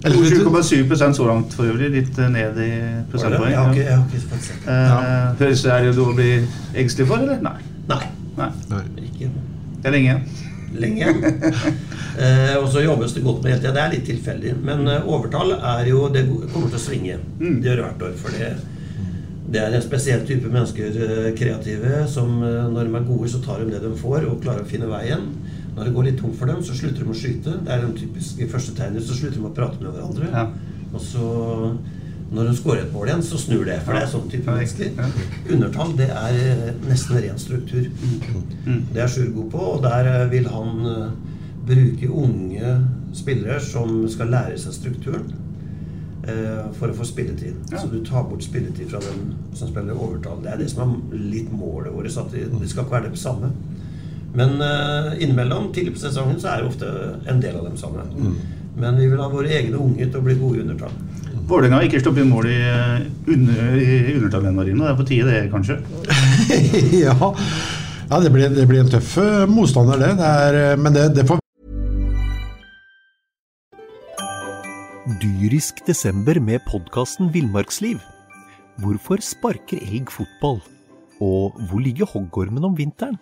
Eller 0.06 0.17
hvis 0.22 0.36
27,7 0.38 1.13
så 1.17 1.26
langt 1.26 1.56
for 1.58 1.65
øvrig. 1.65 1.89
Litt 1.96 2.20
eh, 2.22 2.30
ned 2.30 2.60
i 2.62 2.72
prosentpoeng. 3.12 3.56
Ikke, 3.72 3.88
jeg 3.88 3.98
har 3.98 4.43
sett. 4.46 4.67
Eh, 4.70 5.15
Høres 5.41 5.63
det 5.65 5.74
er 5.74 5.88
det 5.88 5.96
noe 5.98 6.13
å 6.13 6.17
bli 6.17 6.32
engstelig 6.78 7.10
for, 7.10 7.24
eller? 7.26 7.41
Nei. 7.41 7.58
Nei. 7.89 8.04
Nei. 8.38 8.52
Nei. 8.70 8.84
Ikke 9.08 9.32
Det 9.32 9.89
er 9.89 9.96
lenge 9.96 10.12
igjen. 10.12 10.54
Lenge. 10.76 11.14
Eh, 12.18 12.56
og 12.58 12.64
så 12.74 12.82
jobbes 12.82 13.12
det 13.14 13.22
godt 13.22 13.44
med 13.44 13.52
hele 13.52 13.62
tida. 13.62 13.72
Det 13.76 13.82
er 13.84 13.92
litt 13.92 14.08
tilfeldig. 14.10 14.56
Men 14.66 14.88
eh, 14.90 15.04
overtall 15.06 15.52
er 15.54 15.86
jo 15.86 16.08
Det 16.10 16.24
kommer 16.50 16.72
til 16.72 16.80
å 16.80 16.82
svinge. 16.82 17.18
Mm. 17.38 17.60
Det 17.62 17.70
gjør 17.70 17.82
hvert 17.84 18.06
år. 18.08 18.16
For 18.18 18.34
det, 18.34 18.48
det 19.54 19.60
er 19.62 19.76
en 19.78 19.84
spesiell 19.86 20.24
type 20.26 20.50
mennesker, 20.50 20.98
eh, 21.06 21.28
kreative, 21.38 22.00
som 22.10 22.40
eh, 22.42 22.64
når 22.74 22.90
de 22.90 22.98
er 22.98 23.06
gode, 23.12 23.30
så 23.30 23.44
tar 23.44 23.62
de 23.62 23.70
det 23.70 23.84
de 23.84 23.94
får, 24.02 24.26
og 24.32 24.42
klarer 24.42 24.66
å 24.66 24.72
finne 24.72 24.90
veien. 24.90 25.30
Når 25.76 25.92
det 25.92 25.94
går 25.94 26.08
litt 26.10 26.18
tomt 26.24 26.40
for 26.40 26.50
dem, 26.50 26.64
så 26.66 26.74
slutter 26.74 27.06
de 27.06 27.14
å 27.14 27.20
skyte. 27.22 27.54
Det 27.68 27.76
er 27.76 27.86
de 27.86 27.94
typiske 28.02 28.50
første 28.50 28.74
tegnet. 28.80 29.06
Så 29.06 29.20
slutter 29.20 29.38
de 29.38 29.46
å 29.46 29.54
prate 29.54 29.78
med 29.78 29.94
hverandre. 29.94 30.32
Ja. 30.34 30.48
Og 30.90 31.04
så 31.06 31.28
når 32.32 32.50
hun 32.50 32.58
skårer 32.58 32.82
et 32.84 32.94
mål 32.94 33.08
igjen, 33.08 33.24
så 33.24 33.40
snur 33.40 33.63
det. 33.68 33.78
For 33.86 33.96
det 33.96 34.04
er 34.04 34.12
sånn 34.12 34.28
type 34.32 34.52
mennesker. 34.52 34.92
Undertall, 35.54 35.94
det 36.00 36.10
er 36.12 36.40
eh, 36.44 36.70
nesten 36.90 37.22
ren 37.24 37.40
struktur. 37.40 37.88
Mm. 38.66 38.82
Det 38.92 39.04
er 39.04 39.12
Sjur 39.12 39.32
god 39.36 39.50
på, 39.54 39.63
og 39.78 39.84
der 39.86 40.10
eh, 40.12 40.24
vil 40.34 40.50
han 40.52 40.90
eh, 40.92 41.36
bruke 41.70 42.10
unge 42.12 42.74
spillere 43.16 43.62
som 43.63 44.02
skal 44.12 44.34
lære 44.34 44.58
seg 44.62 44.76
strukturen 44.76 45.36
for 46.76 46.92
å 46.92 46.96
få 46.98 47.06
spilletid. 47.08 47.56
Ja. 47.72 47.80
Så 47.80 47.88
du 47.88 48.02
tar 48.04 48.26
bort 48.28 48.44
spilletid 48.44 48.90
fra 48.92 49.00
dem 49.00 49.30
som 49.56 49.70
spiller 49.70 49.96
overtall. 49.96 50.42
Det 50.44 50.50
er 50.52 50.58
det 50.60 50.66
som 50.74 50.82
er 50.84 51.22
litt 51.22 51.54
målet 51.56 51.94
vårt. 51.96 52.10
At 52.20 52.34
det, 52.36 52.68
skal 52.68 52.84
ikke 52.84 52.96
være 52.98 53.12
det 53.13 53.22
samme. 53.22 53.54
Men 54.36 54.58
uh, 54.60 55.13
innimellom, 55.24 55.70
tidlig 55.72 55.94
på 55.96 56.02
sesongen, 56.02 56.36
så 56.44 56.50
er 56.52 56.66
det 56.66 56.74
ofte 56.74 56.90
en 57.32 57.40
del 57.40 57.56
av 57.56 57.70
dem 57.70 57.80
sammen. 57.80 58.36
Men 58.76 59.00
vi 59.00 59.08
vil 59.08 59.24
ha 59.24 59.30
våre 59.32 59.56
egne 59.56 59.80
unge 59.80 60.04
til 60.04 60.20
å 60.20 60.26
bli 60.28 60.36
gode 60.42 60.60
i 60.60 60.66
undertall. 60.66 61.00
Vålerenga 61.48 61.78
har 61.80 61.86
ikke 61.88 62.02
sluppet 62.02 62.26
inn 62.26 62.32
mål 62.34 62.50
i, 62.52 62.58
eh, 62.60 63.04
under, 63.32 63.76
i 63.80 64.16
undertall. 64.18 64.50
Det 64.52 64.74
er 64.90 64.98
på 64.98 65.06
tide, 65.08 65.28
det, 65.32 65.46
kanskje? 65.54 65.78
ja. 67.06 67.16
Ja, 68.08 68.20
det 68.20 68.32
blir, 68.36 68.52
det 68.52 68.66
blir 68.68 68.84
en 68.84 68.92
tøff 68.92 69.14
eh, 69.24 69.46
motstander, 69.48 70.00
det. 70.02 70.12
det 70.20 70.28
er, 70.28 70.60
eh, 70.74 70.76
men 70.80 70.96
det, 70.96 71.06
det 71.16 71.28
får 71.28 71.40
Dyrisk 75.24 75.80
desember 75.88 76.36
med 76.44 76.68
podkasten 76.68 77.32
Villmarksliv. 77.32 78.04
Hvorfor 78.84 79.24
sparker 79.24 79.80
elg 79.80 80.12
fotball? 80.12 80.60
Og 81.24 81.56
hvor 81.70 81.80
ligger 81.80 82.12
hoggormen 82.12 82.68
om 82.68 82.76
vinteren? 82.76 83.16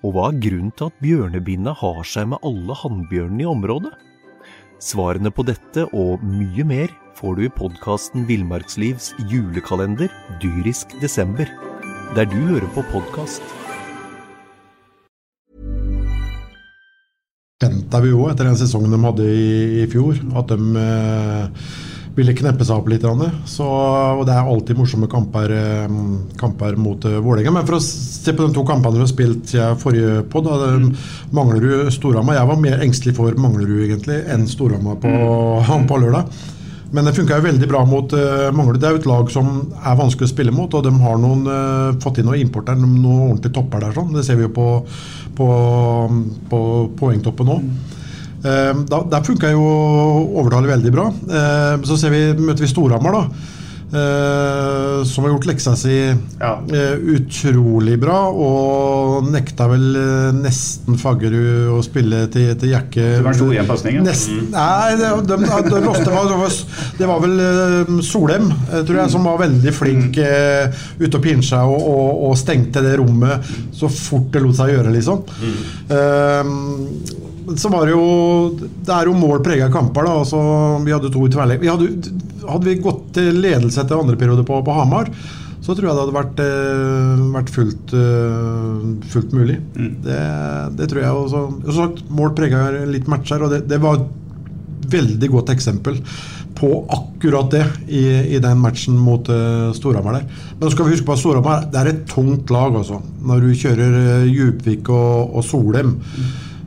Og 0.00 0.16
hva 0.16 0.30
er 0.32 0.40
grunnen 0.40 0.72
til 0.72 0.88
at 0.88 1.02
bjørnebinna 1.04 1.76
har 1.76 2.04
seg 2.08 2.32
med 2.32 2.40
alle 2.48 2.74
hannbjørnene 2.80 3.44
i 3.44 3.50
området? 3.52 3.92
Svarene 4.80 5.32
på 5.32 5.44
dette 5.44 5.84
og 5.92 6.24
mye 6.24 6.64
mer 6.64 7.02
får 7.16 7.36
du 7.36 7.46
i 7.46 7.52
podkasten 7.56 8.26
Villmarkslivs 8.28 9.14
julekalender 9.30 10.10
Dyrisk 10.42 10.92
desember, 11.00 11.48
der 12.16 12.28
du 12.28 12.36
hører 12.50 12.68
på 12.74 12.84
podkast. 12.92 13.44
Venta 17.62 18.02
vi 18.04 18.12
jo 18.12 18.26
etter 18.28 18.50
den 18.50 18.58
sesongen 18.60 18.92
de 18.92 19.00
hadde 19.00 19.28
i, 19.32 19.52
i 19.80 19.86
fjor, 19.88 20.18
at 20.36 20.52
de 20.52 20.82
eh, 20.82 21.70
ville 22.18 22.34
kneppe 22.36 22.66
seg 22.68 22.82
opp 22.82 22.90
litt. 22.92 23.06
Så, 23.48 23.64
og 23.64 24.26
Det 24.28 24.34
er 24.34 24.50
alltid 24.52 24.76
morsomme 24.76 25.08
kamper, 25.08 25.54
eh, 25.56 25.94
kamper 26.36 26.76
mot 26.76 27.06
eh, 27.08 27.16
Vålerenga. 27.16 27.54
Men 27.56 27.70
for 27.70 27.78
å 27.78 27.86
se 27.86 28.34
på 28.36 28.44
de 28.44 28.52
to 28.58 28.66
kampene 28.68 28.98
vi 28.98 29.06
har 29.06 29.08
spilt 29.14 29.54
forrige 29.80 30.18
på, 30.28 30.44
da, 30.44 30.58
mm. 30.76 30.92
Manglerud 31.36 31.88
Storhamar 31.96 32.36
Jeg 32.36 32.50
var 32.52 32.60
mer 32.60 32.84
engstelig 32.84 33.16
for 33.16 33.40
Manglerud 33.40 33.86
egentlig 33.86 34.20
enn 34.28 34.44
Storhamar 34.52 35.00
på, 35.00 35.16
på 35.88 36.02
lørdag. 36.04 36.52
Men 36.94 37.08
det 37.08 37.16
funka 37.16 37.40
veldig 37.42 37.66
bra 37.68 37.82
mot 37.88 38.12
uh, 38.14 38.46
Manglerud. 38.54 38.78
Det 38.80 38.88
er 38.88 38.94
jo 38.94 39.00
et 39.02 39.08
lag 39.10 39.30
som 39.34 39.50
er 39.74 39.98
vanskelig 39.98 40.28
å 40.28 40.32
spille 40.32 40.54
mot, 40.54 40.70
og 40.70 40.84
de 40.86 40.92
har 41.02 41.18
noen, 41.20 41.42
uh, 41.50 41.98
fått 42.02 42.20
inn 42.20 42.28
noen 42.30 42.44
importer, 42.44 42.78
noen 42.78 43.02
ordentlige 43.32 43.56
topper 43.58 43.82
der. 43.82 43.96
sånn. 43.96 44.14
Det 44.14 44.24
ser 44.26 44.38
vi 44.38 44.46
jo 44.46 44.52
på, 44.54 44.68
på, 45.38 45.48
på 46.52 46.60
poengtoppen 47.00 47.50
nå. 47.50 47.58
Uh, 48.46 48.84
da, 48.86 49.02
der 49.16 49.26
funka 49.26 49.50
jo 49.50 49.66
overtallet 50.38 50.76
veldig 50.76 50.94
bra. 50.94 51.10
Uh, 51.26 51.86
så 51.88 51.98
vi, 52.12 52.22
møter 52.38 52.66
vi 52.66 52.70
Storhamar, 52.70 53.18
da. 53.18 53.55
Uh, 53.86 55.04
som 55.06 55.22
har 55.22 55.30
gjort 55.30 55.44
leksa 55.46 55.76
si 55.78 55.94
Ja. 56.40 56.56
uh, 56.58 56.96
utrolig 57.14 57.94
bra, 58.02 58.16
og 58.34 59.28
nekta 59.30 59.68
vel 59.70 59.84
uh, 59.94 60.32
nesten 60.34 60.98
Faggerud 60.98 61.70
å 61.70 61.78
spille 61.86 62.24
til, 62.34 62.48
til 62.58 62.72
Jakke. 62.72 63.04
Det 63.20 63.22
var 63.22 63.30
en 63.30 63.38
stor 63.38 63.52
ja. 63.54 63.66
Nesten, 64.02 64.40
Nei, 64.50 64.96
det, 64.98 65.12
de, 65.28 65.38
de, 65.38 65.60
de 65.70 65.82
det, 66.98 67.06
var, 67.06 67.22
vel 67.22 67.38
uh, 67.38 67.94
Solheim, 68.02 68.50
eh, 68.72 68.82
tror 68.82 68.98
jeg, 68.98 69.12
som 69.14 69.30
var 69.30 69.38
veldig 69.44 69.74
flink 69.76 70.18
uh, 70.18 70.82
ute 70.98 71.12
og 71.14 71.22
pinsja 71.22 71.62
og, 71.70 71.78
og, 71.78 72.24
og 72.30 72.34
stengte 72.40 72.82
det 72.82 72.96
rommet 72.98 73.54
så 73.76 73.90
fort 73.92 74.32
det 74.34 74.42
lot 74.42 74.58
seg 74.58 74.74
gjøre, 74.74 74.96
liksom. 74.98 75.22
Uh, 75.92 77.25
så 77.54 77.70
var 77.70 77.86
det 77.86 77.94
jo 77.94 78.04
Det 78.58 78.92
er 78.92 79.06
jo 79.06 79.16
mål 79.16 79.42
prega 79.44 79.70
kamper. 79.72 80.06
da 80.06 80.18
altså, 80.22 80.40
Vi 80.84 80.94
hadde 80.94 81.12
to 81.14 81.26
tverrlegg. 81.30 81.62
Vi 81.62 81.70
hadde, 81.70 82.66
vi 82.66 82.78
gått 82.82 83.12
til 83.16 83.40
ledelse 83.42 83.82
etter 83.82 83.98
andre 83.98 84.18
periode 84.18 84.44
på, 84.46 84.60
på 84.62 84.76
Hamar, 84.76 85.10
så 85.62 85.74
tror 85.74 85.88
jeg 85.88 85.96
det 85.96 86.02
hadde 86.04 86.14
vært, 86.14 86.40
eh, 86.44 87.22
vært 87.34 87.50
fullt, 87.50 87.94
eh, 87.98 88.84
fullt 89.10 89.32
mulig. 89.34 89.56
Det, 89.74 90.20
det 90.78 90.86
tror 90.92 91.02
jeg 91.02 91.24
også. 91.24 91.42
Som 91.66 91.74
sagt, 91.80 92.04
mål 92.14 92.36
prega 92.38 92.68
litt 92.86 93.10
matcher, 93.10 93.42
og 93.42 93.50
det, 93.50 93.64
det 93.66 93.80
var 93.82 93.98
et 93.98 94.86
veldig 94.92 95.30
godt 95.32 95.50
eksempel 95.56 95.98
på 96.56 96.70
akkurat 96.88 97.50
det 97.52 97.64
i, 97.92 98.04
i 98.36 98.38
den 98.40 98.60
matchen 98.62 98.96
mot 98.96 99.28
uh, 99.28 99.72
Storhamar 99.76 100.20
der. 100.20 100.28
Men 100.60 100.72
skal 100.72 100.86
vi 100.86 100.94
huske 100.94 101.08
på 101.08 101.16
at 101.16 101.20
Storhamar 101.20 101.66
det 101.72 101.80
er 101.82 101.90
et 101.90 102.06
tungt 102.08 102.52
lag, 102.54 102.78
altså. 102.78 103.02
Når 103.26 103.44
du 103.44 103.50
kjører 103.60 103.96
uh, 103.98 104.30
Djupvik 104.30 104.88
og, 104.88 105.36
og 105.36 105.44
Solheim 105.44 105.96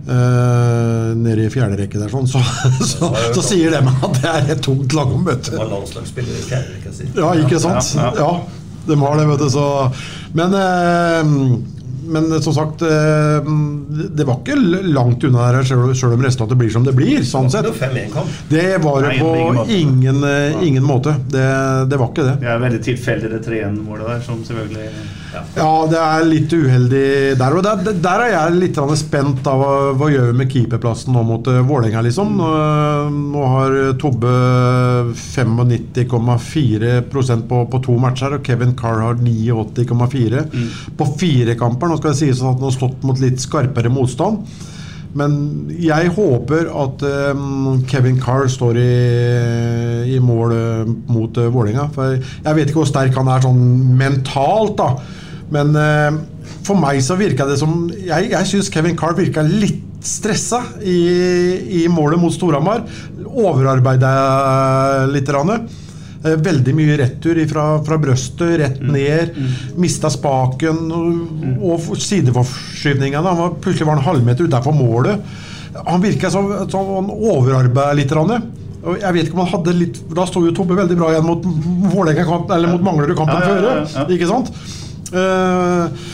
eh, 0.09 1.09
nede 1.19 1.45
i 1.45 1.51
fjerde 1.53 1.77
rekke 1.79 2.01
der, 2.01 2.11
sånn, 2.13 2.27
så, 2.29 2.41
så, 2.91 3.11
så 3.35 3.43
sier 3.45 3.75
de 3.75 3.81
at 3.89 4.21
det 4.21 4.31
er 4.31 4.53
et 4.55 4.63
tungt 4.65 4.95
lag 4.97 5.11
å 5.13 5.19
møte. 5.21 5.53
Det 5.53 5.59
var 5.61 5.71
landslagsspiller 5.73 6.39
i 6.39 6.45
fjerde 6.47 6.77
rekke 6.77 6.95
si. 6.95 7.09
Ja, 7.17 7.33
ikke 7.43 7.61
sant? 7.63 7.93
Ja, 7.99 8.13
Ja, 8.19 8.31
de 8.89 8.95
har 9.03 9.19
det, 9.19 9.27
vet 9.29 9.43
du. 9.43 9.49
Så. 9.53 9.65
Men, 10.37 10.55
eh, 10.57 11.35
men 12.09 12.41
som 12.41 12.53
sagt, 12.53 12.81
eh, 12.81 13.41
det 14.17 14.25
var 14.27 14.35
ikke 14.41 14.55
langt 14.89 15.23
unna 15.23 15.51
der, 15.51 15.63
selv 15.63 16.13
om 16.13 16.23
resultatet 16.25 16.57
blir 16.57 16.69
som 16.73 16.83
det 16.85 16.93
blir. 16.97 17.21
sånn 17.23 17.49
sett. 17.51 17.65
Det 18.49 18.77
var 18.83 19.01
Det 19.01 19.19
på 19.19 19.35
ingen 19.35 19.55
måte. 19.55 19.71
ingen, 19.71 20.23
eh, 20.23 20.81
måte. 20.89 21.15
Det, 21.29 21.45
det 21.89 21.97
var 21.99 22.07
ikke 22.11 22.23
det. 22.25 22.35
Det 22.41 22.47
er 22.49 22.59
veldig 22.65 22.83
tilfeldig, 22.83 23.29
det 23.31 23.41
3-1-målet 23.45 24.07
der, 24.07 24.19
som 24.25 24.43
selvfølgelig 24.43 24.89
Ja, 25.55 25.85
det 25.85 25.97
er 26.01 26.23
litt 26.25 26.49
uheldig 26.53 27.37
der. 27.37 27.53
Og 27.55 27.63
der, 27.63 27.75
der 28.01 28.19
er 28.25 28.31
jeg 28.33 28.51
litt 28.63 28.75
spent. 28.97 29.43
Da. 29.45 29.53
Hva, 29.93 30.09
gjør 30.09 30.31
vi 30.31 30.37
med 30.39 30.49
keeperplassen 30.49 31.13
nå 31.13 31.21
mot 31.23 31.45
Vålerenga, 31.45 32.01
liksom? 32.07 32.37
Nå, 32.39 33.43
har 33.53 33.93
Tobbe 34.01 34.31
95,4% 35.13 37.45
på, 37.47 37.57
på 37.69 37.79
to 37.85 37.93
matcher, 38.01 38.33
og 38.39 38.43
Kevin 38.47 38.73
Carr 38.79 38.99
har 39.05 39.15
89,4 39.21 40.45
på 40.97 41.05
fire 41.19 41.53
kamper. 41.59 41.87
Nå 41.91 41.98
skal 41.99 42.13
det 42.13 42.19
sies 42.21 42.41
at 42.41 42.49
han 42.49 42.65
har 42.65 42.75
stått 42.75 43.05
mot 43.07 43.21
litt 43.21 43.43
skarpere 43.43 43.91
motstand. 43.93 44.43
Men 45.17 45.31
jeg 45.73 46.11
håper 46.13 46.67
at 46.69 47.03
um, 47.33 47.79
Kevin 47.89 48.19
Carr 48.21 48.45
står 48.51 48.77
i, 48.77 48.89
i 50.13 50.19
mål 50.21 50.53
uh, 50.53 50.91
mot 51.09 51.39
uh, 51.41 51.49
Vålerenga. 51.49 51.87
For 51.95 52.19
jeg 52.19 52.57
vet 52.57 52.69
ikke 52.69 52.83
hvor 52.83 52.91
sterk 52.91 53.17
han 53.17 53.31
er 53.33 53.41
sånn 53.45 53.63
mentalt, 53.97 54.77
da. 54.77 54.91
Men 55.49 55.73
uh, 55.73 56.19
for 56.65 56.77
meg 56.77 57.01
så 57.01 57.17
virka 57.17 57.47
det 57.49 57.55
som 57.57 57.87
Jeg, 57.89 58.27
jeg 58.29 58.47
syns 58.49 58.69
Kevin 58.69 58.97
Carr 58.99 59.15
virka 59.17 59.41
litt 59.45 59.87
stressa 60.05 60.61
i, 60.85 60.99
i 61.81 61.87
målet 61.91 62.21
mot 62.21 62.33
Storhamar. 62.33 62.85
Overarbeida 63.25 64.11
litt. 65.11 65.29
Rann. 65.33 65.65
Eh, 66.25 66.35
Veldig 66.43 66.73
mye 66.75 66.97
retur 66.99 67.39
fra, 67.47 67.65
fra 67.87 67.97
brøstet, 68.01 68.57
rett 68.59 68.81
ned. 68.83 69.37
Mista 69.79 70.11
spaken 70.11 70.89
og, 70.91 71.43
og 71.63 71.91
sideforskyvningene. 71.95 73.23
Han 73.23 73.39
var, 73.39 73.53
plutselig 73.63 73.87
var 73.87 73.99
han 73.99 74.07
halvmeter 74.09 74.49
utenfor 74.49 74.75
målet. 74.75 75.21
Han 75.85 76.01
virka 76.03 76.31
som 76.33 76.49
som 76.71 76.89
han 76.95 77.11
overarbeida 77.13 77.93
litt. 77.95 78.11
Og 78.79 78.95
jeg 78.99 79.13
vet 79.15 79.27
ikke 79.27 79.35
om 79.35 79.41
han 79.43 79.51
hadde 79.51 79.73
litt 79.75 79.97
Da 80.15 80.23
sto 80.25 80.39
jo 80.45 80.53
Tobbe 80.55 80.77
veldig 80.77 80.95
bra 80.95 81.09
igjen 81.11 81.25
mot 81.27 81.43
mot 82.71 82.85
Manglerud-kampen 82.85 83.41
Ja, 83.43 83.49
ja, 83.49 83.73
ja, 83.75 83.81
før. 83.91 84.13
Ikke 84.15 84.29
sant? 84.29 84.51
Eh, 85.11 86.05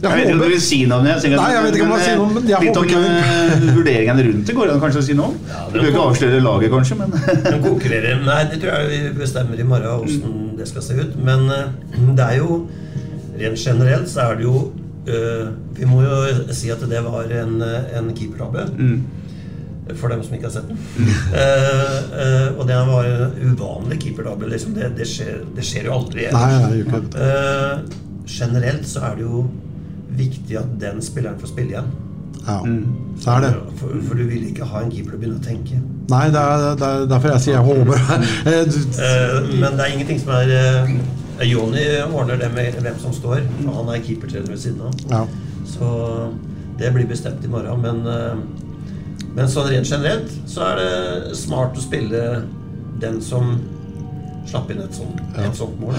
Jeg 0.00 0.16
vet 0.16 0.22
ikke 0.24 0.34
om 0.34 0.40
du 0.40 0.48
vil 0.48 0.62
si 0.64 0.78
noe 0.88 0.98
om 1.00 1.06
det. 1.06 1.14
Jeg, 1.20 1.36
Nei, 1.36 1.48
jeg 1.52 1.64
vet 1.66 1.76
ikke 1.76 1.86
om 1.86 1.92
jeg 1.92 2.00
vil 2.00 2.06
si 2.06 2.16
noe, 2.16 2.26
om 2.26 2.50
jeg 2.50 2.64
Litt 2.64 2.80
om 2.80 3.06
eh, 3.10 3.64
vurderingene 3.76 4.26
rundt 4.26 4.46
det. 4.48 4.56
Går 4.56 4.68
det 4.70 4.74
an 4.74 4.82
kanskje 4.84 5.02
å 5.02 5.06
si 5.06 5.16
noe 5.18 5.30
om? 5.30 5.38
Du 5.70 5.78
bør 5.78 5.88
ikke 5.90 6.04
avsløre 6.06 6.42
laget, 6.44 6.74
kanskje, 6.74 6.98
men 7.00 7.64
konkurrerer 7.66 8.22
Nei, 8.24 8.40
det 8.52 8.60
tror 8.62 8.76
jeg 8.78 8.90
vi 8.90 9.14
bestemmer 9.20 9.60
i 9.60 9.66
morgen 9.68 10.04
hvordan 10.04 10.36
det 10.60 10.68
skal 10.70 10.86
se 10.86 10.98
ut. 11.00 11.16
Men 11.20 11.48
eh, 11.52 11.96
det 12.16 12.28
er 12.28 12.40
jo 12.40 12.62
Rent 13.40 13.56
generelt 13.56 14.08
så 14.10 14.26
er 14.26 14.34
det 14.36 14.44
jo 14.44 14.66
øh, 15.08 15.46
Vi 15.78 15.86
må 15.88 16.02
jo 16.04 16.16
si 16.52 16.68
at 16.72 16.82
det 16.90 17.00
var 17.06 17.30
en, 17.40 17.54
en 17.62 18.10
keepertabbe. 18.16 18.66
For 19.96 20.12
dem 20.12 20.22
som 20.22 20.36
ikke 20.36 20.46
har 20.46 20.52
sett 20.54 20.68
den. 20.68 20.78
uh, 21.34 21.96
uh, 22.14 22.58
og 22.60 22.68
det 22.68 22.76
var 22.90 23.08
en 23.08 23.32
uvanlig 23.42 23.98
keepertabbe. 24.04 24.46
Liksom. 24.52 24.76
Det, 24.76 24.92
det, 24.98 25.08
skjer, 25.08 25.40
det 25.56 25.64
skjer 25.66 25.88
jo 25.88 25.96
aldri. 25.96 26.28
Nei, 26.34 26.44
nei, 26.62 26.84
det 26.84 27.00
det. 27.10 27.26
Eh, 27.26 27.98
generelt 28.30 28.86
så 28.86 29.08
er 29.08 29.18
det 29.18 29.26
jo 29.26 29.44
viktig 30.16 30.56
at 30.58 30.72
den 30.80 31.00
spilleren 31.02 31.38
får 31.40 31.52
spille 31.52 31.74
igjen. 31.74 31.90
Ja, 32.46 32.56
det 32.64 33.26
er 33.28 33.40
det. 33.44 33.50
For, 33.76 33.88
for 34.08 34.16
du 34.16 34.24
vil 34.30 34.46
ikke 34.48 34.64
ha 34.64 34.80
en 34.82 34.90
keeper 34.92 35.12
til 35.12 35.18
å 35.18 35.20
begynne 35.20 35.40
å 35.40 35.44
tenke. 35.44 35.80
Nei, 36.10 36.22
det 36.32 36.40
er, 36.40 36.62
det 36.80 36.86
er 36.88 37.02
derfor 37.10 37.34
jeg 37.34 37.42
sier 37.44 37.58
jeg 37.58 37.66
håper. 37.66 37.98
Eh, 38.50 38.62
du- 38.64 39.00
Eh, 39.00 39.50
men 39.60 39.76
det 39.76 39.84
er 39.84 39.92
ingenting 39.94 40.20
som 40.22 40.32
er 40.38 40.54
eh, 40.56 40.94
Jonny 41.50 41.84
ordner 42.08 42.40
det 42.40 42.48
med 42.54 42.80
hvem 42.82 42.96
som 43.02 43.12
står. 43.16 43.44
For 43.60 43.76
han 43.76 43.92
er 43.94 44.02
keepertrener 44.06 44.48
ved 44.54 44.62
siden 44.64 44.80
av. 44.88 45.04
Ja. 45.12 45.22
Så 45.68 45.90
det 46.80 46.90
blir 46.96 47.06
bestemt 47.10 47.44
i 47.44 47.48
morgen. 47.52 47.84
Men, 47.84 48.00
eh, 48.08 49.28
men 49.36 49.52
sånn 49.52 49.68
rent 49.70 49.86
generelt 49.92 50.32
så 50.50 50.64
er 50.72 50.80
det 50.80 51.36
smart 51.38 51.76
å 51.78 51.84
spille 51.84 52.24
den 53.00 53.20
som 53.22 53.52
slapp 54.50 54.70
inn 54.74 54.80
et 54.82 54.96
sånt, 54.98 55.20
et 55.38 55.56
sånt 55.58 55.76
mål. 55.80 55.96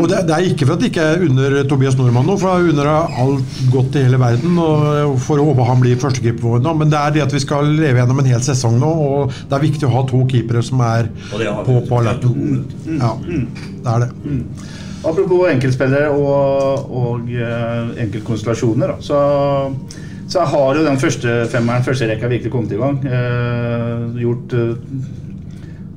Og 0.00 0.06
det, 0.10 0.22
det 0.28 0.34
er 0.36 0.46
ikke 0.48 0.66
for 0.66 0.74
at 0.74 0.82
det 0.82 0.88
ikke 0.90 1.04
er 1.12 1.24
under 1.26 1.56
Tobias 1.68 1.98
Nordmann 1.98 2.26
nå, 2.30 2.36
for 2.40 2.70
under 2.72 2.88
alt 2.90 3.60
godt 3.74 3.98
i 4.00 4.04
hele 4.06 4.20
verden. 4.20 4.56
og 4.60 5.14
For 5.26 5.40
å 5.40 5.46
håpe 5.50 5.66
han 5.68 5.82
blir 5.84 6.00
førstekeeper 6.00 6.46
vår 6.48 6.64
nå. 6.64 6.74
Men 6.80 6.92
det 6.92 7.00
er 7.00 7.14
det 7.18 7.24
at 7.28 7.36
vi 7.36 7.42
skal 7.44 7.68
leve 7.76 8.00
gjennom 8.00 8.22
en 8.24 8.30
hel 8.32 8.42
sesong 8.46 8.80
nå, 8.80 8.90
og 9.06 9.34
det 9.50 9.58
er 9.58 9.64
viktig 9.68 9.88
å 9.88 9.94
ha 9.98 10.04
to 10.10 10.22
keepere 10.30 10.64
som 10.66 10.80
er 10.86 11.10
på, 11.30 11.38
på 11.68 11.78
Vi 11.78 11.88
har 11.92 11.96
alerten. 12.00 12.60
to. 12.84 12.98
Ja, 12.98 13.14
det 13.20 13.94
er 13.94 14.06
det. 14.06 14.12
Apropos 15.00 15.46
enkeltspillere 15.48 16.10
og, 16.12 16.90
og 16.92 17.30
eh, 17.32 17.92
enkeltkonstellasjoner, 18.04 18.90
da, 18.92 18.96
så, 19.00 19.20
så 20.28 20.42
har 20.50 20.76
jo 20.76 20.82
den 20.84 21.00
første 21.00 21.38
femmeren, 21.52 21.86
første 21.86 22.08
rekka, 22.10 22.28
virkelig 22.28 22.52
kommet 22.52 22.74
i 22.76 22.80
gang. 22.82 22.98
Eh, 23.08 24.20
gjort 24.20 24.52
eh, 24.58 24.74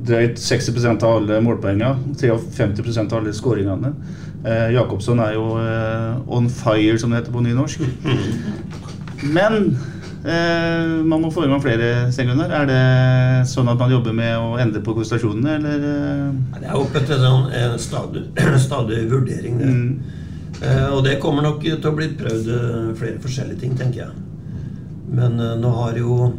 drøyt 0.07 0.39
60% 0.41 1.03
av 1.07 1.21
alle 1.21 1.39
målpoengene. 1.45 2.13
53 2.19 2.97
av 3.05 3.17
alle 3.19 3.33
skåringene. 3.35 3.93
Eh, 4.43 4.73
Jacobsson 4.75 5.21
er 5.23 5.37
jo 5.37 5.47
eh, 5.61 6.35
on 6.35 6.49
fire, 6.51 6.97
som 6.99 7.13
det 7.13 7.21
heter 7.21 7.35
på 7.35 7.43
nynorsk. 7.45 7.83
Men 9.37 9.77
eh, 10.25 11.03
man 11.07 11.23
må 11.23 11.31
få 11.31 11.45
i 11.45 11.51
gang 11.51 11.63
flere 11.63 12.11
sekunder. 12.15 12.51
Er 12.51 12.67
det 12.67 12.81
sånn 13.51 13.71
at 13.71 13.79
man 13.79 13.93
jobber 13.93 14.15
med 14.17 14.35
å 14.35 14.57
endre 14.59 14.83
på 14.83 14.95
konsultasjonene? 14.97 15.55
eller? 15.59 15.87
eh? 15.93 16.59
Det 16.59 16.67
er 16.67 16.79
oppe 16.79 17.05
til 17.07 17.23
sånn, 17.23 17.47
en 17.55 17.79
stadig, 17.79 18.25
stadig 18.67 19.05
vurdering, 19.11 19.61
det. 19.61 19.73
Eh, 20.63 20.89
og 20.91 21.03
det 21.07 21.17
kommer 21.23 21.43
nok 21.47 21.63
til 21.63 21.89
å 21.89 21.95
bli 21.95 22.11
prøvd 22.19 22.51
eh, 22.57 22.91
flere 22.99 23.23
forskjellige 23.23 23.63
ting, 23.63 23.79
tenker 23.79 24.05
jeg. 24.05 24.27
Men 25.13 25.37
nå 25.61 25.69
har 25.77 25.97
jo 25.99 26.31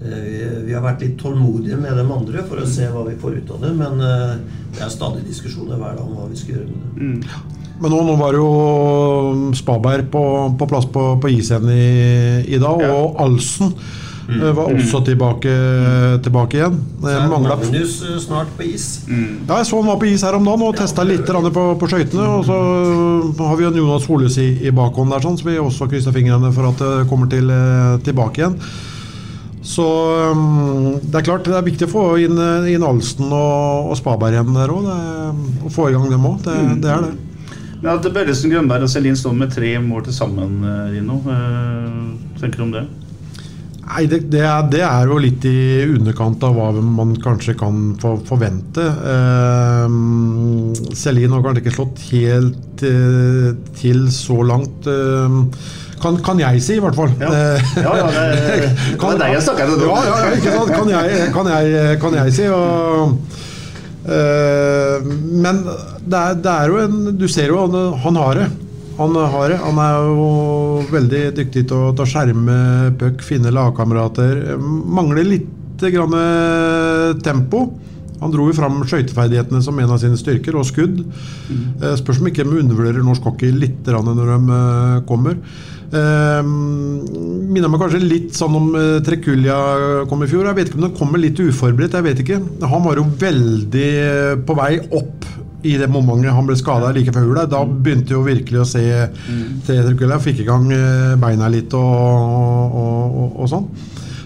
vi, 0.00 0.38
vi 0.66 0.74
har 0.76 0.84
vært 0.84 1.04
litt 1.06 1.18
tålmodige 1.20 1.78
med 1.80 1.96
dem 1.96 2.12
andre 2.12 2.44
for 2.46 2.60
å 2.60 2.68
se 2.68 2.88
hva 2.92 3.06
vi 3.08 3.16
får 3.20 3.40
ut 3.40 3.52
av 3.56 3.66
det. 3.66 3.74
Men 3.78 4.00
eh, 4.04 4.32
det 4.76 4.86
er 4.86 4.92
stadig 4.92 5.24
diskusjoner 5.26 5.80
hver 5.80 5.96
dag 5.98 6.06
om 6.06 6.16
hva 6.18 6.30
vi 6.30 6.40
skal 6.40 6.58
gjøre 6.58 6.72
med 6.72 6.80
det. 6.80 7.36
Men 7.76 7.92
nå, 7.92 8.00
nå 8.08 8.16
var 8.16 8.36
jo 8.36 8.48
Spaberg 9.56 10.08
på, 10.12 10.24
på 10.56 10.68
plass 10.68 10.88
på, 10.88 11.10
på 11.20 11.32
isen 11.32 11.68
i, 11.68 11.86
i 12.48 12.60
dag, 12.60 12.80
og 12.88 13.18
Alsen 13.20 13.74
mm. 13.74 14.44
var 14.56 14.70
også 14.70 15.02
tilbake, 15.04 15.52
tilbake 16.24 16.56
igjen. 16.56 16.78
Eh, 17.02 17.12
er 17.12 17.28
Magnus 17.32 17.98
eh, 18.00 18.16
snart 18.22 18.52
på 18.56 18.64
is. 18.68 18.88
Ja, 19.08 19.60
jeg 19.60 19.68
så 19.68 19.80
han 19.82 19.92
var 19.92 20.00
på 20.00 20.08
is 20.08 20.24
her 20.24 20.38
om 20.38 20.48
dagen 20.48 20.64
og 20.64 20.76
testa 20.80 21.04
litt 21.04 21.28
på, 21.28 21.68
på 21.76 21.92
skøytene. 21.92 22.26
Og 22.38 22.48
så 22.48 22.58
har 23.44 23.60
vi 23.60 23.68
jo 23.68 23.76
Jonas 23.82 24.08
Holes 24.08 24.40
i, 24.40 24.50
i 24.64 24.74
bakhånd 24.76 25.12
der, 25.12 25.24
sånn, 25.24 25.40
så 25.40 25.48
vi 25.48 25.60
også 25.60 25.88
krysser 25.92 26.16
fingrene 26.16 26.52
for 26.56 26.72
at 26.72 26.84
det 26.84 27.08
kommer 27.12 27.32
til, 27.32 27.52
eh, 27.52 27.96
tilbake 28.08 28.44
igjen. 28.44 28.60
Så 29.66 29.84
um, 30.30 30.96
det 31.02 31.18
er 31.18 31.26
klart 31.26 31.46
det 31.48 31.56
er 31.58 31.64
viktig 31.66 31.88
å 31.88 31.90
få 31.90 32.04
inn, 32.22 32.38
eh, 32.38 32.68
inn 32.76 32.84
Alsten 32.86 33.26
og, 33.34 33.90
og 33.90 33.96
Spaberg 33.98 34.36
igjen 34.36 34.54
der 34.54 34.70
òg. 34.70 34.86
Å 35.66 35.72
få 35.74 35.88
i 35.90 35.96
gang 35.96 36.06
dem 36.12 36.28
òg. 36.28 36.36
Det, 36.46 36.54
det 36.84 36.92
er 36.92 37.08
det. 37.08 37.14
Men 37.80 37.90
at 37.96 38.06
Børresen, 38.14 38.52
Grønberg 38.52 38.86
og 38.86 38.92
Selin 38.92 39.18
står 39.18 39.34
med 39.36 39.50
tre 39.52 39.74
mål 39.82 40.06
til 40.06 40.14
sammen, 40.16 40.60
eh, 40.64 40.94
Rino. 40.94 41.18
Eh, 41.34 42.38
tenker 42.40 42.62
du 42.62 42.68
om 42.68 42.76
det? 42.76 42.86
Nei, 43.86 44.02
det, 44.10 44.24
det, 44.32 44.40
er, 44.42 44.64
det 44.70 44.80
er 44.82 45.06
jo 45.06 45.18
litt 45.22 45.44
i 45.46 45.58
underkant 45.86 46.42
av 46.46 46.56
hva 46.56 46.70
man 46.82 47.12
kanskje 47.22 47.54
kan 47.58 47.92
for, 48.02 48.22
forvente. 48.26 48.82
Eh, 49.12 50.94
Celine 50.98 51.36
har 51.36 51.44
kanskje 51.44 51.62
ikke 51.62 51.74
slått 51.76 52.06
helt 52.12 52.86
eh, 52.86 53.50
til 53.78 54.06
så 54.14 54.40
langt. 54.46 54.88
eh, 54.90 55.38
kan, 56.02 56.16
kan 56.24 56.38
jeg 56.42 56.60
si, 56.64 56.76
i 56.76 56.82
hvert 56.84 56.96
fall. 56.98 57.12
Ja. 57.20 57.30
Ja, 57.80 57.94
ja, 58.02 58.06
det- 58.12 58.68
det 59.00 59.08
er 59.10 59.18
deg 59.22 59.32
jeg 59.36 59.42
snakker 59.46 59.72
til 59.72 59.82
nå. 59.86 59.96
Ja, 59.96 60.18
ja, 60.22 60.30
ikke 60.36 60.54
sant? 60.56 60.74
Kan 60.76 60.92
jeg, 60.92 61.32
kan 61.34 61.50
jeg, 61.54 61.98
kan 62.02 62.18
jeg 62.20 62.34
si. 62.36 62.46
Og, 62.52 63.16
eh, 64.06 65.08
men 65.46 65.62
det 66.06 66.20
er, 66.20 66.36
det 66.38 66.52
er 66.52 66.70
jo 66.70 66.78
en 66.84 67.18
Du 67.18 67.26
ser 67.30 67.50
jo 67.50 67.64
han, 67.64 67.74
han 68.04 68.20
har 68.22 68.40
det. 68.42 68.46
Han 68.96 69.16
har 69.18 69.50
det. 69.52 69.58
Han 69.60 69.80
er 69.82 69.96
jo 70.08 70.28
veldig 70.92 71.24
dyktig 71.36 71.66
til 71.68 71.76
å, 71.90 71.90
ta 71.98 72.06
skjerme 72.08 72.54
puck, 73.00 73.20
finne 73.26 73.52
lagkamerater. 73.52 74.54
Mangler 74.60 75.26
litt 75.28 75.52
grann 75.92 76.14
eh, 76.16 77.10
tempo. 77.26 77.66
Han 78.26 78.34
dro 78.34 78.48
jo 78.50 78.56
fram 78.58 78.82
skøyteferdighetene 78.82 79.62
som 79.64 79.78
en 79.78 79.94
av 79.94 80.02
sine 80.02 80.18
styrker, 80.18 80.58
og 80.58 80.66
skudd. 80.68 81.00
Mm. 81.46 81.64
Spørs 82.02 82.20
om 82.20 82.28
ikke 82.30 82.44
de 82.46 82.60
undervurderer 82.64 83.06
norsk 83.06 83.24
hockey 83.30 83.54
litt 83.54 83.86
når 83.86 84.34
de 84.34 84.58
eh, 84.58 85.00
kommer. 85.08 85.38
Eh, 85.94 86.42
minner 86.42 87.70
meg 87.70 87.78
kanskje 87.84 88.00
litt 88.02 88.34
sånn 88.34 88.56
om 88.58 88.68
eh, 88.74 88.98
Trekulja 89.06 89.56
kom 90.10 90.24
i 90.24 90.30
fjor. 90.30 90.48
Jeg 90.50 90.58
vet 90.58 90.70
ikke 90.70 90.80
om 90.80 90.86
den 90.88 90.96
kommer 90.98 91.22
litt 91.22 91.38
uforberedt. 91.42 91.94
jeg 91.94 92.06
vet 92.08 92.22
ikke. 92.24 92.40
Han 92.66 92.86
var 92.86 92.98
jo 92.98 93.06
veldig 93.22 93.88
eh, 94.02 94.32
på 94.46 94.56
vei 94.58 94.72
opp 94.98 95.28
i 95.66 95.74
det 95.80 95.88
momentet 95.90 96.34
han 96.34 96.46
ble 96.46 96.54
skada 96.58 96.92
like 96.94 97.14
før 97.14 97.26
jul. 97.26 97.38
Da 97.50 97.62
begynte 97.66 98.14
jo 98.14 98.24
virkelig 98.26 98.62
å 98.62 98.68
se 98.68 98.82
til 99.66 99.84
Trekulja. 99.86 100.18
Fikk 100.22 100.42
i 100.44 100.48
gang 100.48 100.66
eh, 100.74 101.14
beina 101.22 101.50
litt 101.52 101.74
og, 101.78 101.86
og, 102.82 103.20
og, 103.22 103.38
og 103.44 103.52
sånn. 103.54 103.70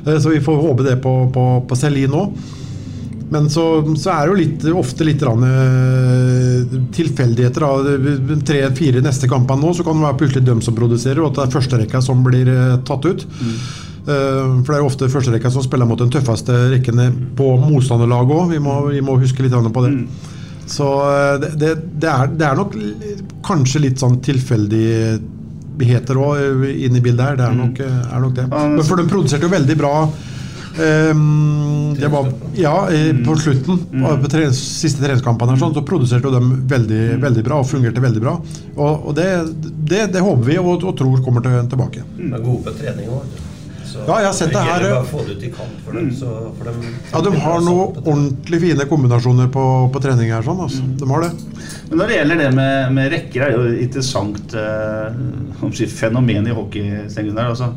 Eh, 0.07 0.16
Så 0.20 0.32
vi 0.32 0.40
får 0.44 0.64
håpe 0.64 0.88
det 0.88 0.96
på, 1.05 1.14
på, 1.34 1.46
på 1.68 1.78
Celine 1.78 2.24
òg. 2.24 2.48
Men 3.31 3.47
så, 3.53 3.64
så 3.95 4.11
er 4.11 4.24
det 4.24 4.31
jo 4.31 4.39
litt, 4.41 4.64
ofte 4.81 5.07
litt 5.07 5.22
rann, 5.22 5.45
eh, 5.47 6.78
tilfeldigheter. 6.97 7.66
Tre-fire 8.47 9.03
neste 9.05 9.31
kampene 9.31 9.62
nå, 9.62 9.74
så 9.76 9.87
kan 9.87 10.01
det 10.01 10.09
være 10.09 10.18
plutselig 10.24 10.49
dem 10.49 10.64
som 10.66 10.74
produserer, 10.78 11.22
og 11.22 11.31
at 11.31 11.39
det 11.39 11.45
er 11.47 11.55
førsterekka 11.55 12.03
som 12.03 12.24
blir 12.26 12.51
eh, 12.51 12.81
tatt 12.89 13.07
ut. 13.07 13.26
Eh, 14.01 14.62
for 14.64 14.66
det 14.66 14.76
er 14.78 14.83
jo 14.83 14.91
ofte 14.91 15.11
førsterekka 15.12 15.51
som 15.53 15.62
spiller 15.64 15.87
mot 15.89 16.01
den 16.01 16.12
tøffeste 16.12 16.53
rekkene 16.74 17.11
på 17.39 17.47
motstanderlaget 17.62 18.37
òg. 18.37 18.45
Vi, 18.55 18.59
vi 18.97 19.01
må 19.05 19.12
huske 19.20 19.45
litt 19.47 19.55
på 19.55 19.85
det. 19.87 19.93
Så 20.70 20.87
eh, 21.07 21.37
det, 21.43 21.51
det, 21.61 21.70
det, 22.03 22.11
er, 22.11 22.26
det 22.35 22.47
er 22.49 22.57
nok 22.59 22.72
kanskje 23.47 23.85
litt 23.87 23.99
sånn 24.03 24.20
tilfeldigheter 24.24 26.14
òg 26.18 26.35
inne 26.70 26.99
i 26.99 27.05
bildet 27.05 27.24
her. 27.26 27.35
Det 27.39 27.47
er 27.47 27.57
nok, 27.62 27.76
eh, 27.87 28.03
er 28.11 28.20
nok 28.26 28.35
det. 28.39 28.47
Men 28.51 28.85
for 28.87 28.97
de 29.01 29.07
produserte 29.11 29.47
jo 29.47 29.53
veldig 29.55 29.76
bra. 29.81 29.95
Ehm, 30.79 31.95
det 31.99 32.09
var, 32.12 32.31
ja, 32.55 32.75
eh, 32.93 33.11
på 33.27 33.37
slutten, 33.37 33.83
på 34.23 34.31
tre, 34.31 34.47
siste 34.57 35.03
treningskampene, 35.03 35.59
sånn, 35.59 35.75
så 35.75 35.85
produserte 35.87 36.33
de 36.33 36.41
veldig, 36.71 37.03
veldig 37.23 37.45
bra 37.47 37.61
og 37.62 37.68
fungerte 37.71 38.03
veldig 38.05 38.25
bra. 38.25 38.39
Og, 38.77 39.11
og 39.11 39.14
det, 39.18 39.29
det, 39.91 40.07
det 40.14 40.25
håper 40.25 40.47
vi 40.47 40.59
og, 40.62 40.75
og 40.85 40.97
tror 40.99 41.23
kommer 41.25 41.45
til, 41.47 41.61
tilbake. 41.71 42.07
De 42.16 42.31
er 42.31 42.45
gode 42.45 42.64
på 42.68 42.77
trening 42.79 43.11
òg. 43.16 43.41
Ja, 43.91 44.21
jeg 44.21 44.29
har 44.29 44.35
sett 44.37 44.53
det 44.55 44.61
her, 44.62 44.85
ja. 44.85 44.99
bare 45.01 45.09
få 45.09 45.23
det 45.27 45.37
ut 45.37 45.45
i 45.45 45.51
kant 45.53 45.81
for 45.85 45.97
dem. 45.99 46.11
Så, 46.14 46.29
for 46.57 46.68
dem 46.68 46.83
Ja, 47.11 47.23
De 47.27 47.33
har 47.43 47.64
noen 47.64 47.97
ordentlig 48.05 48.61
fine 48.62 48.87
kombinasjoner 48.91 49.51
på, 49.53 49.64
på 49.93 50.03
trening 50.03 50.31
her. 50.33 50.45
sånn, 50.47 50.61
altså. 50.66 50.85
De 51.01 51.09
har 51.11 51.27
det. 51.27 51.31
Men 51.91 51.99
når 52.03 52.12
det 52.12 52.18
gjelder 52.21 52.41
det 52.41 52.51
med, 52.59 52.93
med 52.97 53.11
rekker, 53.16 53.43
er 53.43 53.51
det 53.51 53.59
jo 53.59 53.73
et 53.73 53.83
interessant 53.89 54.55
eh, 54.55 55.91
fenomen 55.97 56.47
i 56.47 56.55
hockeysengen 56.55 57.35
der. 57.35 57.51
Altså. 57.51 57.73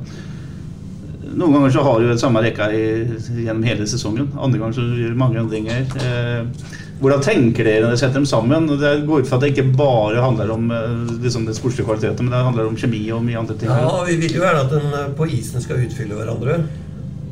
Noen 1.34 1.54
ganger 1.56 1.72
så 1.74 1.84
har 1.86 2.00
du 2.00 2.14
samme 2.22 2.42
rekka 2.46 2.68
i, 2.74 2.84
gjennom 3.44 3.64
hele 3.66 3.86
sesongen. 3.90 4.30
Andre 4.38 4.60
ganger 4.62 4.74
så 4.78 4.86
gjør 4.86 5.14
du 5.16 5.20
mange 5.20 5.40
endringer. 5.42 5.86
Eh, 6.04 6.46
hvordan 7.04 7.24
tenker 7.26 7.66
dere 7.68 7.82
når 7.84 7.90
dere 7.96 8.00
setter 8.04 8.20
dem 8.22 8.26
sammen? 8.30 8.68
Det 8.80 8.92
går 9.08 9.24
ut 9.24 9.28
fra 9.28 9.40
at 9.40 9.44
det 9.44 9.50
ikke 9.54 9.66
bare 9.76 10.22
handler 10.24 10.52
om 10.54 10.70
eh, 10.72 11.14
liksom 11.26 11.46
den 11.50 11.58
sportslige 11.58 11.88
kvaliteten, 11.90 12.28
men 12.30 12.36
det 12.38 12.44
handler 12.48 12.70
om 12.70 12.78
kjemi 12.80 13.02
og 13.12 13.24
mye 13.26 13.40
andre 13.42 13.58
ting. 13.60 13.70
Ja, 13.74 14.04
vi 14.08 14.16
vil 14.22 14.38
jo 14.38 14.44
gjerne 14.46 14.66
at 14.68 14.76
den 14.76 14.94
eh, 15.02 15.10
på 15.18 15.28
isen 15.34 15.62
skal 15.66 15.82
utfylle 15.88 16.20
hverandre. 16.22 16.60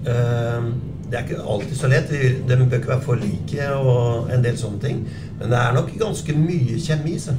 Eh, 0.05 0.71
Det 1.11 1.19
er 1.19 1.25
ikke 1.27 1.43
alltid 1.43 1.75
så 1.75 1.87
lett. 1.91 2.07
Vi- 2.09 2.37
De 2.47 2.55
bør 2.55 2.77
ikke 2.79 2.87
være 2.87 3.01
for 3.03 3.15
like 3.19 3.65
og 3.75 4.29
en 4.31 4.41
del 4.41 4.55
sånne 4.55 4.79
ting. 4.79 5.01
Men 5.39 5.49
det 5.49 5.57
er 5.59 5.73
nok 5.75 5.89
ganske 5.99 6.33
mye 6.37 6.77
kjemi. 6.79 7.17
Så. 7.19 7.33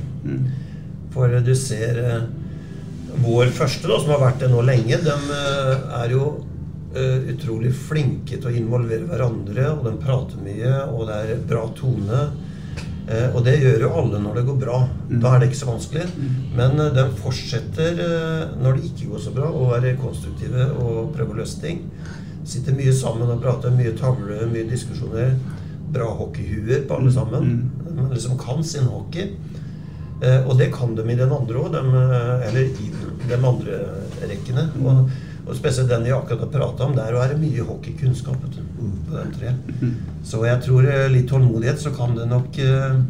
For 1.15 1.29
du 1.41 1.55
ser 1.55 1.97
eh, 2.05 2.23
vår 3.21 3.53
første, 3.55 3.89
da, 3.89 3.99
som 4.01 4.15
har 4.15 4.23
vært 4.23 4.41
det 4.43 4.49
nå 4.53 4.63
lenge, 4.65 4.99
de 5.05 5.17
eh, 5.37 5.85
er 6.01 6.15
jo 6.15 6.25
eh, 6.97 7.29
utrolig 7.35 7.73
flinke 7.77 8.39
til 8.39 8.49
å 8.49 8.55
involvere 8.57 9.09
hverandre, 9.11 9.69
og 9.75 9.85
de 9.89 9.93
prater 10.03 10.41
mye, 10.43 10.73
og 10.93 11.07
det 11.11 11.19
er 11.21 11.45
bra 11.49 11.67
tone. 11.77 12.23
Eh, 13.03 13.29
og 13.35 13.43
det 13.45 13.57
gjør 13.59 13.87
jo 13.87 13.93
alle 14.01 14.23
når 14.23 14.39
det 14.39 14.47
går 14.49 14.59
bra. 14.63 14.81
Da 15.11 15.35
er 15.35 15.43
det 15.43 15.51
ikke 15.51 15.61
så 15.63 15.71
vanskelig. 15.73 16.07
Men 16.57 16.79
eh, 16.81 16.93
de 16.97 17.07
fortsetter 17.21 18.03
når 18.63 18.79
det 18.79 18.91
ikke 18.93 19.13
går 19.13 19.25
så 19.27 19.35
bra, 19.37 19.51
å 19.51 19.71
være 19.75 19.97
konstruktive 20.01 20.71
og 20.79 21.13
prøve 21.17 21.37
å 21.37 21.41
løse 21.43 21.61
ting. 21.63 21.85
Sitter 22.49 22.75
mye 22.79 22.95
sammen 22.97 23.31
og 23.31 23.43
prater. 23.43 23.75
Mye 23.75 23.95
tavler, 23.99 24.47
mye 24.51 24.69
diskusjoner. 24.71 25.37
Bra 25.93 26.09
hockeyhuer 26.17 26.87
på 26.89 26.97
alle 26.97 27.13
sammen. 27.13 27.67
De 27.85 28.07
liksom 28.15 28.39
kan 28.41 28.65
sin 28.65 28.89
hockey. 28.89 29.35
Eh, 30.23 30.41
og 30.47 30.57
det 30.61 30.71
kan 30.75 30.95
de 30.95 31.03
i 31.11 31.19
den 31.19 31.33
andre 31.35 31.63
òg, 31.65 31.75
eller 31.75 32.61
i 32.63 32.91
de 33.29 33.39
andre 33.39 33.79
rekkene. 34.31 34.69
Og, 34.85 35.09
og 35.43 35.57
spesielt 35.59 35.91
den 35.91 36.05
jeg 36.07 36.15
akkurat 36.15 36.45
har 36.47 36.53
prata 36.55 36.87
om, 36.87 36.95
der 36.95 37.17
er 37.19 37.33
det 37.33 37.41
mye 37.43 37.65
hockeykunnskap 37.67 38.37
på 38.39 38.53
de 38.55 39.25
tre. 39.35 39.55
Så 40.25 40.45
jeg 40.47 40.63
tror 40.63 40.87
eh, 40.87 41.09
litt 41.11 41.27
tålmodighet, 41.33 41.81
så 41.83 41.91
kan 41.97 42.15
det 42.19 42.29
nok 42.31 42.59
eh, 42.63 43.01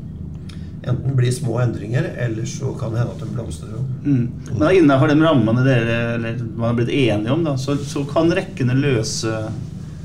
enten 0.83 1.13
bli 1.15 1.29
små 1.33 1.59
endringer, 1.63 2.09
eller 2.25 2.47
så 2.49 2.73
kan 2.81 2.95
det 2.95 3.03
hende 3.03 3.13
at 3.15 3.21
de 3.23 3.29
blomstrer 3.37 3.75
opp. 3.79 3.91
Mm. 4.07 4.25
Men 4.57 4.65
innenfor 4.81 5.13
de 5.13 5.19
rammene 5.21 5.63
dere 5.67 5.99
eller, 6.17 6.41
man 6.57 6.71
har 6.73 6.79
blitt 6.81 6.91
enige 6.97 7.37
om, 7.37 7.45
da, 7.47 7.53
så, 7.61 7.77
så 7.87 8.03
kan 8.11 8.33
rekkene 8.35 8.75
løse 8.81 9.37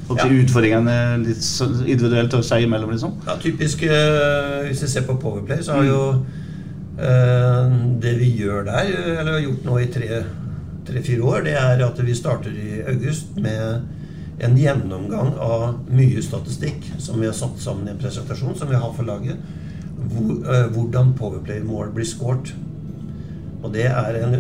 Ja. 0.08 0.24
utfordringene 0.24 0.93
litt 1.20 1.43
individuelt 1.84 2.32
og 2.38 2.43
seg 2.47 2.64
imellom, 2.64 2.93
liksom? 2.93 3.18
Ja, 3.28 3.34
typisk 3.43 3.82
eh, 3.84 4.62
Hvis 4.70 4.86
vi 4.86 4.88
ser 4.88 5.03
på 5.03 5.18
Powerplay, 5.20 5.60
så 5.66 5.74
har 5.76 5.84
jo 5.84 5.97
eh, 6.14 6.46
det 6.97 8.13
vi 8.17 8.31
gjør 8.39 8.63
der, 8.65 8.87
eller 9.19 9.35
har 9.35 9.43
gjort 9.43 9.65
nå 9.67 9.75
i 9.83 9.89
tre-fire 9.93 11.27
år, 11.29 11.43
det 11.45 11.53
er 11.59 11.83
at 11.85 11.99
vi 12.01 12.15
starter 12.17 12.55
i 12.57 12.79
august 12.89 13.35
med 13.37 14.41
en 14.41 14.57
gjennomgang 14.57 15.35
av 15.41 15.79
mye 15.93 16.21
statistikk 16.25 16.87
som 17.01 17.21
vi 17.21 17.29
har 17.29 17.37
satt 17.37 17.61
sammen 17.61 17.87
i 17.87 17.93
en 17.93 18.01
presentasjon 18.01 18.57
som 18.57 18.69
vi 18.69 18.81
har 18.81 18.93
for 18.97 19.05
laget. 19.05 19.37
Eh, 19.97 20.67
hvordan 20.73 21.13
Powerplay-mål 21.17 21.91
blir 21.95 22.05
scoret. 22.05 22.53
Og 23.63 23.73
det 23.73 23.89
er 23.89 24.21
en, 24.23 24.37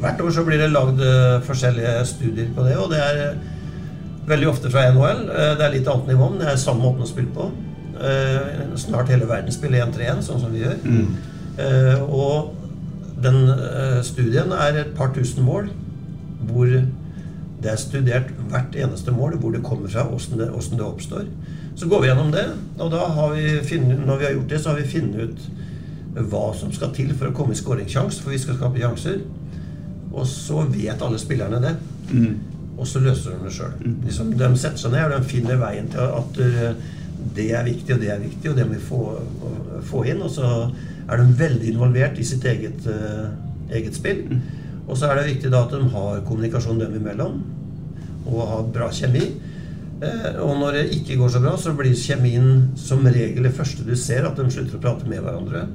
Hvert 0.00 0.20
år 0.24 0.30
så 0.32 0.44
blir 0.46 0.56
det 0.56 0.70
lagd 0.72 1.00
eh, 1.04 1.42
forskjellige 1.44 2.04
studier 2.08 2.46
på 2.56 2.62
det, 2.64 2.76
og 2.80 2.88
det 2.88 3.00
er 3.04 3.34
veldig 4.30 4.48
ofte 4.48 4.70
fra 4.72 4.86
NHL. 4.94 5.26
Eh, 5.28 5.50
Det 5.58 5.66
er 5.66 5.74
litt 5.74 5.90
annet 5.90 6.14
nivå, 6.14 6.30
men 6.30 6.40
det 6.40 6.48
er 6.48 6.62
samme 6.62 6.80
måten 6.86 7.04
å 7.04 7.10
spille 7.10 7.34
på. 7.34 7.50
Eh, 8.00 8.76
Snart 8.80 9.08
hele 9.12 9.28
verden 9.28 9.52
spiller 9.52 9.84
1-3-1, 9.86 10.22
sånn 10.24 10.40
som 10.40 10.52
vi 10.54 10.62
gjør. 10.64 10.78
Eh, 11.60 12.02
Og 12.02 12.54
den 13.22 13.42
eh, 13.52 14.00
studien 14.06 14.52
er 14.56 14.78
et 14.80 14.94
par 14.96 15.12
tusen 15.12 15.44
mål 15.44 15.68
hvor 16.48 16.66
det 17.60 17.68
er 17.68 17.76
studert 17.76 18.30
hvert 18.48 18.74
eneste 18.80 19.12
mål, 19.12 19.34
hvor 19.36 19.52
det 19.52 19.60
kommer 19.62 19.90
fra, 19.92 20.06
åssen 20.08 20.38
det, 20.40 20.46
det 20.48 20.86
oppstår. 20.86 21.26
Så 21.76 21.86
går 21.88 22.00
vi 22.00 22.08
gjennom 22.08 22.30
det, 22.32 22.46
og 22.80 22.88
da 22.94 23.02
har 23.12 23.34
vi 23.34 23.58
finnet, 23.68 24.00
når 24.06 24.16
vi 24.18 24.24
har 24.24 24.32
gjort 24.32 24.48
det, 24.48 24.60
så 24.60 24.70
har 24.72 24.80
vi 24.80 24.88
funnet 24.88 25.20
ut 25.20 26.24
hva 26.32 26.46
som 26.56 26.72
skal 26.72 26.90
til 26.96 27.12
for 27.14 27.28
å 27.28 27.34
komme 27.36 27.52
i 27.52 27.58
skåringssjanse, 27.60 28.22
for 28.24 28.32
vi 28.32 28.38
skal 28.40 28.56
skape 28.56 28.80
sjanser. 28.80 29.20
Og 30.10 30.24
så 30.26 30.64
vet 30.72 31.04
alle 31.04 31.20
spillerne 31.20 31.60
det. 31.62 31.74
Og 32.80 32.88
så 32.88 32.98
løser 33.04 33.36
de 33.36 33.44
det 33.44 33.52
sjøl. 33.54 33.76
Liksom, 34.06 34.32
de 34.40 34.48
setter 34.56 34.80
seg 34.80 34.96
ned 34.96 35.04
og 35.04 35.20
de 35.20 35.28
finner 35.30 35.60
veien 35.60 35.92
til 35.92 36.00
at 36.00 36.40
det 37.36 37.50
er 37.56 37.66
viktig, 37.66 37.94
og 37.94 38.00
det 38.02 38.10
er 38.12 38.22
viktig, 38.22 38.50
og 38.50 38.56
det 38.58 38.66
må 38.66 38.76
vi 38.76 38.82
få, 38.84 39.02
få 39.90 40.04
inn. 40.10 40.22
Og 40.24 40.32
så 40.34 40.48
er 41.10 41.20
de 41.20 41.38
veldig 41.40 41.70
involvert 41.72 42.18
i 42.18 42.26
sitt 42.26 42.44
eget, 42.48 42.86
eh, 42.86 43.30
eget 43.76 43.96
spill. 43.96 44.24
Og 44.88 44.98
så 44.98 45.10
er 45.10 45.20
det 45.20 45.30
viktig 45.34 45.52
da 45.52 45.64
at 45.66 45.74
de 45.74 45.86
har 45.92 46.24
kommunikasjon 46.26 46.80
dem 46.80 46.96
imellom, 46.98 47.40
og 48.26 48.40
har 48.52 48.68
bra 48.74 48.90
kjemi. 48.94 49.26
Eh, 50.00 50.40
og 50.40 50.56
når 50.60 50.78
det 50.78 50.84
ikke 50.96 51.18
går 51.20 51.34
så 51.34 51.42
bra, 51.44 51.54
så 51.60 51.74
blir 51.76 51.96
kjemien 51.98 52.70
som 52.78 53.04
regel 53.06 53.46
det 53.46 53.54
første 53.56 53.84
du 53.86 53.94
ser, 53.98 54.26
at 54.26 54.38
de 54.38 54.48
slutter 54.50 54.78
å 54.78 54.82
prate 54.82 55.10
med 55.10 55.22
hverandre. 55.24 55.66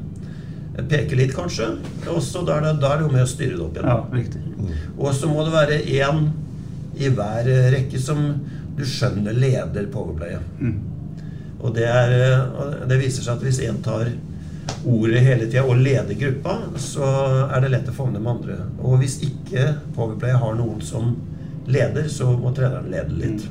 Peke 0.89 1.15
litt, 1.15 1.31
kanskje. 1.35 1.69
Og 2.11 2.19
så 2.23 2.41
da 2.43 2.57
er 2.59 2.73
det, 2.81 2.89
jo 3.05 3.11
med 3.13 3.23
å 3.23 3.29
styre 3.29 3.55
det 3.55 3.63
opp 3.63 3.77
igjen. 3.77 3.91
Ja, 3.91 4.01
riktig. 4.11 4.41
Og 4.97 5.13
så 5.15 5.29
må 5.31 5.45
det 5.45 5.53
være 5.55 5.79
én 5.83 6.25
i 6.99 7.11
hver 7.11 7.47
eh, 7.51 7.69
rekke 7.75 8.01
som 8.01 8.27
du 8.75 8.83
skjønner 8.83 9.35
leder 9.37 9.87
powerplayet. 9.93 10.51
Og 11.66 11.74
det, 11.76 11.86
er, 11.89 12.13
eh, 12.13 12.80
det 12.89 13.01
viser 13.01 13.26
seg 13.26 13.39
at 13.39 13.45
hvis 13.45 13.61
én 13.66 13.82
tar 13.86 14.11
ordet 14.86 15.22
hele 15.26 15.47
tida 15.49 15.63
og 15.66 15.82
leder 15.82 16.18
gruppa, 16.20 16.59
så 16.82 17.07
er 17.49 17.63
det 17.66 17.72
lett 17.74 17.89
å 17.89 17.95
favne 17.95 18.22
med 18.22 18.36
andre. 18.38 18.57
Og 18.86 18.99
hvis 19.01 19.18
ikke 19.26 19.72
Powerplay 19.97 20.36
har 20.38 20.55
noen 20.57 20.82
som 20.86 21.16
leder, 21.66 22.07
så 22.13 22.30
må 22.38 22.53
treneren 22.53 22.91
lede 22.93 23.18
litt. 23.18 23.47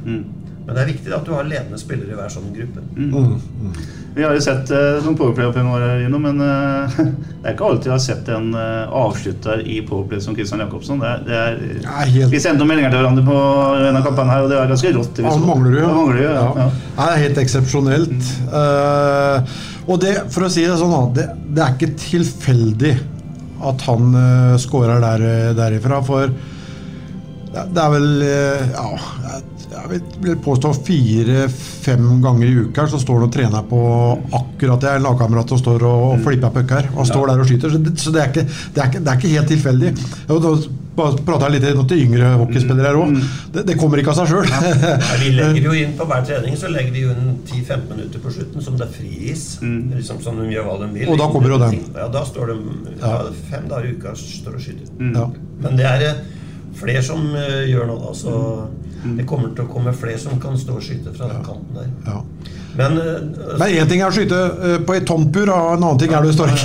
Men 0.65 0.77
det 0.77 0.81
er 0.83 0.89
viktig 0.95 1.13
at 1.13 1.27
du 1.27 1.35
har 1.37 1.45
ledende 1.45 1.79
spillere 1.81 2.15
i 2.15 2.17
hver 2.17 2.33
sånn 2.33 2.49
gruppe. 2.55 2.83
Vi 4.15 4.23
har 4.23 4.37
jo 4.37 4.41
sett 4.41 4.71
uh, 4.71 5.03
noen 5.03 5.17
Powerplay 5.19 5.49
opp 5.49 5.57
gjennom 5.59 5.75
året, 5.75 6.05
men 6.23 6.39
eh, 6.41 6.99
det 7.43 7.49
er 7.51 7.57
ikke 7.57 7.67
alltid 7.67 7.91
jeg 7.91 7.93
har 7.93 8.03
sett 8.05 8.29
en 8.31 8.53
eh, 8.55 8.93
avslutter 8.95 9.65
i 9.67 9.81
Powerplay 9.85 10.23
som 10.23 10.37
Christian 10.39 10.63
Jacobsen. 10.63 11.03
Det 11.03 11.11
er, 11.11 11.25
det 11.27 11.41
er, 11.41 11.59
ja, 11.83 11.97
helt- 12.15 12.33
Vi 12.33 12.41
sendte 12.41 12.63
noen 12.63 12.71
meldinger 12.71 12.95
til 12.95 13.03
hverandre 13.03 13.27
på 13.27 13.37
en 13.91 13.99
av 13.99 14.07
kampene 14.07 14.37
her, 14.37 14.47
og 14.47 14.53
det 14.53 14.61
er 14.61 14.71
ganske 14.71 14.95
rått. 14.95 15.13
det 15.19 15.27
Han 15.27 15.47
mangler 15.49 15.75
jo. 15.75 15.83
ja. 15.83 15.93
mangler 15.99 16.23
ja. 16.23 16.47
ja. 16.63 16.69
Det 16.95 17.09
er 17.09 17.23
helt 17.25 17.43
eksepsjonelt. 17.43 18.31
Eh, 18.63 19.59
og 19.85 20.01
det, 20.07 20.15
for 20.33 20.47
å 20.47 20.53
si 20.55 20.65
det 20.65 20.79
sånn, 20.81 20.97
det, 21.19 21.29
det 21.51 21.67
er 21.67 21.75
ikke 21.75 21.93
tilfeldig 22.07 22.95
at 23.65 23.83
han 23.87 24.11
uh, 24.13 24.55
scorer 24.61 25.01
der, 25.01 25.23
derifra. 25.57 26.01
For 26.05 26.33
det, 27.55 27.81
er 27.81 27.91
vel 27.95 28.07
eh, 28.27 28.71
Ja, 28.75 28.87
jeg, 29.31 29.43
jeg 29.75 30.03
vil, 30.23 30.37
påstå 30.45 30.73
fire-fem 30.87 32.07
ganger 32.23 32.47
i 32.47 32.55
uka 32.67 32.87
så 32.91 33.01
står 33.03 33.21
han 33.21 33.29
og 33.29 33.35
trener 33.35 33.67
på 33.69 33.83
akkurat 34.39 34.85
det. 34.85 34.95
En 34.95 35.09
lagkamerat 35.09 35.53
som 35.55 35.61
står 35.61 35.85
og, 35.89 36.07
og 36.15 36.25
flipper 36.25 36.55
pucker. 36.55 36.89
Og 36.95 37.09
står 37.09 37.31
der 37.33 37.43
og 37.43 37.51
skyter. 37.51 37.75
Så, 37.75 38.15
det, 38.15 38.23
er 38.23 38.33
ikke, 38.33 38.47
det, 38.47 38.81
er 38.81 38.91
ikke, 38.91 39.05
det 39.05 39.13
er 39.13 39.21
ikke 39.21 39.35
helt 39.35 39.55
tilfeldig. 39.55 39.95
Og 40.31 40.49
jeg 41.43 41.55
litt 41.57 41.65
til 41.91 42.03
yngre 42.05 42.29
hockeyspillere 42.39 42.91
her 42.93 42.99
òg. 43.01 43.17
Det, 43.55 43.65
det 43.67 43.75
kommer 43.81 43.99
ikke 43.99 44.13
av 44.13 44.21
seg 44.21 44.31
sjøl. 44.31 44.47
Ja. 44.47 45.17
vi 45.19 45.33
legger 45.35 45.67
jo 45.67 45.75
inn 45.83 45.97
på 45.99 46.07
hver 46.11 46.23
trening 46.29 46.55
så 46.61 46.71
legger 46.71 46.95
vi 46.95 47.03
jo 47.03 47.15
inn 47.15 47.33
10-15 47.41 47.89
minutter 47.91 48.23
på 48.23 48.35
slutten 48.37 48.63
som 48.65 48.79
det 48.79 48.87
er 48.87 48.95
friis. 48.95 49.49
Liksom 49.65 50.23
Som 50.25 50.39
de 50.39 50.47
gjør 50.53 50.69
hva 50.69 50.79
de 50.85 50.93
vil. 50.95 51.11
Og 51.11 51.19
da 51.19 51.29
kommer 51.33 51.57
jo 51.57 51.59
den. 51.65 51.81
Ja, 51.97 52.07
da 52.15 52.23
står 52.29 52.55
de 52.55 52.61
ja, 53.01 53.17
fem 53.51 53.67
dager 53.71 53.91
i 53.91 53.99
uka 53.99 54.15
står 54.21 54.61
og 54.61 54.65
skyter. 54.69 54.95
Ja. 55.19 55.29
Men 55.65 55.83
det 55.83 55.91
er 55.91 56.07
flere 56.79 57.03
som 57.03 57.27
eh, 57.39 57.65
gjør 57.71 57.89
noe, 57.91 58.01
da. 58.03 58.15
Så 58.17 58.35
det 59.05 59.27
kommer 59.29 59.53
til 59.53 59.67
å 59.67 59.71
komme 59.71 59.93
flere 59.97 60.19
som 60.19 60.41
kan 60.41 60.57
stå 60.59 60.79
og 60.79 60.85
skyte 60.85 61.13
fra 61.15 61.29
den 61.29 61.45
kanten 61.45 61.77
der. 61.77 61.91
Ja. 62.75 62.89
Men 62.89 62.99
eh, 62.99 63.59
Men 63.59 63.69
én 63.69 63.89
ting 63.91 64.03
er 64.03 64.11
å 64.11 64.15
skyte 64.15 64.39
eh, 64.39 64.77
på 64.87 64.97
et 64.97 65.07
tomt 65.07 65.35
og 65.35 65.51
en 65.51 65.83
annen 65.83 65.99
ting 66.01 66.13
er 66.15 66.25
du 66.25 66.33
står 66.35 66.53
en 66.53 66.59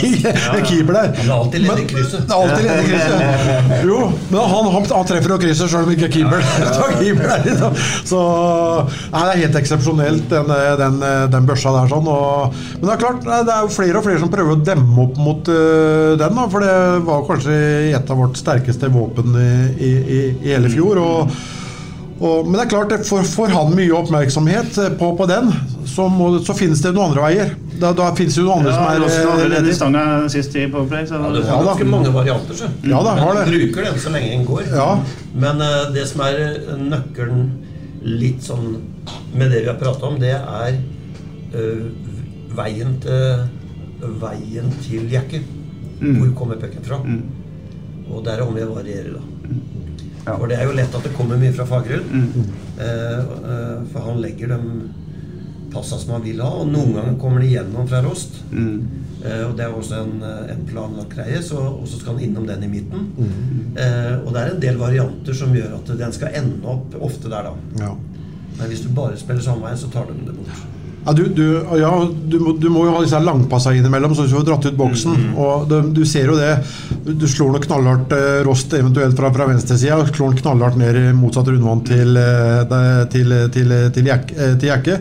keeper 0.65 0.95
der. 0.95 1.11
det 1.15 1.25
er 1.25 1.33
alltid 1.35 1.63
ledig 1.65 1.85
i 1.85 1.89
krysset. 1.93 2.31
Alltid 2.33 2.65
ledig 2.65 2.83
i 2.83 2.91
krysset. 2.91 3.73
Jo, 3.85 3.99
men 4.29 4.39
han, 4.53 4.69
han, 4.75 4.87
han 4.89 5.09
treffer 5.09 5.33
jo 5.33 5.39
krysset 5.41 5.71
sjøl 5.71 5.87
om 5.87 5.93
ikke 5.93 6.09
er 6.09 6.13
keeper. 6.15 6.45
Så 6.75 6.89
keeper 7.01 7.33
der, 7.33 7.45
liksom. 7.45 7.77
Så 8.09 8.23
nei, 9.13 9.23
det 9.23 9.35
er 9.35 9.41
helt 9.43 9.59
eksepsjonelt, 9.61 10.25
den, 10.33 10.53
den, 10.83 10.99
den 11.35 11.49
børsa 11.49 11.73
der. 11.75 11.91
sånn 11.93 12.09
og, 12.09 12.57
Men 12.79 12.87
det 12.87 12.95
er 12.95 13.03
klart, 13.05 13.29
det 13.29 13.55
er 13.55 13.67
jo 13.67 13.73
flere 13.73 14.01
og 14.01 14.07
flere 14.07 14.23
som 14.23 14.33
prøver 14.33 14.57
å 14.57 14.63
demme 14.71 15.05
opp 15.05 15.21
mot 15.21 15.53
uh, 15.53 16.17
den. 16.19 16.39
Da, 16.39 16.49
for 16.49 16.63
det 16.63 16.75
var 17.07 17.23
kanskje 17.27 17.55
et 17.93 18.11
av 18.13 18.21
vårt 18.21 18.37
sterkeste 18.39 18.89
våpen 18.93 19.33
i, 19.39 19.49
i, 19.75 19.93
i, 20.19 20.19
i 20.45 20.53
hele 20.53 20.71
fjor. 20.71 21.01
og 21.03 21.39
og, 22.19 22.47
men 22.47 22.57
det 22.57 22.65
er 22.65 22.69
klart, 22.73 22.93
får, 23.07 23.23
får 23.31 23.53
han 23.55 23.69
mye 23.77 23.93
oppmerksomhet 23.95 24.77
eh, 24.83 24.89
på, 24.99 25.11
på 25.15 25.27
den, 25.29 25.51
så, 25.87 26.09
må, 26.11 26.33
så 26.43 26.55
finnes 26.57 26.81
det 26.83 26.91
noen 26.95 27.13
andre 27.13 27.23
veier. 27.23 27.53
Da, 27.79 27.93
da 27.95 28.09
finnes 28.17 28.35
det 28.35 28.41
jo 28.43 28.49
noen 28.49 28.65
andre 28.65 28.73
Ja, 28.73 28.79
som 29.13 29.31
er 29.31 29.43
eh, 29.45 29.51
ledige. 29.53 29.75
stanga 29.77 30.03
sist 30.31 30.57
i 30.59 30.65
Powerplay. 30.71 31.07
Så 31.07 31.15
ja, 31.15 31.31
det 31.31 31.45
Ja, 31.45 31.55
da. 31.55 31.69
ganske 31.69 31.87
mange 31.87 32.11
varianter, 32.13 32.59
så. 32.59 32.67
Ja, 32.83 32.99
da, 33.07 33.15
har 33.21 33.39
Men 33.39 33.53
bruker 33.53 33.87
den 33.87 34.01
så 34.03 34.11
lenge 34.15 34.33
den 34.33 34.43
går. 34.49 34.67
Ja. 34.67 34.89
Men 35.45 35.63
uh, 35.63 35.87
det 35.95 36.03
som 36.11 36.25
er 36.27 36.41
nøkkelen 36.81 37.45
litt 38.03 38.43
sånn 38.43 38.77
med 39.33 39.51
det 39.51 39.63
vi 39.63 39.71
har 39.71 39.79
prata 39.79 40.11
om, 40.11 40.19
det 40.19 40.35
er 40.35 40.77
uh, 41.55 41.87
veien 42.59 42.99
til 43.03 43.47
Veien 43.99 44.69
til 44.85 45.09
Jakke. 45.11 45.41
Hvor 45.99 46.29
kommer 46.37 46.55
pucken 46.59 46.83
fra? 46.85 47.01
Og 48.09 48.21
der 48.23 48.39
er 48.39 48.45
om 48.45 48.55
vi 48.55 48.63
varierer, 48.63 49.17
da. 49.17 49.38
Ja. 50.25 50.35
For 50.35 50.47
det 50.51 50.57
er 50.59 50.67
jo 50.67 50.77
lett 50.77 50.95
at 50.95 51.05
det 51.05 51.15
kommer 51.17 51.39
mye 51.39 51.53
fra 51.55 51.65
Fagerud. 51.69 52.09
Mm. 52.11 52.49
eh, 52.85 53.85
for 53.91 54.09
han 54.09 54.21
legger 54.23 54.55
de 54.55 54.59
passa 55.73 55.97
som 55.97 56.15
han 56.15 56.23
vil 56.25 56.41
ha, 56.41 56.49
og 56.61 56.69
noen 56.71 56.95
ganger 56.97 57.19
kommer 57.21 57.43
de 57.43 57.51
gjennom 57.53 57.87
fra 57.89 58.01
Rost. 58.05 58.39
Eh, 59.19 59.43
og 59.45 59.55
det 59.57 59.65
er 59.65 59.75
også 59.75 59.99
en, 59.99 60.21
eh, 60.23 60.51
en 60.53 60.63
planlagt 60.69 61.13
greie, 61.13 61.41
så, 61.43 61.59
og 61.59 61.87
så 61.87 61.99
skal 61.99 62.15
han 62.15 62.23
innom 62.29 62.47
den 62.47 62.63
i 62.63 62.71
midten. 62.71 63.09
Eh, 63.75 64.15
og 64.23 64.33
det 64.33 64.41
er 64.41 64.53
en 64.53 64.63
del 64.63 64.79
varianter 64.79 65.35
som 65.35 65.53
gjør 65.55 65.75
at 65.81 65.91
den 65.99 66.15
skal 66.15 66.35
ende 66.39 66.65
opp 66.67 66.95
ofte 66.99 67.29
der, 67.31 67.51
da. 67.51 67.83
Ja. 67.83 67.93
Men 68.59 68.67
hvis 68.71 68.83
du 68.83 68.89
bare 68.95 69.17
spiller 69.19 69.43
samme 69.43 69.67
vei, 69.67 69.75
så 69.77 69.91
tar 69.91 70.09
de 70.09 70.17
det 70.25 70.35
bort. 70.35 70.63
Ja, 71.05 71.13
du, 71.15 71.23
du, 71.33 71.45
ja 71.79 71.89
du, 72.29 72.35
må, 72.43 72.51
du 72.59 72.67
må 72.69 72.83
jo 72.85 72.91
ha 72.93 72.99
disse 73.01 73.19
langpassa 73.23 73.71
innimellom, 73.73 74.11
så 74.13 74.25
du 74.27 74.33
får 74.35 74.43
dratt 74.49 74.65
ut 74.67 74.75
boksen. 74.77 75.15
Og 75.39 75.67
det, 75.71 75.79
du 75.95 76.03
ser 76.05 76.27
jo 76.29 76.35
det. 76.37 76.51
Du 77.19 77.25
slår 77.27 77.53
noe 77.55 77.63
knallhardt 77.63 78.11
eh, 78.13 78.41
Rost 78.45 78.73
eventuelt 78.77 79.15
fra, 79.17 79.31
fra 79.33 79.47
venstresida, 79.49 79.97
og 80.03 80.11
slår 80.11 80.35
den 80.35 80.41
knallhardt 80.43 80.77
ned 80.77 80.99
i 80.99 81.05
motsatt 81.17 81.47
rundvann 81.49 81.81
til, 81.87 82.19
eh, 82.19 83.05
til, 83.15 83.33
til, 83.55 83.73
til, 83.95 84.11
Jek- 84.11 84.35
eh, 84.37 84.67
Jekke. 84.69 84.99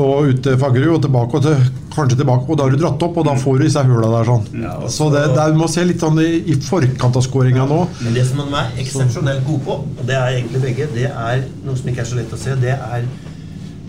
Og 0.00 0.30
ut 0.32 0.42
til 0.46 0.58
Fagerud, 0.58 0.96
og 0.96 1.04
tilbake, 1.04 1.38
og 1.38 1.46
til, 1.46 1.70
kanskje 1.94 2.18
tilbake. 2.22 2.46
Og 2.50 2.58
da 2.58 2.66
har 2.66 2.74
du 2.74 2.80
dratt 2.80 3.06
opp, 3.06 3.16
og 3.22 3.26
da 3.30 3.36
får 3.38 3.58
du 3.60 3.64
disse 3.68 3.84
høla 3.86 4.10
der 4.16 4.28
sånn. 4.32 4.44
ja, 4.64 4.74
så 4.86 4.92
så- 4.96 5.10
det, 5.14 5.24
det 5.36 5.44
er, 5.44 5.54
du 5.54 5.58
må 5.62 5.68
se 5.70 5.84
litt 5.86 6.02
sånn 6.02 6.18
i, 6.24 6.28
i 6.54 6.58
forkant 6.64 7.16
av 7.20 7.26
skåringa 7.28 7.68
nå. 7.70 7.80
Men 8.02 8.14
det 8.16 8.26
som 8.30 8.40
de 8.42 8.48
er 8.64 8.72
eksepsjonelt 8.82 9.44
gode 9.46 9.64
på, 9.68 9.78
og 9.98 10.06
det 10.08 10.16
er 10.18 10.40
egentlig 10.40 10.62
begge, 10.68 10.90
det 10.96 11.08
er 11.12 11.44
noe 11.66 11.76
som 11.78 11.90
ikke 11.92 12.02
er 12.06 12.10
så 12.14 12.18
lett 12.22 12.32
å 12.34 12.40
se, 12.40 12.56
det 12.62 12.74
er 12.78 13.04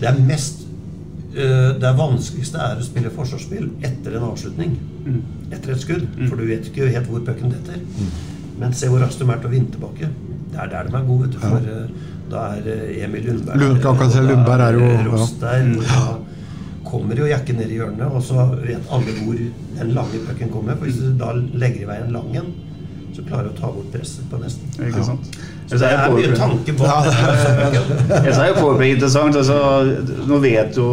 det 0.02 0.08
er 0.10 0.16
mest 0.26 0.61
Det 1.32 1.86
er 1.88 1.96
vanskeligste 1.96 2.58
er 2.60 2.80
å 2.80 2.84
spille 2.84 3.10
forsvarsspill 3.14 3.70
etter 3.88 4.18
en 4.18 4.26
avslutning. 4.30 4.74
Etter 5.52 5.72
et 5.74 5.80
skudd. 5.84 6.06
For 6.28 6.36
du 6.36 6.44
vet 6.48 6.68
ikke 6.68 6.90
helt 6.92 7.08
hvor 7.08 7.22
pucken 7.26 7.54
detter. 7.54 7.80
Men 8.60 8.74
se 8.76 8.90
hvor 8.92 9.00
raskt 9.02 9.22
de 9.22 9.28
er 9.32 9.40
til 9.40 9.48
å 9.48 9.52
vinne 9.54 9.72
tilbake. 9.72 10.10
Det 10.52 10.60
er 10.60 10.68
der 10.74 10.90
de 10.90 10.96
er 10.98 11.06
gode, 11.08 11.24
vet 11.28 11.32
du. 11.32 11.38
For 11.40 11.70
øh, 11.72 12.10
da 12.32 12.42
er 12.58 12.66
øh, 12.74 13.04
Emil 13.06 13.24
Lundberg 13.30 13.62
Lundberg, 13.62 14.18
og 14.20 14.28
Lundberg 14.28 14.60
er 14.66 14.76
jo- 14.76 14.90
ja. 14.92 15.06
Ross 15.14 15.32
der. 15.40 15.64
og 15.72 15.84
Da 15.88 16.90
kommer 16.90 17.16
jo 17.16 17.24
jakken 17.30 17.56
ned 17.56 17.70
i 17.72 17.78
hjørnet, 17.80 18.04
og 18.12 18.22
så 18.22 18.44
vet 18.60 18.90
alle 18.92 19.14
hvor 19.22 19.40
den 19.78 19.94
lange 19.96 20.20
pucken 20.28 20.50
kommer. 20.52 20.76
For 20.76 20.84
hvis 20.90 21.00
du 21.00 21.16
da 21.18 21.32
legger 21.32 21.86
i 21.86 21.88
vei 21.88 21.96
en 22.04 22.12
lang 22.12 22.36
en, 22.36 22.52
så 23.16 23.24
klarer 23.28 23.48
du 23.48 23.54
å 23.56 23.60
ta 23.60 23.66
bort 23.72 23.88
presset 23.92 24.28
på 24.30 24.38
nesten. 24.40 24.68
Ikke 24.86 25.02
sant? 25.04 25.32
Så 25.68 25.78
det 25.80 25.88
er 25.88 26.12
mye 26.12 26.36
tanke 26.36 26.72
bak 26.76 27.04
det. 27.08 27.16
Ellers 28.20 28.38
er 28.38 28.48
jo 28.52 28.54
Powerplay 28.60 28.92
interessant. 28.96 29.36
Altså, 29.36 29.56
nå 30.28 30.38
vet 30.44 30.76
jo 30.76 30.86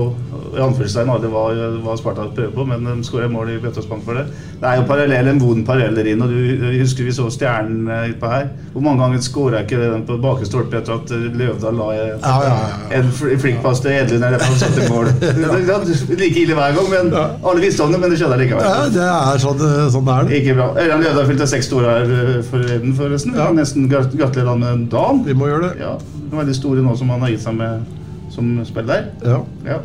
i 0.58 0.62
anførselstegn 0.64 1.10
aldri 1.14 1.30
hva, 1.34 1.43
hva 1.84 1.95
Sparta 2.00 2.26
prøver 2.36 2.54
på, 2.56 2.66
men 2.70 2.86
de 2.88 2.95
skårer 3.08 3.30
mål 3.32 3.52
i 3.54 3.58
Bjøtåsbank 3.64 4.04
for 4.06 4.18
det. 4.20 4.26
Det 4.60 4.68
er 4.70 4.80
jo 4.82 4.86
parallell, 4.89 5.28
en 5.32 5.41
vond 5.41 5.66
parallell 5.68 5.95
der 6.00 6.10
inne. 6.14 6.28
du 6.30 6.66
husker 6.82 7.06
vi 7.08 7.14
så 7.16 7.28
Stjernen 7.32 7.88
eh, 7.88 8.10
utpå 8.14 8.32
her. 8.32 8.50
Hvor 8.74 8.84
mange 8.86 9.02
ganger 9.04 9.24
skåra 9.26 9.62
ikke 9.66 9.80
den 9.82 10.06
på 10.08 10.18
bakre 10.22 10.45
stolpe 10.47 10.78
etter 10.82 10.97
at 11.00 11.14
Løvdahl 11.39 11.78
la 11.80 11.89
en, 11.95 12.20
Ja, 12.24 12.36
ja, 12.45 12.56
ja. 12.56 13.00
en 13.00 13.12
fl- 13.16 13.36
flikkpass 13.41 13.82
til 13.86 13.95
Edlund 13.97 14.24
eller 14.30 14.43
noe 14.43 14.60
sånt 14.62 14.80
i 14.80 14.89
mål? 14.91 15.12
Like 16.20 16.43
ille 16.43 16.56
hver 16.58 16.76
gang, 16.78 16.89
men 16.93 17.14
alle 17.20 17.62
visste 17.64 17.84
om 17.86 17.91
det, 17.93 18.00
men 18.02 18.12
det 18.14 18.20
skjedde 18.20 18.50
Ja, 18.50 18.76
det 18.93 19.06
er 19.10 19.41
sånn, 19.41 19.64
sånn 19.93 20.10
er 20.16 20.28
det. 20.30 20.41
Ikke 20.41 20.58
bra. 20.60 20.70
Ørjan 20.80 21.04
Løvdahl 21.04 21.30
fylte 21.30 21.47
seks 21.50 21.72
år 21.76 21.88
her 21.89 22.12
For 22.50 22.60
forleden, 22.60 22.93
forresten. 22.97 23.34
Kan 23.38 23.56
nesten 23.58 23.88
gratulerer 23.89 24.20
gratulere 24.26 24.50
han 24.54 24.60
med 24.64 24.89
dagen. 24.91 25.24
Vi 25.26 25.34
må 25.38 25.47
gjøre 25.50 25.70
det. 25.70 25.82
Ja, 25.84 25.95
veldig 26.34 26.56
store 26.58 26.84
nå 26.86 26.95
som 27.00 27.10
han 27.14 27.24
har 27.26 27.32
gitt 27.34 27.43
seg 27.45 27.56
med 27.58 27.86
som 28.34 28.52
spiller 28.68 28.89
der. 28.93 29.08
Ja. 29.26 29.39
Ja. 29.66 29.80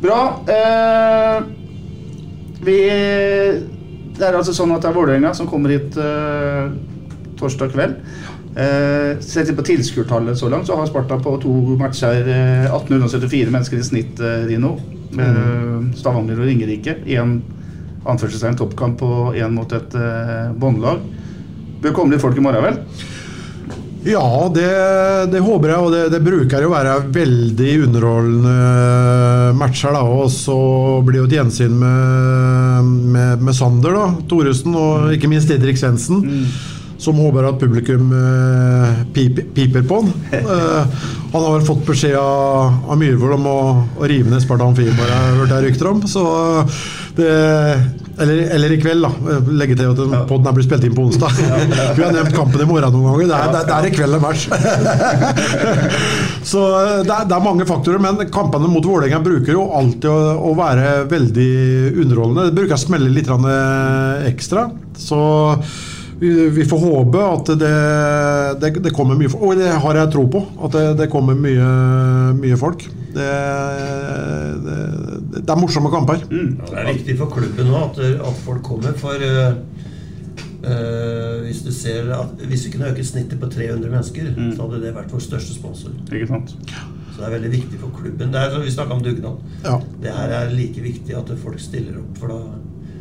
Bra. 0.00 0.20
Eh, 0.48 1.42
vi 2.64 2.78
Det 4.20 4.26
er 4.28 4.36
altså 4.36 4.52
sånn 4.52 4.72
at 4.74 4.82
det 4.84 4.90
er 4.90 4.96
Vålerenga 4.96 5.30
som 5.36 5.48
kommer 5.48 5.72
hit 5.72 5.96
eh, 5.96 6.72
torsdag 7.40 7.72
kveld. 7.72 7.94
Eh, 8.52 9.20
Sett 9.24 9.48
på 9.56 9.64
tilskuertallet 9.64 10.36
så 10.36 10.50
langt, 10.52 10.68
så 10.68 10.76
har 10.76 10.88
Sparta 10.90 11.16
på 11.22 11.36
to 11.40 11.52
matcher 11.80 12.26
eh, 12.28 12.66
1874 12.68 13.52
mennesker 13.54 13.80
i 13.80 13.86
snitt, 13.86 14.20
eh, 14.20 14.44
Rino. 14.50 14.74
Med 15.16 15.40
eh, 15.40 15.86
Stavanger 15.96 16.40
og 16.42 16.50
Ringerike. 16.50 16.98
Én 17.08 17.38
anførselstegn 18.08 18.58
toppkamp 18.60 19.00
og 19.04 19.36
én 19.40 19.56
mot 19.56 19.72
et 19.76 19.96
eh, 19.96 20.52
båndlag. 20.60 21.00
Bør 21.80 21.96
komme 21.96 22.12
litt 22.12 22.24
folk 22.24 22.36
i 22.36 22.44
morgen, 22.44 22.66
vel? 22.66 23.08
Ja, 24.00 24.48
det, 24.48 24.68
det 25.28 25.42
håper 25.44 25.74
jeg, 25.74 25.84
og 25.84 25.92
det, 25.92 26.02
det 26.14 26.22
bruker 26.24 26.64
jo 26.64 26.70
å 26.70 26.72
være 26.72 26.94
veldig 27.12 27.72
underholdende 27.84 28.54
matcher. 29.60 29.92
da, 29.92 30.02
Og 30.08 30.30
så 30.32 30.56
blir 31.04 31.20
det 31.20 31.26
et 31.28 31.38
gjensyn 31.40 31.74
med, 31.82 32.90
med, 33.12 33.44
med 33.44 33.56
Sander 33.56 33.96
da, 33.98 34.06
Thoresen, 34.30 34.72
og 34.72 35.12
ikke 35.12 35.28
minst 35.28 35.52
Didrik 35.52 35.80
Svendsen. 35.80 36.24
Som 37.00 37.16
håper 37.16 37.46
at 37.48 37.60
publikum 37.60 38.10
eh, 38.12 38.98
piper, 39.16 39.46
piper 39.56 39.86
på 39.88 40.02
han. 40.02 40.10
Eh, 40.40 40.98
han 41.30 41.44
har 41.44 41.52
vel 41.54 41.62
fått 41.68 41.84
beskjed 41.86 42.16
av, 42.18 42.80
av 42.90 42.98
Myhrvold 42.98 43.36
om 43.36 43.44
å, 43.46 43.58
å 44.00 44.08
rive 44.10 44.32
ned 44.32 44.42
Spartan 44.42 44.72
Amfi, 44.72 44.88
bare 44.98 45.14
jeg 45.14 45.36
hørte 45.38 45.60
jeg 45.60 45.66
rykter 45.68 45.90
om. 45.92 46.00
Så 46.10 46.24
det 47.20 47.30
eller, 48.20 48.40
eller 48.56 48.74
i 48.74 48.78
kveld, 48.80 49.04
da. 49.06 49.38
Legge 49.60 49.76
til 49.78 49.90
at 49.90 50.00
ja. 50.00 50.22
podden 50.28 50.50
er 50.50 50.56
blitt 50.56 50.68
spilt 50.68 50.86
inn 50.86 50.96
på 50.96 51.06
onsdag. 51.08 51.36
Vi 51.96 52.04
har 52.04 52.14
nevnt 52.14 52.36
kampen 52.36 52.64
i 52.64 52.68
morgen 52.68 52.94
noen 52.94 53.06
ganger. 53.08 53.30
Det 53.30 53.38
er, 53.38 53.52
det 53.54 53.62
det 53.70 53.76
er 53.76 53.88
i 53.88 53.92
kveld 53.94 54.18
en 54.18 54.24
match. 54.24 54.46
Så 56.50 56.64
det 57.06 57.14
er, 57.14 57.28
det 57.30 57.36
er, 57.36 57.44
mange 57.44 57.66
faktorer, 57.68 58.02
men 58.02 58.20
kampene 58.32 58.70
mot 58.70 58.86
Vålerenga 58.86 59.22
bruker 59.24 59.54
jo 59.54 59.68
alltid 59.76 60.10
å, 60.10 60.18
å, 60.50 60.54
være 60.58 60.92
veldig 61.10 61.50
underholdende. 62.04 62.48
Det 62.50 62.58
bruker 62.60 62.76
å 62.76 62.82
smelle 62.84 63.12
litt 63.14 63.30
ekstra. 64.30 64.68
Så 65.00 65.20
vi, 66.20 66.48
vi, 66.48 66.64
får 66.68 66.78
håpe 66.78 67.20
at 67.24 67.46
det, 67.58 67.76
det, 68.60 68.70
det, 68.84 68.92
kommer 68.92 69.16
mye 69.16 69.30
Og 69.40 69.56
det 69.56 69.70
har 69.72 69.98
jeg 70.02 70.12
tro 70.12 70.26
på. 70.28 70.42
At 70.66 70.74
det, 70.76 70.82
det 71.00 71.08
kommer 71.12 71.38
mye, 71.38 71.68
mye 72.36 72.58
folk. 72.60 72.84
Det, 73.14 73.28
er 75.40 75.58
morsomme 75.58 75.90
kamper. 75.92 76.20
Mm. 76.28 76.58
Ja, 76.60 76.68
det 76.68 76.82
er 76.82 76.90
viktig 76.92 77.16
for 77.22 77.32
klubben 77.32 77.72
nå 77.72 77.80
at, 77.86 78.02
at 78.20 78.42
folk 78.44 78.60
kommer. 78.68 78.92
For 79.00 79.16
uh, 79.16 79.56
uh, 80.66 81.40
hvis 81.46 81.64
du 81.64 81.72
ser 81.74 82.12
at 82.14 82.44
Hvis 82.44 82.66
vi 82.66 82.74
kunne 82.76 82.92
øke 82.92 83.04
snittet 83.06 83.40
på 83.40 83.48
300 83.48 83.88
mennesker, 83.88 84.30
mm. 84.36 84.54
så 84.56 84.68
hadde 84.68 84.84
det 84.84 84.96
vært 85.00 85.14
vår 85.16 85.24
største 85.24 85.56
sponsor. 85.56 85.96
Ikke 86.12 86.28
sant? 86.28 86.52
Så 86.60 87.16
det 87.16 87.30
er 87.30 87.36
veldig 87.38 87.54
viktig 87.56 87.80
for 87.80 87.96
klubben. 87.96 88.28
Det 88.34 88.44
er, 88.44 88.60
vi 88.60 88.76
snakka 88.76 88.98
om 88.98 89.06
dugnad. 89.08 89.40
Ja. 89.64 89.80
Det 90.04 90.12
her 90.20 90.36
er 90.42 90.52
like 90.52 90.84
viktig 90.84 91.16
at 91.16 91.32
folk 91.40 91.64
stiller 91.64 91.96
opp. 92.04 92.12
For 92.20 92.28
da 92.28 92.42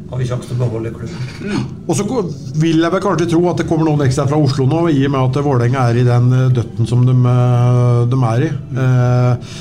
har 0.09 0.17
vi 0.17 0.27
sjanse 0.27 0.49
til 0.49 0.57
å 0.57 0.63
beholde 0.63 0.91
klubben. 0.93 1.65
Og 1.85 1.97
så 1.97 2.05
vil 2.57 2.81
jeg 2.81 2.93
vel 2.93 3.03
kanskje 3.03 3.29
tro 3.29 3.41
at 3.51 3.61
det 3.61 3.67
kommer 3.69 3.89
noen 3.89 4.05
ekstra 4.07 4.25
fra 4.29 4.39
Oslo 4.41 4.65
nå, 4.69 4.87
i 4.89 5.03
og 5.05 5.13
med 5.13 5.21
at 5.21 5.41
Vålerenga 5.45 5.83
er 5.89 5.99
i 6.01 6.07
den 6.07 6.31
eh, 6.33 6.47
døtten 6.55 6.89
som 6.89 7.05
de, 7.05 7.13
eh, 7.13 7.99
de 8.09 8.21
er 8.31 8.47
i. 8.47 8.53
Eh, 8.85 9.53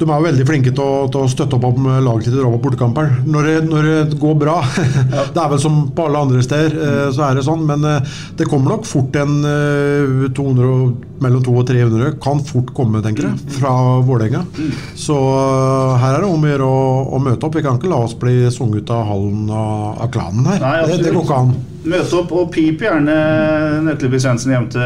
de 0.00 0.06
er 0.08 0.16
jo 0.16 0.24
veldig 0.24 0.46
flinke 0.48 0.72
til 0.72 0.80
å, 0.80 1.08
til 1.12 1.24
å 1.26 1.30
støtte 1.30 1.58
opp 1.58 1.66
om 1.68 1.88
laget 2.00 2.28
sitt 2.30 2.38
på 2.40 2.60
bortekamper. 2.64 3.10
Når, 3.28 3.48
når, 3.66 3.88
det 4.10 4.18
går 4.20 4.36
bra 4.40 4.56
Det 5.34 5.42
er 5.42 5.50
vel 5.52 5.60
som 5.60 5.82
på 5.94 6.06
alle 6.08 6.22
andre 6.24 6.44
steder, 6.44 6.76
eh, 6.86 7.06
så 7.14 7.26
er 7.26 7.36
det 7.36 7.44
sånn. 7.46 7.66
Men 7.68 7.84
eh, 7.84 8.16
det 8.38 8.48
kommer 8.48 8.76
nok 8.76 8.88
fort 8.88 9.16
en 9.20 9.34
200, 9.44 10.30
eh, 10.32 11.08
mellom 11.20 11.44
200 11.44 11.60
og 11.60 11.68
300 11.68 12.14
kan 12.22 12.40
fort 12.46 12.72
komme, 12.76 13.02
tenker 13.04 13.28
jeg, 13.28 13.56
fra 13.58 13.74
Vålerenga. 14.06 14.44
Så 14.98 15.16
her 16.00 16.16
er 16.16 16.24
det 16.24 16.30
om 16.30 16.46
å 16.46 16.54
gjøre 16.54 16.70
å, 16.70 17.20
møte 17.20 17.46
opp. 17.46 17.58
Vi 17.58 17.64
kan 17.66 17.76
ikke 17.76 17.92
la 17.92 18.00
oss 18.06 18.16
bli 18.18 18.38
sunget 18.54 18.86
ut 18.86 18.94
av 18.96 19.04
hallen 19.10 19.44
av, 19.52 20.00
av 20.06 20.14
klanen 20.14 20.48
her. 20.48 20.64
Nei, 20.64 20.78
det, 20.88 21.02
det 21.04 21.12
går 21.12 21.26
ikke 21.26 21.42
an. 21.44 21.54
Møte 21.80 22.16
opp 22.18 22.32
og 22.36 22.50
pip 22.52 22.82
gjerne 22.84 23.14
Nøkleby 23.86 24.18
Svendsen 24.20 24.52
hjem 24.52 24.66
til, 24.72 24.82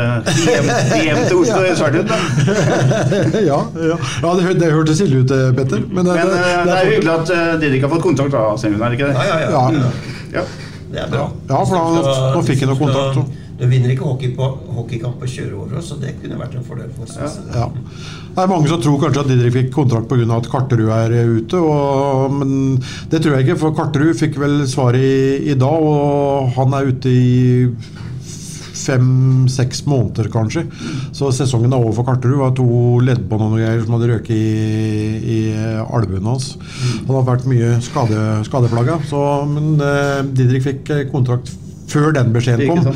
hjem, 0.46 0.68
hjem 1.02 1.22
til 1.26 1.40
Oslo 1.40 1.62
i 1.66 1.72
Svartid. 1.74 2.12
ja, 3.50 3.58
ja. 3.88 3.96
ja 3.98 4.34
det, 4.38 4.52
det 4.60 4.70
hørtes 4.70 5.02
ille 5.02 5.24
ut, 5.24 5.34
Petter. 5.58 5.82
Men, 5.88 6.06
det, 6.06 6.14
men 6.14 6.30
det, 6.30 6.36
det, 6.36 6.52
det 6.68 6.76
er 6.76 6.92
hyggelig 6.92 7.16
at 7.16 7.34
Didrik 7.64 7.88
har 7.88 7.94
fått 7.96 8.06
kontakt, 8.06 8.36
da, 8.36 8.44
Sengen, 8.60 8.78
er 8.78 8.94
det 8.94 9.00
ikke 9.00 9.10
det? 9.10 9.26
Ja, 9.26 9.40
ja, 9.42 9.64
ja. 9.66 9.96
ja. 10.38 10.46
Det 10.94 11.02
er 11.02 11.10
bra. 11.10 11.24
Ja, 11.50 11.64
for 11.66 11.74
da, 11.74 12.12
nå 12.36 12.44
fikk 12.46 12.62
jeg 12.62 12.70
noe 12.70 12.78
kontakt. 12.78 13.34
Du 13.58 13.64
vinner 13.70 13.92
ikke 13.94 14.06
hockey 14.08 14.32
på, 14.34 14.46
hockeykamp 14.74 15.20
på 15.22 15.28
kjøreåret, 15.30 15.84
så 15.86 15.98
det 16.02 16.16
kunne 16.18 16.38
vært 16.40 16.56
en 16.58 16.66
fordel 16.66 16.90
for 16.96 17.06
oss. 17.06 17.18
Ja. 17.20 17.28
Ja. 17.54 17.66
Det 18.34 18.42
er 18.42 18.50
mange 18.50 18.70
som 18.70 18.80
tror 18.82 18.98
kanskje 18.98 19.22
at 19.22 19.30
Didrik 19.30 19.54
fikk 19.54 19.68
kontrakt 19.76 20.08
pga. 20.10 20.26
at 20.34 20.48
Karterud 20.50 20.90
er 20.90 21.14
ute. 21.36 21.60
Og, 21.60 22.34
men 22.34 22.80
det 23.12 23.22
tror 23.22 23.36
jeg 23.36 23.46
ikke, 23.46 23.60
for 23.60 23.76
Karterud 23.78 24.18
fikk 24.18 24.40
vel 24.42 24.64
svaret 24.70 25.04
i, 25.04 25.52
i 25.52 25.58
dag, 25.58 25.86
og 25.86 26.50
han 26.58 26.74
er 26.74 26.90
ute 26.90 27.14
i 27.14 27.76
fem-seks 28.84 29.84
måneder, 29.88 30.28
kanskje. 30.32 30.66
Så 31.14 31.30
sesongen 31.32 31.72
er 31.72 31.78
over 31.78 31.94
for 32.00 32.08
Karterud. 32.10 32.40
Var 32.42 32.54
to 32.58 32.68
leddbånd 33.06 33.46
og 33.46 33.54
noe 33.54 33.62
greier 33.62 33.84
som 33.84 33.94
hadde 33.96 34.10
røket 34.10 34.34
i, 34.34 35.34
i 35.36 35.38
albuen 35.84 36.26
hans. 36.28 36.54
Han 37.06 37.14
har 37.14 37.28
vært 37.30 37.46
mye 37.50 37.76
skade, 37.86 38.24
skadeplaga. 38.50 38.98
Men 39.54 39.76
eh, 39.78 40.24
Didrik 40.34 40.66
fikk 40.66 40.96
kontrakt 41.14 41.54
før 41.90 42.14
den 42.16 42.32
beskjeden 42.34 42.70
kom. 42.70 42.88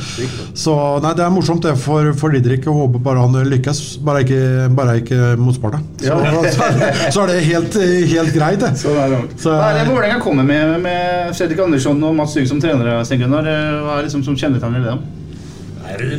Så 0.56 0.74
nei, 1.04 1.12
det 1.18 1.24
er 1.24 1.32
morsomt 1.34 1.64
det 1.64 1.74
for, 1.80 2.08
for 2.18 2.34
Didrik 2.34 2.66
Jeg 2.66 2.74
håper 2.74 3.02
bare 3.04 3.24
han 3.24 3.36
lykkes. 3.48 3.82
Bare 4.04 4.24
ikke, 4.24 4.40
bare 4.76 4.96
ikke 5.02 5.34
mot 5.40 5.56
Sparta. 5.56 5.82
Så, 6.00 6.08
ja. 6.08 6.42
så, 6.54 6.70
det, 6.80 6.90
så, 7.14 7.24
er 7.24 7.32
det 7.32 7.38
helt, 7.48 7.78
helt 8.14 8.34
greit, 8.34 8.64
det. 8.64 8.72
Så 8.80 8.94
er 8.96 9.14
det. 9.14 9.20
Så, 9.36 9.52
Hva 9.52 9.70
er 9.72 9.80
det 9.82 9.86
Vålerenga 9.92 10.18
kommer 10.24 10.48
med 10.48 10.78
med 10.84 11.36
Fredrik 11.36 11.62
Andersson 11.64 12.02
og 12.08 12.16
Mats 12.18 12.36
Dygg 12.38 12.48
som 12.50 12.60
trenere? 12.62 12.98
Hva 12.98 13.38
er 13.42 13.46
det 13.46 14.08
liksom 14.08 14.24
som 14.26 14.38
kjennetegner 14.38 14.84
dem? 14.90 15.06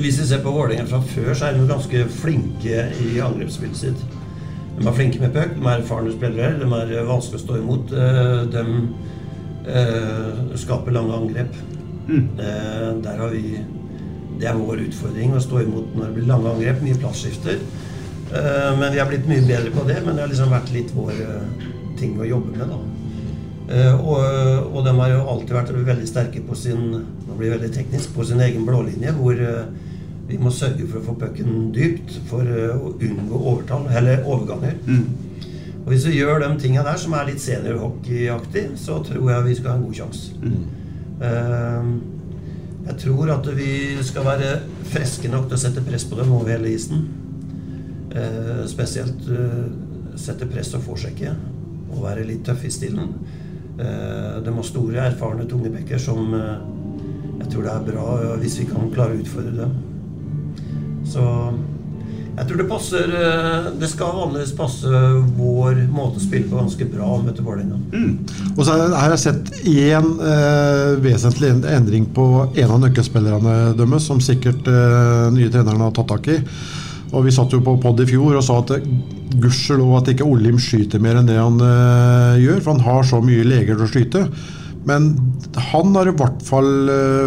Hvis 0.02 0.18
vi 0.22 0.26
ser 0.26 0.42
på 0.44 0.52
Vålerenga 0.54 0.88
fra 0.90 1.02
før, 1.06 1.34
så 1.34 1.50
er 1.50 1.58
de 1.58 1.68
ganske 1.70 2.06
flinke 2.22 2.88
i 3.06 3.20
angrepsspillet 3.22 3.78
sitt. 3.78 4.08
De 4.80 4.88
er 4.88 4.96
flinke 4.96 5.20
med 5.20 5.34
puck, 5.36 5.56
de 5.58 5.66
er 5.68 5.82
erfarne 5.82 6.12
spillere, 6.14 6.56
de 6.62 6.96
er 6.96 7.08
vanskelig 7.08 7.42
å 7.42 7.44
stå 7.44 7.58
imot. 7.60 7.92
Eh, 7.92 8.38
de 8.54 8.64
eh, 9.76 10.56
skaper 10.62 10.96
lange 10.96 11.18
angrep. 11.18 11.58
Mm. 12.10 12.40
Eh, 12.40 12.88
der 13.04 13.18
har 13.22 13.30
vi 13.30 13.60
Det 14.40 14.48
er 14.48 14.56
vår 14.56 14.86
utfordring 14.86 15.34
å 15.36 15.42
stå 15.44 15.66
imot 15.66 15.96
når 15.98 16.06
det 16.06 16.16
blir 16.16 16.30
lange 16.30 16.48
angrep, 16.48 16.78
mye 16.80 16.96
plassskifter. 16.96 17.58
Eh, 18.32 18.70
men 18.80 18.94
vi 18.94 19.02
har 19.02 19.10
blitt 19.10 19.28
mye 19.28 19.44
bedre 19.44 19.74
på 19.76 19.84
det. 19.88 19.98
Men 20.06 20.16
det 20.16 20.24
har 20.24 20.32
liksom 20.32 20.54
vært 20.54 20.72
litt 20.72 20.94
vår 20.96 21.12
eh, 21.12 21.66
ting 22.00 22.16
å 22.16 22.28
jobbe 22.28 22.56
med, 22.56 22.72
da. 22.72 22.80
Og, 23.70 24.22
og, 24.72 24.80
de 24.82 24.94
har 24.98 25.12
jo 25.12 25.18
alltid 25.30 25.52
vært 25.54 25.74
veldig 25.76 26.08
sterke 26.10 26.40
på 26.42 26.56
sin 26.58 26.88
Nå 26.90 27.36
blir 27.38 27.52
veldig 27.54 27.68
teknisk 27.70 28.16
på 28.16 28.24
sin 28.26 28.40
egen 28.42 28.64
blålinje, 28.66 29.12
hvor 29.14 29.44
vi 30.30 30.40
må 30.42 30.50
sørge 30.50 30.88
for 30.90 30.98
å 30.98 31.04
få 31.06 31.14
pucken 31.20 31.68
dypt 31.76 32.16
for 32.32 32.50
å 32.50 32.96
unngå 32.96 33.44
overtall, 33.44 33.86
eller 33.94 34.26
overganger. 34.26 34.80
Mm. 34.88 35.06
Og 35.84 35.94
Hvis 35.94 36.08
vi 36.08 36.18
gjør 36.18 36.42
de 36.42 36.50
tinga 36.64 36.82
der, 36.88 36.98
som 36.98 37.14
er 37.14 37.30
litt 37.30 37.44
seniorhockeyaktig, 37.44 38.66
så 38.78 39.04
tror 39.06 39.32
jeg 39.36 39.46
vi 39.52 39.56
skal 39.60 39.72
ha 39.72 39.78
en 39.78 39.86
god 39.86 40.02
sjanse. 40.02 40.34
Mm. 40.42 40.79
Ehm, 41.20 41.92
jeg 42.88 42.98
tror 43.04 43.32
at 43.36 43.50
vi 43.58 43.72
skal 44.06 44.26
være 44.26 44.54
friske 44.90 45.32
nok 45.32 45.50
til 45.50 45.58
å 45.58 45.62
sette 45.62 45.84
press 45.86 46.06
på 46.08 46.18
dem 46.20 46.32
over 46.36 46.54
hele 46.54 46.72
isen. 46.74 47.06
Ehm, 48.16 48.66
spesielt 48.72 49.28
eh, 49.28 49.68
sette 50.20 50.48
press 50.50 50.74
og 50.78 50.86
forsjekke 50.88 51.36
og 51.90 52.04
være 52.06 52.26
litt 52.28 52.46
tøffe 52.48 52.70
i 52.70 52.74
stilen. 52.74 53.14
Ehm, 53.80 54.40
de 54.46 54.56
har 54.56 54.68
store, 54.68 55.08
erfarne 55.10 55.48
tunge 55.50 55.72
bekker 55.76 56.02
som 56.02 56.34
eh, 56.38 56.56
jeg 57.40 57.52
tror 57.54 57.66
det 57.66 57.74
er 57.74 57.86
bra 57.88 58.08
hvis 58.42 58.60
vi 58.62 58.70
kan 58.70 58.90
klare 58.94 59.16
å 59.16 59.22
utfordre 59.24 59.56
dem. 59.62 59.78
Så 61.08 61.24
jeg 62.38 62.48
tror 62.48 62.60
det 62.62 62.68
passer 62.70 63.14
eh, 63.20 63.70
Det 63.80 63.90
skal 63.92 64.16
vanligvis 64.16 64.54
passe 64.58 65.02
vår 65.38 65.82
måte 65.92 66.22
å 66.22 66.24
spille 66.24 66.48
på 66.50 66.60
ganske 66.60 66.88
bra. 66.92 67.10
Mm. 67.20 68.12
Og 68.56 68.62
så 68.66 68.76
har 68.78 69.14
jeg 69.14 69.22
sett 69.24 69.52
én 69.68 70.12
eh, 70.24 70.94
vesentlig 71.04 71.52
endring 71.70 72.08
på 72.16 72.28
en 72.48 72.76
av 72.76 72.84
nøkkelspillerne 72.86 73.56
deres, 73.80 74.08
som 74.08 74.22
sikkert 74.24 74.70
eh, 74.72 75.26
nye 75.36 75.52
treneren 75.52 75.84
har 75.88 75.96
tatt 75.96 76.12
tak 76.14 76.32
i. 76.32 76.40
Og 77.10 77.26
Vi 77.26 77.34
satt 77.34 77.54
jo 77.56 77.62
på 77.66 77.76
pod 77.82 78.00
i 78.04 78.08
fjor 78.08 78.38
og 78.38 78.46
sa 78.46 78.60
at 78.62 78.76
gudskjelov 79.40 79.98
at 80.00 80.14
ikke 80.14 80.28
Olim 80.28 80.60
skyter 80.62 81.02
mer 81.02 81.20
enn 81.20 81.30
det 81.30 81.40
han 81.40 81.60
eh, 81.66 82.40
gjør, 82.46 82.64
for 82.64 82.76
han 82.76 82.86
har 82.88 83.10
så 83.10 83.22
mye 83.26 83.48
leger 83.48 83.76
til 83.76 83.88
å 83.88 83.92
skyte. 83.92 84.26
Men 84.88 85.12
han 85.74 85.92
har 85.98 86.08
i 86.08 86.16
hvert 86.18 86.42
fall 86.46 86.72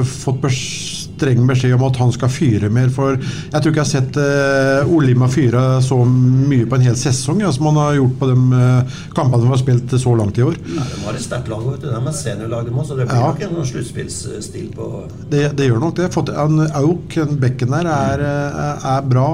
fått 0.08 0.40
fått 0.46 0.91
streng 1.22 1.46
beskjed 1.48 1.76
om 1.76 1.86
at 1.86 1.98
han 2.02 2.12
skal 2.14 2.30
fyre 2.32 2.70
mer. 2.72 2.90
For 2.92 3.16
jeg 3.16 3.54
tror 3.54 3.70
ikke 3.70 3.80
jeg 3.80 3.86
har 3.86 3.92
sett 3.92 4.18
uh, 4.18 4.92
Olima 4.92 5.28
fyre 5.32 5.62
så 5.84 5.98
mye 6.06 6.66
på 6.68 6.78
en 6.78 6.86
hel 6.88 6.98
sesong 6.98 7.42
ja, 7.44 7.52
som 7.54 7.70
han 7.70 7.80
har 7.80 7.98
gjort 8.00 8.18
på 8.20 8.30
de 8.32 8.36
uh, 8.52 9.00
kampene 9.16 9.42
som 9.44 9.54
har 9.54 9.62
spilt 9.62 9.96
så 10.02 10.16
langt 10.18 10.40
i 10.40 10.46
år. 10.46 10.58
Nei, 10.66 10.86
de 10.90 11.00
har 11.06 11.18
et 11.18 11.24
sterkt 11.24 11.50
lag, 11.52 11.64
vet 11.68 11.84
du. 11.84 11.88
De 11.92 12.00
er 12.00 12.18
seniorlag, 12.18 12.68
de 12.68 12.86
så 12.88 12.98
det 12.98 13.08
blir 13.08 13.16
Ja. 13.22 13.30
nok 13.32 13.42
en 13.46 13.70
sluttspillsstil 13.72 14.68
på 14.76 14.90
Det, 15.30 15.44
det 15.58 15.68
gjør 15.68 15.82
nok 15.86 15.96
det. 16.00 16.10
Fått, 16.14 16.32
han, 16.36 16.64
Auk, 16.82 17.16
en 17.22 17.36
bekken 17.40 17.72
der, 17.74 17.88
er, 17.88 18.24
er, 18.26 18.86
er 18.96 19.08
bra. 19.08 19.28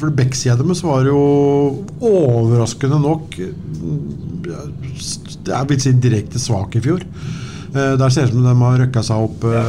For 0.00 0.12
bekksida 0.14 0.58
deres 0.60 0.82
var 0.84 1.06
jo 1.08 1.20
overraskende 2.00 2.98
nok 3.00 3.36
Jeg 5.46 5.68
vil 5.70 5.80
si 5.80 5.92
direkte 6.02 6.40
svak 6.42 6.76
i 6.76 6.82
fjor. 6.84 7.04
Eh, 7.74 7.96
Der 7.98 8.10
ser 8.10 8.26
det 8.26 8.32
ut 8.32 8.38
som 8.38 8.46
de 8.48 8.54
har 8.64 8.80
røkka 8.84 9.02
seg 9.06 9.26
opp 9.28 9.44
ja. 9.46 9.62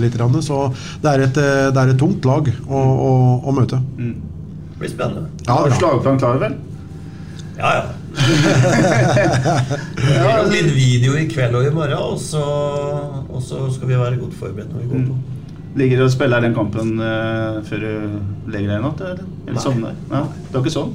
litt. 0.00 0.16
Så 0.44 0.62
det 1.02 1.12
er 1.12 1.26
et, 1.28 1.36
eh, 1.38 1.68
det 1.74 1.82
er 1.84 1.92
et 1.94 2.00
tungt 2.00 2.24
lag 2.26 2.50
å, 2.66 2.80
å, 2.80 3.12
å 3.46 3.54
møte. 3.54 3.80
Det 3.98 4.80
blir 4.80 4.90
spennende. 4.90 5.28
Ja, 5.46 5.62
ja. 5.66 5.78
slagplan 5.78 6.18
klar, 6.18 6.38
vel? 6.42 6.58
Ja, 7.58 7.70
ja. 7.74 7.86
Det 9.98 10.04
blir 10.04 10.22
nok 10.22 10.52
litt 10.52 10.70
video 10.74 11.16
i 11.18 11.26
kveld 11.30 11.56
og 11.58 11.66
i 11.66 11.72
morgen, 11.74 11.98
og 11.98 12.20
så, 12.22 12.42
og 13.26 13.42
så 13.42 13.66
skal 13.74 13.90
vi 13.90 13.98
være 13.98 14.20
godt 14.20 14.36
forberedt 14.38 14.70
når 14.72 14.84
vi 14.84 14.90
går 14.92 15.04
på. 15.08 15.18
Ligger 15.78 16.00
du 16.00 16.04
og 16.06 16.12
spiller 16.14 16.42
den 16.42 16.54
kampen 16.56 16.96
uh, 17.02 17.58
før 17.66 17.82
du 17.82 17.90
legger 18.50 18.72
deg 18.72 18.78
i 18.78 18.82
natt? 18.82 19.02
Eller, 19.04 19.26
eller 19.46 19.62
sovner? 19.62 19.98
Nei. 20.10 20.22
Det 20.48 20.56
var 20.56 20.64
ikke 20.64 20.74
sånn? 20.74 20.94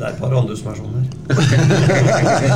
Det 0.00 0.04
er 0.06 0.10
et 0.14 0.20
par 0.20 0.32
andre 0.40 0.54
som 0.56 0.66
er 0.72 0.76
sånn 0.80 0.94
her. 0.96 1.06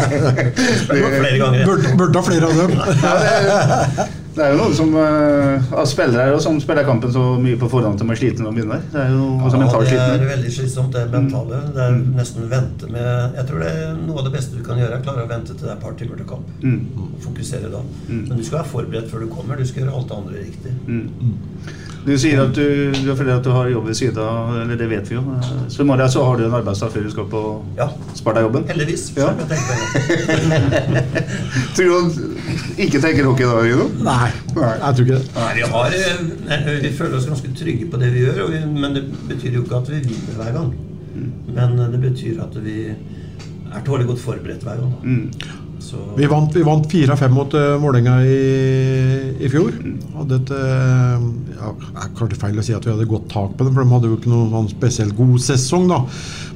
Flere 0.88 1.38
ganger. 1.38 1.64
Burde, 1.68 1.94
burde 1.98 2.18
ha 2.18 2.24
flere 2.26 2.44
av 2.50 2.54
dem. 2.58 2.70
Ja, 3.04 3.14
det, 3.20 4.06
det 4.34 4.42
er 4.42 4.50
jo 4.50 4.58
noen 4.58 4.72
som 4.74 4.90
uh, 4.98 5.68
av 5.78 5.84
spillere 5.86 6.32
og 6.34 6.40
som 6.42 6.56
spiller 6.62 6.86
kampen 6.88 7.12
så 7.14 7.22
mye 7.38 7.58
på 7.60 7.68
forhånd 7.70 7.94
at 7.94 8.02
de 8.02 8.08
er 8.10 8.18
slitne 8.18 8.42
når 8.42 8.50
de 8.50 8.56
begynner. 8.58 8.80
Det 8.90 9.00
er 9.04 9.12
jo 9.14 9.28
også 9.46 9.54
Ja, 9.54 9.62
mentalt 9.62 9.84
det 9.86 9.92
er 9.94 10.08
slitne. 10.08 10.30
veldig 10.32 10.52
slitsomt, 10.56 10.96
det 10.96 11.04
mentale. 11.12 11.60
Det 11.76 11.82
er 11.84 11.98
nesten 12.18 12.48
vente 12.50 12.90
med 12.90 13.38
Jeg 13.38 13.44
tror 13.50 13.58
det 13.64 13.70
er 13.84 13.94
noe 14.00 14.18
av 14.18 14.26
det 14.28 14.34
beste 14.34 14.58
du 14.58 14.62
kan 14.66 14.80
gjøre, 14.82 14.98
er 14.98 15.06
klare 15.06 15.26
å 15.26 15.30
vente 15.30 15.52
til 15.54 15.62
det 15.62 15.70
er 15.70 15.76
et 15.78 15.84
par 15.86 15.94
timer 16.00 16.16
til 16.22 16.28
kamp. 16.34 16.46
Mm. 16.64 16.80
Og 16.98 17.04
fokusere 17.28 17.70
da. 17.72 17.80
Men 18.10 18.34
du 18.34 18.42
skal 18.42 18.58
være 18.62 18.72
forberedt 18.74 19.10
før 19.12 19.22
du 19.26 19.30
kommer. 19.36 19.60
Du 19.60 19.66
skal 19.70 19.84
gjøre 19.84 19.94
alt 20.00 20.10
det 20.10 20.16
andre 20.22 20.34
riktig. 20.48 20.72
Du 22.04 22.10
sier 22.20 22.36
at 22.42 22.50
du, 22.52 22.92
du 22.92 23.06
er 23.10 23.16
fordi 23.16 23.32
at 23.32 23.44
du 23.46 23.48
har 23.54 23.68
jobb 23.72 23.86
ved 23.88 23.96
siden 23.96 24.18
av, 24.20 24.50
eller 24.60 24.76
det 24.76 24.88
vet 24.90 25.08
vi 25.08 25.16
jo. 25.16 25.22
Så 25.72 25.80
i 25.80 25.86
morgen 25.88 26.10
så 26.12 26.24
har 26.26 26.36
du 26.36 26.44
en 26.44 26.56
arbeidsdag 26.58 26.92
før 26.92 27.06
du 27.06 27.10
skal 27.14 27.28
på 27.32 27.40
Ja. 27.78 27.86
Heldigvis. 28.68 29.06
Ja. 29.16 29.30
om 29.32 29.40
jeg 29.40 29.48
tenker 29.54 29.66
på 29.70 30.34
det. 30.92 31.24
Tror 31.74 31.88
du 31.88 31.94
han 31.96 32.12
ikke 32.84 33.00
tenker 33.00 33.24
hockey 33.30 33.48
da, 33.48 33.56
Rino? 33.64 33.88
Nei, 34.04 34.28
jeg 34.52 34.98
tror 34.98 35.06
ikke 35.06 35.16
det. 35.16 35.24
Nei, 35.38 35.48
vi, 35.56 35.66
har, 35.72 35.96
eh, 35.96 36.70
vi 36.84 36.92
føler 36.98 37.16
oss 37.18 37.28
ganske 37.32 37.54
trygge 37.56 37.88
på 37.92 38.00
det 38.04 38.12
vi 38.14 38.26
gjør, 38.26 38.42
og 38.46 38.52
vi, 38.52 38.62
men 38.84 38.98
det 39.00 39.06
betyr 39.32 39.56
jo 39.58 39.64
ikke 39.64 39.80
at 39.80 39.92
vi 39.94 40.02
vinner 40.04 40.40
hver 40.42 40.52
gang. 40.60 40.72
Men 41.56 41.78
eh, 41.80 41.92
det 41.96 42.02
betyr 42.04 42.44
at 42.44 42.60
vi 42.64 42.78
er 42.92 43.84
tålelig 43.86 44.12
godt 44.12 44.20
forberedt 44.28 44.62
hver 44.68 44.82
gang. 44.84 44.92
Da. 45.00 45.14
Så, 45.84 46.00
Vi 46.16 46.28
vant, 46.30 46.54
vant 46.64 46.86
4-5 46.88 47.34
mot 47.34 47.54
uh, 47.58 47.74
Vålerenga 47.82 48.16
i, 48.24 48.38
i 49.44 49.50
fjor. 49.52 49.74
Hadde 50.16 50.38
et 50.40 50.52
uh, 50.54 51.26
ja, 51.58 51.72
Det 51.76 52.04
er 52.06 52.14
kanskje 52.16 52.40
feil 52.40 52.60
å 52.60 52.64
si 52.64 52.76
at 52.76 52.86
vi 52.86 52.94
hadde 52.94 53.08
godt 53.10 53.28
tak 53.32 53.52
på 53.58 53.66
dem, 53.66 53.74
for 53.76 53.84
de 53.84 53.92
hadde 53.92 54.10
jo 54.10 54.18
ikke 54.18 54.32
noen 54.32 54.52
sånn 54.54 54.70
spesielt 54.72 55.16
god 55.18 55.36
sesong. 55.44 55.88
da. 55.92 56.00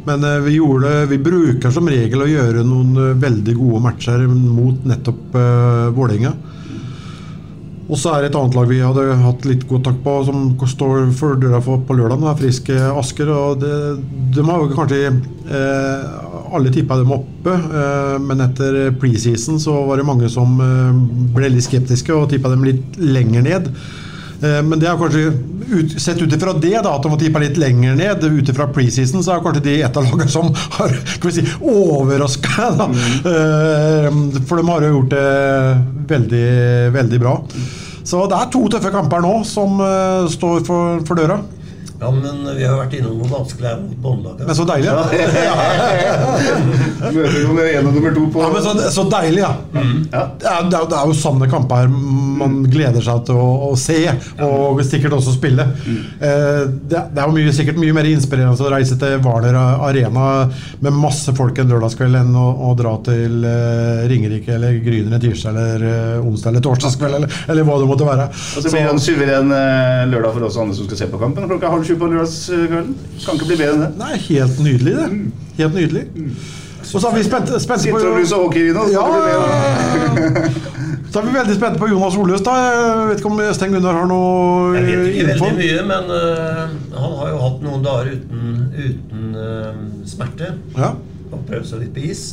Men 0.08 0.24
uh, 0.24 0.38
vi, 0.46 0.56
gjorde, 0.56 0.94
vi 1.12 1.20
bruker 1.28 1.74
som 1.74 1.90
regel 1.92 2.24
å 2.24 2.30
gjøre 2.30 2.64
noen 2.66 2.94
uh, 2.96 3.16
veldig 3.20 3.56
gode 3.58 3.82
matcher 3.84 4.24
mot 4.28 4.88
nettopp 4.88 5.36
uh, 5.36 5.90
Vålerenga. 5.96 6.32
Og 7.88 7.96
så 7.96 8.12
er 8.12 8.24
det 8.24 8.28
et 8.28 8.36
annet 8.36 8.56
lag 8.56 8.68
vi 8.68 8.82
hadde 8.84 9.04
hatt 9.22 9.46
litt 9.48 9.62
god 9.68 9.86
tak 9.86 10.00
på, 10.04 10.14
som 10.26 10.50
står 10.68 11.08
for 11.16 11.40
døra 11.40 11.60
på 11.64 11.96
lørdag. 11.96 12.26
Friske 12.36 12.76
Asker. 12.76 13.30
og 13.32 13.62
det, 13.62 13.72
De 14.36 14.44
har 14.44 14.60
jo 14.60 14.74
kanskje 14.76 14.98
eh, 15.08 16.02
Alle 16.54 16.70
tippa 16.74 16.96
dem 17.00 17.12
oppe, 17.12 17.52
eh, 17.54 18.16
men 18.24 18.40
etter 18.46 18.90
preseason 19.00 19.58
så 19.60 19.74
var 19.88 20.00
det 20.00 20.06
mange 20.08 20.28
som 20.32 20.58
eh, 20.64 20.98
ble 21.36 21.50
litt 21.54 21.66
skeptiske 21.66 22.14
og 22.14 22.28
tippa 22.32 22.50
dem 22.52 22.64
litt 22.66 22.96
lenger 22.98 23.42
ned. 23.46 23.68
Eh, 24.42 24.60
Men 24.62 24.78
det 24.78 24.86
er 24.88 24.98
kanskje 25.00 25.32
ut, 25.68 25.96
sett 26.00 26.20
ut 26.22 26.32
ifra 26.32 26.54
det, 26.56 26.76
da, 26.84 26.94
at 26.94 27.02
de 27.04 27.10
var 27.12 27.18
tippa 27.20 27.42
litt 27.42 27.58
lenger 27.60 27.96
ned, 27.98 28.22
ut 28.24 28.48
ifra 28.52 28.68
preseason, 28.72 29.20
så 29.26 29.34
er 29.34 29.42
kanskje 29.44 29.64
de 29.66 29.74
et 29.82 29.98
av 30.00 30.06
lagene 30.06 30.30
som 30.32 30.48
har 30.78 30.94
skal 31.16 31.34
si, 31.34 31.44
overraska. 31.60 32.70
Eh, 33.28 34.08
For 34.46 34.56
de 34.62 34.66
har 34.70 34.86
jo 34.86 34.94
gjort 34.96 35.12
det 35.12 35.26
veldig, 36.14 36.46
veldig 36.96 37.20
bra. 37.26 37.36
Så 38.08 38.22
det 38.30 38.38
er 38.38 38.48
to 38.54 38.62
tøffe 38.72 38.94
kamper 38.94 39.20
nå 39.20 39.34
som 39.44 39.82
står 40.32 40.62
for, 40.64 41.02
for 41.04 41.18
døra. 41.18 41.42
Ja, 42.00 42.10
men 42.14 42.42
vi 42.54 42.62
har 42.62 42.76
vært 42.78 42.94
innom 42.98 43.16
noen 43.18 43.32
vanskelig 43.32 43.64
det 43.64 43.70
er 43.72 43.78
mot 43.82 43.96
båndlaget. 44.04 44.46
Men 44.46 44.54
så 44.54 44.64
deilig. 44.68 44.90
Møter 47.16 47.32
du 47.34 47.40
nummer 47.48 47.66
én 47.66 47.88
og 47.88 47.96
nummer 47.96 48.14
to 48.14 48.26
på 48.32 48.44
Ja, 48.44 48.50
men 48.54 48.62
så, 48.62 48.74
så 48.94 49.04
deilig, 49.10 49.42
ja. 49.42 49.52
Ja. 50.12 50.22
Det 50.38 50.46
er, 50.46 50.68
det 50.70 50.78
er, 50.78 51.08
jo 51.10 51.16
sånne 51.18 51.48
kamper 51.50 51.90
man 52.38 52.60
gleder 52.70 53.02
seg 53.02 53.24
til 53.26 53.38
å, 53.40 53.48
å 53.68 53.72
se, 53.78 53.98
og 54.44 54.78
sikkert 54.86 55.16
også 55.18 55.34
spille. 55.34 55.66
Eh, 55.88 56.62
det, 56.70 57.02
det 57.14 57.22
er 57.22 57.26
jo 57.26 57.34
mye, 57.34 57.54
sikkert 57.56 57.80
mye 57.82 57.96
mer 57.96 58.06
inspirerende 58.12 58.68
å 58.68 58.70
reise 58.72 58.98
til 59.00 59.18
Hvaler 59.24 59.58
Arena 59.58 60.28
med 60.84 60.94
masse 60.94 61.34
folk 61.34 61.58
en 61.58 61.72
lørdagskveld 61.72 62.20
enn 62.20 62.30
å, 62.38 62.46
å 62.68 62.72
dra 62.78 62.94
til 63.08 63.42
eh, 63.48 64.06
Ringerike 64.10 64.54
eller 64.54 64.78
Grüner 64.84 65.18
en 65.18 65.24
tirsdag 65.24 65.50
eller 65.56 65.86
eh, 65.88 66.22
onsdag 66.22 66.54
eller 66.54 66.64
torsdagskveld, 66.68 67.18
eller, 67.18 67.42
eller 67.48 67.66
hva 67.66 67.80
det 67.82 67.90
måtte 67.90 68.06
være. 68.08 68.28
Og 68.30 68.62
så 68.62 68.70
blir 68.70 68.86
det 68.86 68.94
en 68.94 69.02
suveren 69.02 69.54
eh, 69.58 70.06
lørdag 70.12 70.36
for 70.36 70.48
oss 70.48 70.60
andre 70.62 70.78
som 70.78 70.88
skal 70.88 71.02
se 71.02 71.10
på 71.10 71.20
kampen. 71.20 71.48
Klokka 71.50 71.74
halv 71.74 71.87
sju 71.88 71.96
på 72.00 72.08
lørdagskvelden. 72.12 72.94
Kan 73.24 73.38
ikke 73.40 73.50
bli 73.50 73.58
bedre 73.58 73.74
enn 73.74 73.84
det. 73.86 73.90
Nei, 74.00 74.14
helt 74.28 74.62
nydelig, 74.64 74.94
det. 74.98 75.08
Helt 75.58 75.76
nydelig. 75.78 76.06
Og 76.88 77.02
så 77.02 77.08
er 77.10 77.16
vi 77.18 77.22
spente, 77.26 77.58
spente 77.60 77.90
på 77.92 77.98
Sitter 77.98 78.08
og 78.08 78.16
bluser 78.16 78.40
hockey, 78.40 78.68
Rino. 78.70 78.84
så 78.86 78.92
Ja, 78.94 79.04
kan 79.04 79.14
det 79.14 79.22
bli 79.26 80.30
bedre. 80.32 80.76
Så 81.08 81.20
er 81.20 81.24
vi 81.26 81.32
veldig 81.34 81.54
spente 81.56 81.80
på 81.80 81.88
Jonas 81.88 82.16
Oløs. 82.20 82.42
da 82.44 82.54
Jeg 82.60 83.08
vet 83.08 83.20
ikke 83.22 83.30
om 83.32 83.40
Sten 83.56 83.72
Gunnar 83.72 83.96
har 83.96 84.08
noe 84.10 84.74
Jeg 84.76 84.84
vet 84.86 85.06
ikke 85.08 85.32
info? 85.32 85.44
veldig 85.44 85.58
mye, 85.62 85.84
men 85.88 86.10
uh, 86.12 86.98
han 87.00 87.14
har 87.20 87.30
jo 87.32 87.38
hatt 87.44 87.62
noen 87.64 87.84
dager 87.86 88.10
uten, 88.12 88.50
uten 88.76 89.30
uh, 89.36 89.80
smerte. 90.08 90.52
Ja. 90.76 90.90
Og 91.32 91.46
prøvd 91.48 91.66
seg 91.70 91.82
litt 91.84 91.94
på 91.96 92.04
is. 92.10 92.24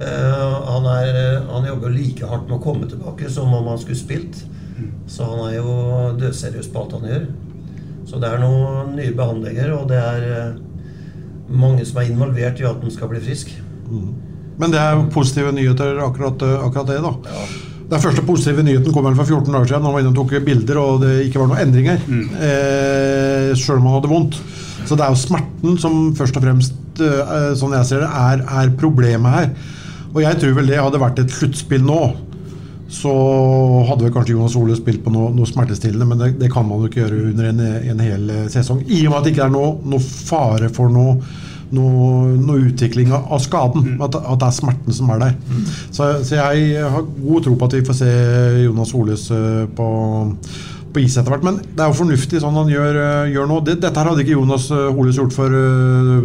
Uh, 0.00 0.54
han, 0.70 0.86
er, 0.86 1.20
han 1.50 1.66
jobber 1.68 1.92
like 1.94 2.26
hardt 2.30 2.46
med 2.48 2.56
å 2.60 2.62
komme 2.62 2.88
tilbake 2.90 3.30
som 3.30 3.52
om 3.58 3.70
han 3.70 3.82
skulle 3.82 3.98
spilt. 3.98 4.38
Så 5.10 5.26
han 5.26 5.42
er 5.50 5.58
jo 5.58 5.72
dødseriøs 6.22 6.70
på 6.72 6.84
alt 6.84 6.94
han 6.96 7.10
gjør. 7.10 7.26
Så 8.10 8.18
det 8.18 8.26
er 8.26 8.40
noen 8.42 8.96
nye 8.98 9.14
behandlinger, 9.14 9.70
og 9.76 9.88
det 9.90 9.98
er 10.02 10.24
eh, 10.34 10.54
mange 11.50 11.84
som 11.86 12.00
er 12.02 12.10
involvert 12.10 12.58
i 12.58 12.66
at 12.66 12.80
den 12.82 12.90
skal 12.90 13.10
bli 13.12 13.20
frisk. 13.22 13.52
Men 14.60 14.72
det 14.74 14.80
er 14.82 15.04
positive 15.14 15.52
nyheter, 15.54 16.00
akkurat, 16.02 16.42
akkurat 16.66 16.90
det. 16.90 16.98
da 17.04 17.12
Den 17.90 18.02
første 18.02 18.24
positive 18.26 18.64
nyheten 18.66 18.92
kom 18.94 19.06
vel 19.06 19.16
for 19.18 19.30
14 19.30 19.54
dager 19.54 19.70
siden. 19.70 19.86
Han 19.86 19.94
var 19.94 20.02
inne 20.02 20.12
og 20.12 20.18
tok 20.18 20.34
bilder, 20.46 20.80
og 20.82 21.04
det 21.04 21.14
ikke 21.28 21.40
var 21.42 21.52
noen 21.52 21.62
endringer. 21.64 22.02
Eh, 22.48 23.52
Sjøl 23.58 23.78
om 23.78 23.88
han 23.88 23.96
hadde 24.00 24.12
vondt. 24.12 24.40
Så 24.88 24.98
det 24.98 25.06
er 25.06 25.14
jo 25.14 25.20
smerten 25.22 25.78
som 25.78 26.00
først 26.18 26.38
og 26.38 26.44
fremst, 26.44 27.02
eh, 27.04 27.52
sånn 27.58 27.76
jeg 27.78 27.88
ser 27.92 28.02
det, 28.02 28.10
er, 28.10 28.42
er 28.62 28.74
problemet 28.80 29.36
her. 29.36 29.52
Og 30.10 30.22
jeg 30.24 30.40
tror 30.42 30.58
vel 30.58 30.70
det 30.70 30.82
hadde 30.82 31.02
vært 31.02 31.22
et 31.22 31.34
sluttspill 31.34 31.86
nå. 31.86 32.00
Så 32.90 33.10
hadde 33.86 34.02
vel 34.02 34.14
kanskje 34.14 34.34
Jonas 34.34 34.56
Ole 34.58 34.74
spilt 34.74 35.04
på 35.04 35.12
noe, 35.14 35.30
noe 35.34 35.46
smertestillende, 35.46 36.08
men 36.10 36.18
det, 36.18 36.32
det 36.40 36.48
kan 36.50 36.66
man 36.66 36.82
jo 36.82 36.90
ikke 36.90 37.04
gjøre 37.04 37.28
under 37.28 37.50
en, 37.52 37.60
en 37.92 38.02
hel 38.02 38.32
eh, 38.34 38.48
sesong. 38.50 38.82
I 38.88 39.04
og 39.04 39.12
med 39.12 39.20
at 39.20 39.28
det 39.28 39.34
ikke 39.36 39.46
er 39.46 39.54
noe, 39.54 39.76
noe 39.92 40.02
fare 40.02 40.72
for 40.74 40.90
noe, 40.90 41.14
noe, 41.76 42.56
utvikling 42.58 43.12
av, 43.14 43.28
av 43.30 43.44
skaden. 43.44 43.94
At, 44.02 44.18
at 44.18 44.42
det 44.42 44.48
er 44.48 44.56
smerten 44.56 44.96
som 44.96 45.12
er 45.14 45.22
der. 45.22 45.36
Så, 45.94 46.08
så 46.26 46.40
jeg 46.40 46.82
har 46.82 47.06
god 47.20 47.46
tro 47.46 47.54
på 47.60 47.70
at 47.70 47.78
vi 47.78 47.84
får 47.86 47.98
se 48.00 48.10
Jonas 48.64 48.94
Oles 48.98 49.28
eh, 49.38 49.62
på, 49.78 49.86
på 50.90 51.04
is 51.04 51.14
etter 51.14 51.30
hvert. 51.30 51.46
Men 51.46 51.62
det 51.62 51.86
er 51.86 51.92
jo 51.94 52.00
fornuftig 52.00 52.42
sånn 52.42 52.58
han 52.58 52.74
gjør, 52.74 53.00
eh, 53.04 53.30
gjør 53.36 53.48
nå. 53.52 53.60
Det, 53.70 53.78
dette 53.86 54.02
her 54.02 54.10
hadde 54.10 54.26
ikke 54.26 54.34
Jonas 54.34 54.66
Holes 54.74 55.22
gjort 55.22 55.38
for 55.38 55.54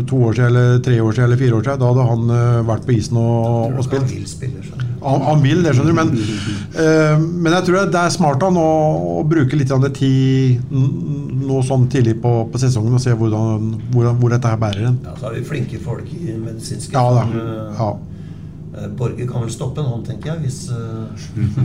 to 0.01 0.25
år 0.31 0.41
siden, 0.41 0.49
eller 0.49 0.81
tre 0.89 0.97
år 0.97 1.13
siden, 1.13 1.29
eller 1.29 1.45
fire 1.45 1.61
år 1.61 1.69
siden. 1.69 1.85
Da 1.85 1.93
hadde 1.93 2.09
han 2.09 2.67
vært 2.73 2.89
på 2.89 2.97
isen 2.97 3.21
og, 3.21 3.77
og 3.77 3.85
spilt. 3.85 4.84
Han, 5.05 5.21
han 5.29 5.43
vil 5.45 5.61
det, 5.65 5.75
skjønner 5.77 5.93
du. 5.93 5.97
Men, 5.99 6.13
uh, 6.75 7.19
men 7.21 7.53
jeg 7.59 7.67
tror 7.67 7.91
det 7.93 8.01
er 8.01 8.13
smart 8.15 8.41
av 8.43 8.51
han 8.51 8.61
å, 8.61 8.69
å 9.19 9.25
bruke 9.29 9.59
litt 9.59 9.73
tid 9.99 10.73
nå 11.45 11.61
sånn 11.65 11.85
tidlig 11.91 12.17
på, 12.23 12.31
på 12.51 12.61
sesongen 12.61 12.97
og 12.97 13.03
se 13.03 13.13
hvordan, 13.15 13.69
hvor, 13.93 14.09
hvor 14.19 14.33
dette 14.33 14.49
her 14.49 14.59
bærer 14.61 14.89
en. 14.89 14.99
Ja, 15.05 15.13
så 15.19 15.29
har 15.29 15.37
vi 15.37 15.45
flinke 15.45 15.79
folk 15.83 16.09
i 16.15 16.33
medisinske 16.33 16.95
Ja 16.95 17.05
da. 17.13 17.25
øh, 17.29 17.79
Ja, 17.79 17.89
Borge 18.97 19.27
kan 19.29 19.43
vel 19.45 19.51
stoppe 19.53 19.81
en 19.81 19.87
hånd, 19.89 20.05
tenker 20.07 20.33
jeg, 20.33 20.41
hvis 20.45 20.59
uh... 20.71 21.07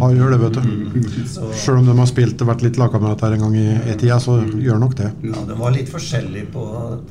han 0.02 0.16
gjør 0.16 0.34
det, 0.34 0.38
vet 0.44 0.58
du. 0.58 1.08
så, 1.30 1.50
Sjøl 1.58 1.80
om 1.80 1.88
de 1.88 1.96
har 1.98 2.08
spilt 2.10 2.42
og 2.44 2.50
vært 2.52 2.64
litt 2.66 2.78
lagkamerater 2.80 3.36
en 3.36 3.44
gang 3.44 3.56
i, 3.58 3.66
E-tida, 3.92 4.18
så 4.22 4.38
gjør 4.46 4.80
nok 4.82 4.96
det. 5.00 5.10
ja, 5.26 5.44
De 5.48 5.58
var 5.58 5.74
litt 5.74 5.90
forskjellige 5.90 6.50
på 6.54 6.64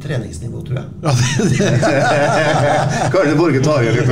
treningsnivå, 0.03 0.63
tror 0.67 0.81
jeg. 0.81 0.87
Ja, 1.03 1.11
det, 1.19 1.27
det. 1.53 2.75
Kanskje 3.15 3.35
Borge 3.39 3.63
tar 3.65 3.83
igjen 3.83 3.99
litt. 3.99 4.09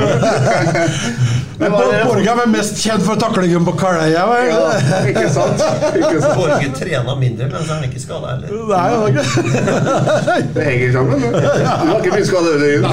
Men 1.57 1.73
Borge 1.73 2.27
er 2.29 2.37
vel 2.37 2.51
mest 2.53 2.77
kjent 2.83 3.03
for 3.05 3.19
taklingen 3.21 3.65
på 3.65 3.73
Kaløya? 3.79 4.25
Ja, 4.47 4.59
ikke 5.09 5.25
sant? 5.33 5.63
Ikke 5.93 6.19
sant? 6.21 6.37
Borge 6.37 6.69
trena 6.77 7.15
mindre, 7.17 7.47
men 7.49 7.63
så 7.63 7.73
er 7.73 7.79
han 7.79 7.87
ikke 7.87 8.03
skada 8.03 8.35
heller. 8.35 8.47
Nei, 8.69 8.87
det 8.91 8.99
ikke. 9.13 9.25
Det 10.57 10.63
henger 10.63 10.93
sammen. 10.93 11.23
Du 11.23 11.37
har 11.37 11.97
ikke 11.97 12.13
blitt 12.13 12.29
skada, 12.29 12.49
øyne. 12.57 12.91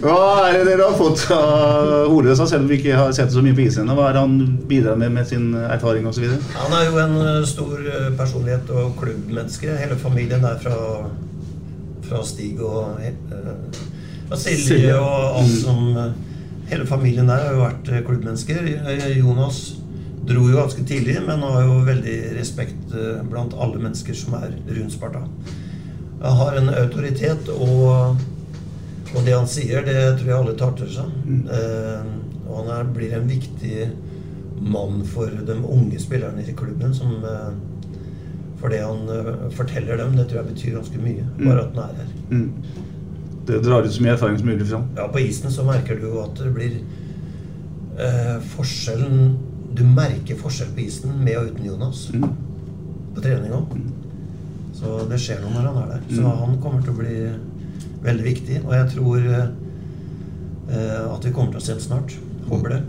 Hva 0.00 0.18
er 0.48 0.56
det 0.56 0.64
dere 0.70 0.88
har 0.88 0.96
fått 0.98 1.26
av 1.34 1.79
Holøs, 2.10 2.38
selv 2.38 2.64
om 2.64 2.68
vi 2.70 2.78
ikke 2.80 2.96
har 2.98 3.12
sett 3.16 3.30
det 3.30 3.36
så 3.36 3.42
mye 3.44 3.56
på 3.56 3.64
isen 3.66 3.84
ennå? 3.84 3.96
Hva 3.98 4.08
er 4.10 4.16
det 4.16 4.24
han 4.24 4.56
bidrar 4.70 4.98
med 5.00 5.12
med 5.16 5.28
sin 5.28 5.50
erfaring 5.54 6.08
osv.? 6.10 6.26
Han 6.54 6.76
er 6.78 6.86
jo 6.88 7.00
en 7.02 7.16
eh, 7.24 7.42
stor 7.48 7.82
eh, 7.82 8.08
personlighet 8.18 8.72
og 8.74 8.94
klubbmenneske. 9.00 9.76
Hele 9.82 9.98
familien 10.00 10.46
er 10.46 10.58
fra, 10.62 10.78
fra 12.08 12.24
Stig 12.26 12.60
og 12.60 13.00
Fra 14.30 14.38
Silje 14.38 14.94
og 14.94 15.40
alt 15.40 15.56
som 15.64 15.86
eh, 15.96 16.10
Hele 16.70 16.86
familien 16.86 17.26
der 17.26 17.40
har 17.42 17.54
jo 17.56 17.62
vært 17.64 17.88
eh, 17.90 18.02
klubbmennesker. 18.06 18.66
Eh, 18.92 19.06
Jonas 19.18 19.62
dro 20.28 20.44
jo 20.46 20.58
ganske 20.58 20.84
tidlig, 20.86 21.16
men 21.26 21.42
har 21.42 21.64
jo 21.66 21.80
veldig 21.86 22.18
respekt 22.36 22.94
eh, 22.94 23.24
blant 23.26 23.56
alle 23.58 23.80
mennesker 23.80 24.14
som 24.14 24.36
er 24.38 24.52
rundt 24.68 24.94
Sparta. 24.94 25.24
Han 26.20 26.36
har 26.36 26.58
en 26.60 26.70
autoritet, 26.82 27.48
og, 27.48 28.20
og 29.16 29.24
det 29.26 29.34
han 29.34 29.48
sier, 29.50 29.82
det 29.86 29.96
tror 30.20 30.28
jeg 30.30 30.36
alle 30.38 30.54
tar 30.60 30.72
til 30.78 30.90
seg. 30.94 31.10
Eh, 31.50 32.12
og 32.50 32.60
han 32.60 32.70
er, 32.76 32.92
blir 32.94 33.12
en 33.16 33.28
viktig 33.30 33.88
mann 34.60 35.00
for 35.08 35.26
de 35.30 35.56
unge 35.64 35.98
spillerne 36.02 36.42
i 36.46 36.54
klubben. 36.54 36.94
Som, 36.94 37.16
eh, 37.24 37.50
for 38.60 38.68
det 38.72 38.82
han 38.84 39.08
eh, 39.08 39.48
forteller 39.56 39.96
dem, 40.02 40.14
det 40.18 40.28
tror 40.30 40.42
jeg 40.42 40.52
betyr 40.54 40.78
ganske 40.78 41.02
mye. 41.02 41.26
Bare 41.40 41.64
at 41.66 41.74
han 41.74 41.84
er 41.84 42.00
her. 42.02 42.14
Mm. 42.30 42.50
Det 43.50 43.62
drar 43.64 43.82
ut 43.86 43.92
så 43.94 44.02
mye 44.04 44.12
erfaring 44.14 44.38
som 44.38 44.46
mulig 44.52 44.66
fram. 44.68 44.84
Ja, 44.98 45.06
på 45.10 45.22
isen 45.24 45.50
så 45.50 45.64
merker 45.66 45.96
du 45.98 46.06
jo 46.10 46.20
at 46.22 46.36
det 46.38 46.50
blir 46.54 46.76
eh, 47.98 48.36
forskjellen 48.54 49.38
Du 49.74 49.84
merker 49.86 50.34
forskjell 50.38 50.72
på 50.74 50.82
isen 50.82 51.12
med 51.24 51.36
og 51.38 51.50
uten 51.52 51.66
Jonas. 51.66 52.04
På 53.14 53.22
trening 53.22 53.52
òg. 53.54 53.74
Så 54.74 54.96
det 55.10 55.18
skjer 55.22 55.38
noe 55.44 55.52
når 55.54 55.66
han 55.68 55.78
er 55.84 55.90
der. 55.94 56.02
Så 56.10 56.20
Mm. 56.24 56.38
han 56.40 56.56
kommer 56.62 56.82
til 56.82 56.92
å 56.92 56.98
bli 56.98 57.16
veldig 58.04 58.26
viktig. 58.26 58.62
Og 58.64 58.74
jeg 58.76 58.88
tror 58.94 59.28
eh, 59.28 59.52
eh, 60.70 61.04
at 61.10 61.26
vi 61.26 61.34
kommer 61.34 61.54
til 61.54 61.62
å 61.62 61.66
se 61.68 61.78
det 61.78 61.86
snart. 61.86 62.16
Håper 62.50 62.76
det. 62.76 62.82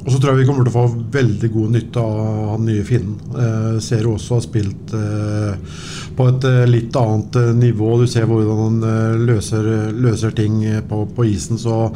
Og 0.00 0.08
så 0.14 0.16
tror 0.16 0.32
jeg 0.32 0.40
vi 0.40 0.46
kommer 0.48 0.64
til 0.64 0.72
å 0.72 0.78
få 0.78 1.02
veldig 1.12 1.48
god 1.52 1.74
nytte 1.74 2.02
av 2.02 2.20
han 2.54 2.64
nye 2.64 2.84
finnen. 2.88 3.18
Eh, 3.36 3.76
ser 3.84 4.06
jo 4.06 4.14
også 4.16 4.38
har 4.38 4.46
spilt 4.46 4.94
eh, 4.96 5.76
på 6.16 6.28
et 6.30 6.46
eh, 6.48 6.64
litt 6.70 6.96
annet 6.96 7.36
nivå. 7.58 7.92
Du 8.00 8.06
ser 8.08 8.28
hvordan 8.30 8.62
han 8.64 9.20
løser, 9.26 9.68
løser 9.92 10.32
ting 10.36 10.62
på, 10.88 11.02
på 11.16 11.28
isen. 11.28 11.60
Så, 11.60 11.90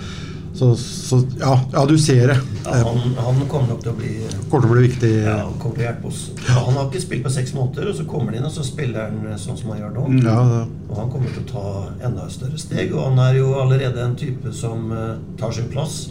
så, 0.55 0.69
så 0.79 1.19
ja, 1.41 1.55
ja, 1.73 1.83
du 1.91 1.97
ser 1.99 2.29
det. 2.31 2.37
Ja, 2.65 2.75
han, 2.87 3.15
han 3.19 3.41
kommer 3.51 3.73
nok 3.73 3.81
til 3.83 3.91
å 3.91 3.95
bli 3.99 4.11
kommer 4.51 4.63
til 4.63 4.71
å 4.71 4.75
bli 4.77 4.85
viktig. 4.85 5.11
ja, 5.25 5.39
han 5.49 5.57
kommer 5.59 5.81
til 5.81 5.83
å 5.83 5.87
hjelpe 5.89 6.11
oss. 6.13 6.21
Han 6.47 6.77
har 6.79 6.87
ikke 6.87 7.03
spilt 7.03 7.25
på 7.27 7.33
seks 7.35 7.55
måneder, 7.57 7.89
og 7.91 7.97
så 7.99 8.07
kommer 8.07 8.31
han 8.31 8.39
inn, 8.39 8.47
og 8.47 8.55
så 8.55 8.63
spiller 8.67 9.09
han 9.09 9.19
eh, 9.33 9.39
sånn 9.41 9.59
som 9.59 9.73
han 9.75 9.81
gjør 9.83 9.97
nå. 9.97 10.05
Ja, 10.23 10.37
Og 10.89 10.95
han 11.01 11.11
kommer 11.11 11.35
til 11.35 11.43
å 11.43 11.49
ta 11.51 11.67
enda 12.07 12.29
større 12.31 12.61
steg. 12.63 12.95
Og 12.95 13.03
han 13.09 13.19
er 13.27 13.41
jo 13.41 13.51
allerede 13.59 14.05
en 14.05 14.15
type 14.21 14.55
som 14.55 14.93
eh, 14.95 15.17
tar 15.41 15.53
sin 15.59 15.67
plass 15.75 16.05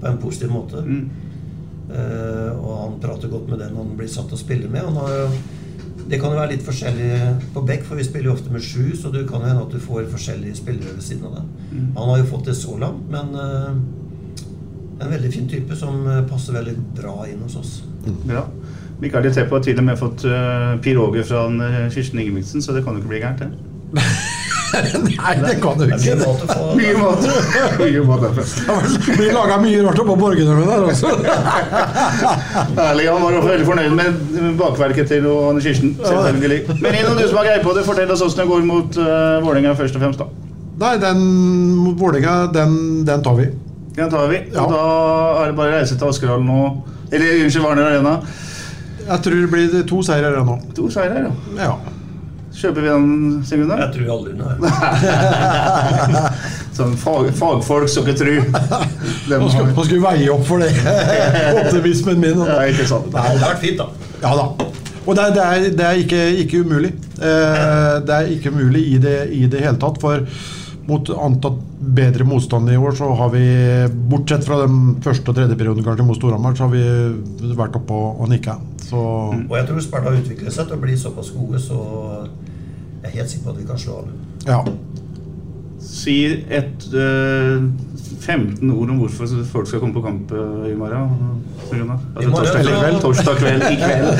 på 0.00 0.08
en 0.08 0.18
positiv 0.22 0.54
måte. 0.56 0.80
Eh, 1.92 2.50
og 2.56 2.72
han 2.80 2.96
prater 3.04 3.28
godt 3.28 3.50
med 3.52 3.60
den 3.60 3.76
han 3.76 3.92
blir 3.98 4.08
satt 4.08 4.30
til 4.32 4.38
å 4.38 4.40
spille 4.40 4.70
med. 4.72 4.86
Han 4.88 4.96
har 5.02 5.12
jo, 5.18 5.28
det 6.08 6.20
kan 6.20 6.34
jo 6.34 6.38
være 6.38 6.52
litt 6.52 6.64
forskjellig 6.66 7.10
på 7.54 7.62
back, 7.64 7.84
for 7.88 7.96
vi 7.96 8.04
spiller 8.04 8.28
jo 8.28 8.36
ofte 8.36 8.52
med 8.52 8.64
sju, 8.64 8.92
så 8.98 9.12
det 9.14 9.24
kan 9.28 9.40
jo 9.40 9.48
hende 9.48 9.64
at 9.64 9.72
du 9.72 9.80
får 9.80 10.10
forskjellige 10.12 10.58
spillere 10.60 10.92
ved 10.96 11.04
siden 11.06 11.28
av 11.30 11.38
deg. 11.38 11.76
Han 11.96 12.10
har 12.10 12.18
jo 12.20 12.30
fått 12.32 12.50
det 12.50 12.56
så 12.58 12.76
langt, 12.80 13.06
men 13.12 13.32
uh, 13.32 13.72
en 15.00 15.10
veldig 15.10 15.32
fin 15.32 15.48
type 15.48 15.76
som 15.76 16.06
eh, 16.06 16.22
passer 16.28 16.54
veldig 16.54 16.76
bra 16.96 17.24
inn 17.30 17.42
hos 17.42 17.56
oss. 17.58 17.72
Bra. 18.24 18.44
Mikael 19.02 19.26
Tepo 19.34 19.58
har 19.58 19.64
til 19.64 19.80
og 19.80 19.88
med 19.88 19.98
fått 19.98 20.22
uh, 20.28 20.76
piroger 20.84 21.26
fra 21.26 21.46
han, 21.48 21.58
eh, 21.64 21.90
Kirsten 21.92 22.22
Ingebrigtsen, 22.22 22.62
så 22.62 22.76
det 22.76 22.84
kan 22.84 22.94
jo 22.94 23.02
ikke 23.02 23.14
bli 23.16 23.24
gærent. 23.24 23.42
det. 23.42 24.04
nei, 24.74 25.34
det 25.42 25.54
kan 25.62 25.78
du 25.78 25.84
ikke. 25.86 26.14
mat 26.20 26.42
å 26.44 26.48
få. 26.50 26.68
Mye 26.78 26.94
mat. 26.98 27.26
Mye 27.80 28.04
mat. 28.08 28.24
Det 29.06 29.16
blir 29.18 29.34
laga 29.34 29.58
mye 29.62 29.82
rart 29.86 30.00
oppå 30.04 30.16
borgene 30.20 30.64
der 30.68 30.86
også. 30.88 31.12
Ærlig, 32.84 33.08
han 33.10 33.22
var 33.22 33.38
veldig 33.48 33.68
fornøyd 33.68 33.94
med 33.98 34.56
bakverket 34.60 35.10
til 35.12 35.28
Anne 35.30 35.62
Kirsten. 35.64 35.94
Selvfølgelig. 36.02 36.60
Men 36.80 36.98
innom 37.00 37.18
du 37.18 37.26
som 37.28 37.40
har 37.40 37.50
greie 37.50 37.64
på 37.64 37.74
det, 37.76 37.84
fortell 37.88 38.10
oss 38.14 38.24
hvordan 38.24 38.42
det 38.42 38.50
går 38.52 38.66
mot 38.70 38.98
uh, 39.00 39.44
Vålerenga 39.44 39.76
først 39.78 39.98
og 39.98 40.04
fremst. 40.06 40.24
da. 40.24 40.30
Nei, 40.84 40.94
den 41.02 41.22
mot 41.82 41.98
Vålerenga, 42.00 42.38
den, 42.54 42.78
den 43.06 43.24
tar 43.24 43.38
vi. 43.40 43.50
Den 43.94 44.10
tar 44.10 44.26
vi. 44.32 44.42
Ja. 44.52 44.64
Og 44.64 44.72
da 44.74 44.86
er 45.42 45.52
det 45.52 45.58
bare 45.58 45.74
å 45.74 45.78
reise 45.78 45.98
til 45.98 46.10
Askerhallen 46.10 46.48
nå. 46.50 46.62
Eller 47.14 47.44
unnskyld, 47.44 47.64
Warner 47.66 47.92
Arena. 47.92 48.16
Jeg 49.04 49.20
tror 49.26 49.36
det 49.36 49.50
blir 49.52 49.84
to 49.86 50.00
seire 50.02 50.32
nå. 50.46 50.56
To 50.74 50.88
seirer, 50.90 51.28
ja. 51.28 51.68
Ja. 51.68 51.74
Kjøper 52.54 52.84
vi 52.84 52.88
den, 52.88 53.06
Sigurd? 53.48 53.72
Jeg 53.74 53.90
tror 53.96 54.10
aldri 54.14 54.34
noe. 54.38 54.52
Sånn 56.76 56.94
fag, 56.98 57.28
fagfolk 57.38 57.90
skal 57.90 58.06
ikke 58.06 58.16
tror. 58.20 58.40
Nå 59.30 59.48
skal, 59.50 59.68
har- 59.68 59.74
skal 59.74 59.96
vi 59.96 60.02
veie 60.04 60.30
opp 60.34 60.44
for 60.48 60.62
det. 60.62 60.70
Optimismen 61.64 62.22
min. 62.22 62.42
Ja, 62.46 62.60
ikke 62.70 62.86
sant. 62.90 63.10
Det 63.14 63.24
har 63.26 63.38
vært 63.42 63.62
fint, 63.64 63.78
da. 63.82 63.88
Ja 64.24 64.34
da. 64.38 64.48
Og 65.04 65.12
det 65.18 65.26
det 65.36 65.44
er, 65.44 65.64
det 65.76 65.84
er 65.90 65.98
ikke, 66.00 66.20
ikke 66.44 66.62
umulig. 66.64 66.94
Eh, 67.18 67.96
det 68.08 68.14
er 68.20 68.30
ikke 68.38 68.54
umulig 68.54 68.84
i 68.94 69.00
det, 69.02 69.16
i 69.36 69.44
det 69.52 69.60
hele 69.66 69.76
tatt. 69.82 69.98
For 70.02 70.24
mot 70.88 71.08
antatt 71.16 71.58
bedre 71.96 72.24
motstand 72.28 72.68
i 72.72 72.76
år, 72.80 72.92
så 72.96 73.10
har 73.16 73.30
vi, 73.32 73.42
bortsett 74.10 74.44
fra 74.46 74.58
den 74.62 74.94
første 75.04 75.30
og 75.32 75.36
tredje 75.38 75.56
perioden 75.60 75.84
kanskje 75.84 76.04
mot 76.08 76.16
Storhamar, 76.18 76.56
så 76.56 76.66
har 76.66 76.72
vi 76.74 77.52
vært 77.56 77.76
oppe 77.80 77.92
og, 77.96 78.20
og 78.24 78.28
nikka. 78.32 78.56
Så 78.84 79.00
Og 79.00 79.54
jeg 79.56 79.68
tror 79.68 79.80
Sparta 79.84 80.12
utviklet 80.16 80.52
seg 80.52 80.68
til 80.68 80.76
å 80.76 80.82
bli 80.82 80.96
såpass 81.00 81.30
gode, 81.36 81.60
så 81.64 81.78
jeg 83.04 83.10
er 83.12 83.16
helt 83.20 83.30
sikker 83.30 83.44
på 83.44 83.52
at 83.54 83.58
vi 83.60 83.66
kan 83.68 83.78
slå 83.78 84.00
alle. 84.02 84.12
ja. 84.48 84.60
Si 85.84 86.14
et 86.48 86.84
øh, 86.96 87.62
15 88.20 88.70
ord 88.70 88.88
om 88.90 88.96
hvorfor 89.02 89.28
folk 89.50 89.66
skal 89.68 89.80
komme 89.82 89.92
på 89.94 90.00
kamp 90.00 90.30
eh, 90.32 90.70
i 90.72 90.74
morgen. 90.74 91.10
Altså, 91.60 91.76
I 91.76 91.78
morgen, 91.84 92.32
torsdag, 92.32 92.64
kveld, 92.64 93.00
torsdag 93.02 93.36
kveld 93.36 93.62
i 93.68 93.76
kveld. 93.82 94.06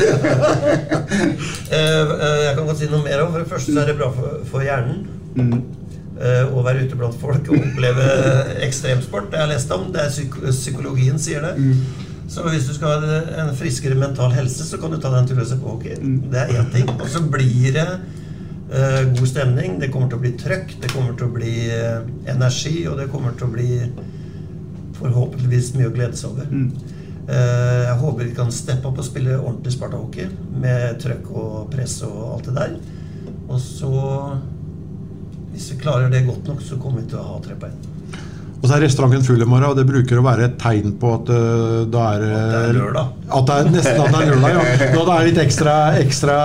Eh, 1.75 1.79
eh, 1.81 2.41
jeg 2.45 2.53
kan 2.57 2.67
godt 2.69 2.79
si 2.79 2.87
noe 2.91 3.01
mer 3.03 3.23
om. 3.25 3.33
For 3.33 3.41
det 3.43 3.49
første 3.51 3.73
så 3.73 3.81
er 3.81 3.89
det 3.91 3.97
bra 3.99 4.11
for, 4.15 4.37
for 4.51 4.63
hjernen. 4.67 5.07
Mm. 5.35 5.55
eh, 6.21 6.53
å 6.55 6.63
være 6.63 6.85
ute 6.85 6.99
blant 7.01 7.17
folk 7.19 7.49
og 7.51 7.57
oppleve 7.65 8.05
ekstremsport. 8.67 9.31
Det 9.33 9.41
har 9.41 9.49
jeg 9.49 9.55
lest 9.57 9.73
om. 9.75 9.89
Det 9.95 10.03
er 10.05 10.13
psyk 10.13 10.37
psykologien 10.51 11.19
sier 11.19 11.43
det. 11.49 11.55
Så 12.31 12.45
hvis 12.49 12.69
du 12.69 12.75
skal 12.77 13.01
ha 13.03 13.23
en 13.45 13.55
friskere 13.57 13.97
mental 13.99 14.33
helse, 14.37 14.69
så 14.69 14.79
kan 14.81 14.93
du 14.95 15.01
ta 15.01 15.11
deg 15.13 15.23
en 15.25 15.33
tur 15.33 15.41
og 15.43 15.49
se 15.49 15.59
på 15.61 15.73
hockey. 15.75 15.97
Det 16.31 16.45
er 16.45 16.55
én 16.61 16.71
ting. 16.77 16.93
Og 16.99 17.09
så 17.11 17.25
blir 17.25 17.73
det 17.75 17.89
eh, 17.89 17.99
god 19.15 19.29
stemning. 19.29 19.79
Det 19.81 19.91
kommer 19.93 20.11
til 20.11 20.19
å 20.19 20.25
bli 20.25 20.33
trøkk. 20.41 20.77
Det 20.83 20.91
kommer 20.93 21.15
til 21.19 21.29
å 21.29 21.35
bli 21.35 21.55
eh, 21.71 22.03
energi, 22.33 22.85
og 22.91 22.99
det 22.99 23.11
kommer 23.13 23.37
til 23.39 23.49
å 23.49 23.55
bli 23.55 23.71
forhåpentligvis 24.99 25.73
mye 25.79 25.91
å 25.91 25.95
glede 25.95 26.19
seg 26.19 26.35
over. 26.35 26.51
Eh, 27.25 27.83
jeg 27.87 28.01
håper 28.03 28.29
vi 28.29 28.35
kan 28.37 28.53
steppe 28.53 28.91
opp 28.91 29.01
og 29.01 29.07
spille 29.07 29.39
ordentlig 29.39 29.73
Sparta-hockey 29.77 30.29
med 30.61 30.99
trøkk 31.01 31.31
og 31.33 31.55
press 31.73 32.01
og 32.05 32.19
alt 32.35 32.51
det 32.51 32.59
der. 32.59 32.77
Og 33.49 33.61
så 33.61 33.95
Hvis 35.55 35.69
vi 35.71 35.77
klarer 35.79 36.09
det 36.11 36.25
godt 36.27 36.49
nok, 36.51 36.63
så 36.67 36.75
kommer 36.83 36.99
vi 36.99 37.13
til 37.13 37.21
å 37.21 37.29
ha 37.29 37.37
tre 37.39 37.55
poeng. 37.55 37.77
Og 38.65 38.71
så 38.71 38.79
er 38.79 38.87
restauranten 38.87 39.21
full 39.27 39.43
i 39.45 39.45
morgen, 39.45 39.67
og 39.69 39.77
det 39.77 39.85
bruker 39.85 40.17
å 40.17 40.25
være 40.25 40.47
et 40.49 40.55
tegn 40.57 40.95
på 40.97 41.11
at 41.19 41.29
uh, 41.29 41.83
da 41.93 42.05
er 42.15 42.23
At 42.25 42.55
det 42.55 42.61
er 42.71 42.79
lørdag. 42.79 43.11
At 43.29 43.51
det 43.51 43.59
er 43.61 43.69
nesten 43.75 44.01
at 44.01 44.15
det 44.15 44.23
er 44.23 44.31
lørdag, 44.31 44.55
ja. 44.55 44.89
Nå 44.95 45.03
det 45.05 45.17
er 45.19 45.29
litt 45.29 45.41
ekstra, 45.45 45.75
ekstra 46.01 46.37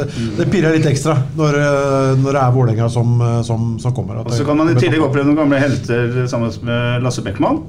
Det, 0.00 0.08
det 0.40 0.48
pirrer 0.50 0.74
litt 0.74 0.88
ekstra 0.90 1.14
når, 1.38 1.58
eh, 1.62 2.10
når 2.18 2.34
det 2.34 2.42
er 2.42 2.56
Vålerenga 2.56 2.88
som, 2.90 3.14
eh, 3.22 3.38
som, 3.46 3.68
som 3.78 3.94
kommer. 3.94 4.24
Og 4.24 4.34
så 4.34 4.46
kan 4.48 4.58
man 4.58 4.72
i 4.72 4.78
tillegg 4.78 5.06
oppleve 5.06 5.30
noen 5.30 5.38
gamle 5.44 5.62
helter 5.62 6.24
sammen 6.30 6.50
med 6.66 7.06
Lasse 7.06 7.22
Beckmann. 7.22 7.62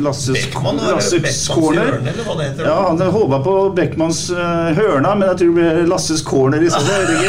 Lasses, 0.00 0.46
Beckmann 0.46 0.80
Lasses 0.82 1.48
corner. 1.48 1.84
hjørne, 1.84 2.12
eller 2.12 2.26
hva 2.26 2.36
det 2.38 2.48
heter. 2.48 2.68
Ja, 2.68 2.76
Han 2.88 3.00
håpa 3.14 3.40
på 3.44 3.54
Beckmanns 3.76 4.30
uh, 4.30 4.70
hørna, 4.76 5.14
men 5.14 5.28
jeg 5.28 5.40
tror 5.42 5.52
det 5.52 5.56
blir 5.58 5.90
Lasses 5.90 6.22
corner 6.26 6.62
i 6.64 6.70
stedet. 6.70 7.20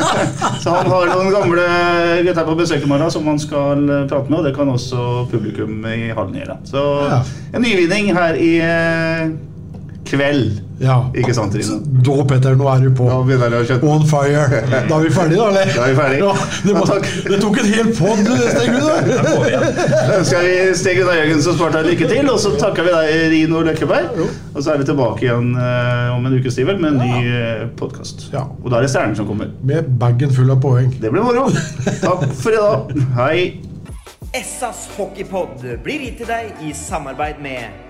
Så 0.62 0.74
han 0.74 0.90
har 0.90 1.12
noen 1.12 1.30
gamle 1.34 1.66
gutter 2.26 2.48
på 2.48 2.56
besøk 2.58 2.84
i 2.84 2.90
morgen 2.90 3.12
som 3.12 3.26
han 3.28 3.38
skal 3.40 3.86
eh, 3.88 4.06
prate 4.10 4.30
med, 4.30 4.40
og 4.40 4.48
det 4.48 4.54
kan 4.56 4.70
også 4.72 5.26
publikum 5.30 5.84
i 5.88 6.10
hallen 6.14 6.36
gjøre. 6.40 6.58
Så 6.68 6.82
en 7.54 7.64
nyvinning 7.64 8.12
her 8.16 8.38
i 8.38 8.52
eh, 8.64 9.30
kveld. 10.10 10.58
Ja. 10.80 10.96
Ikke 11.16 11.34
sant, 11.36 11.52
Trine? 11.52 11.76
Da, 12.00 12.14
Petter, 12.28 12.54
nå 12.56 12.66
er 12.72 12.84
du 12.86 12.92
på. 12.96 13.06
Begynner 13.28 13.52
det 13.52 13.74
å. 13.76 13.78
On 13.90 14.04
fire. 14.08 14.46
Da 14.70 14.96
er 14.96 15.04
vi 15.04 15.10
ferdige, 15.12 15.36
da, 15.36 15.48
eller? 15.50 15.72
Da 15.74 15.84
er 15.84 15.92
vi 15.92 15.98
ferdig. 15.98 16.20
Ja, 16.22 16.30
det, 16.64 16.76
må, 16.76 16.84
det 17.34 17.40
tok 17.42 17.58
en 17.60 17.68
hel 17.68 17.90
pod, 17.98 18.22
du, 18.24 18.32
Stengrud. 18.48 18.86
da. 18.88 19.60
Ønsker 20.16 20.46
vi 20.46 20.54
Steg 20.80 21.00
Gunnar 21.00 21.20
Jørgensen 21.20 21.52
og 21.52 21.58
Sparta 21.58 21.82
lykke 21.84 22.08
til, 22.10 22.30
og 22.32 22.40
så 22.40 22.54
takker 22.56 22.88
vi 22.88 22.94
deg, 22.96 23.26
Rino 23.34 23.64
Løkkeberg. 23.68 24.22
Og 24.54 24.60
så 24.62 24.72
er 24.72 24.80
vi 24.80 24.88
tilbake 24.88 25.26
igjen 25.26 25.52
uh, 25.58 26.16
om 26.16 26.30
en 26.30 26.38
ukes 26.38 26.56
tid 26.56 26.70
vel, 26.70 26.80
med 26.80 26.96
en 26.96 27.04
ny 27.04 27.12
uh, 27.28 27.66
podkast. 27.80 28.30
Ja. 28.32 28.46
Og 28.64 28.72
da 28.72 28.80
er 28.80 28.88
det 28.88 28.94
Stjernen 28.94 29.18
som 29.20 29.28
kommer. 29.28 29.52
Med 29.66 29.92
bagen 30.00 30.32
full 30.32 30.50
av 30.54 30.62
poeng. 30.64 30.94
Det 31.02 31.12
blir 31.12 31.26
moro. 31.26 31.50
Takk 32.00 32.24
for 32.40 32.56
i 32.56 32.64
dag. 32.64 32.96
Hei. 33.20 33.36
Essas 34.32 34.86
hockeypod 34.96 35.62
blir 35.84 36.06
gitt 36.06 36.20
til 36.22 36.30
deg 36.30 36.64
i 36.64 36.72
samarbeid 36.76 37.42
med 37.42 37.89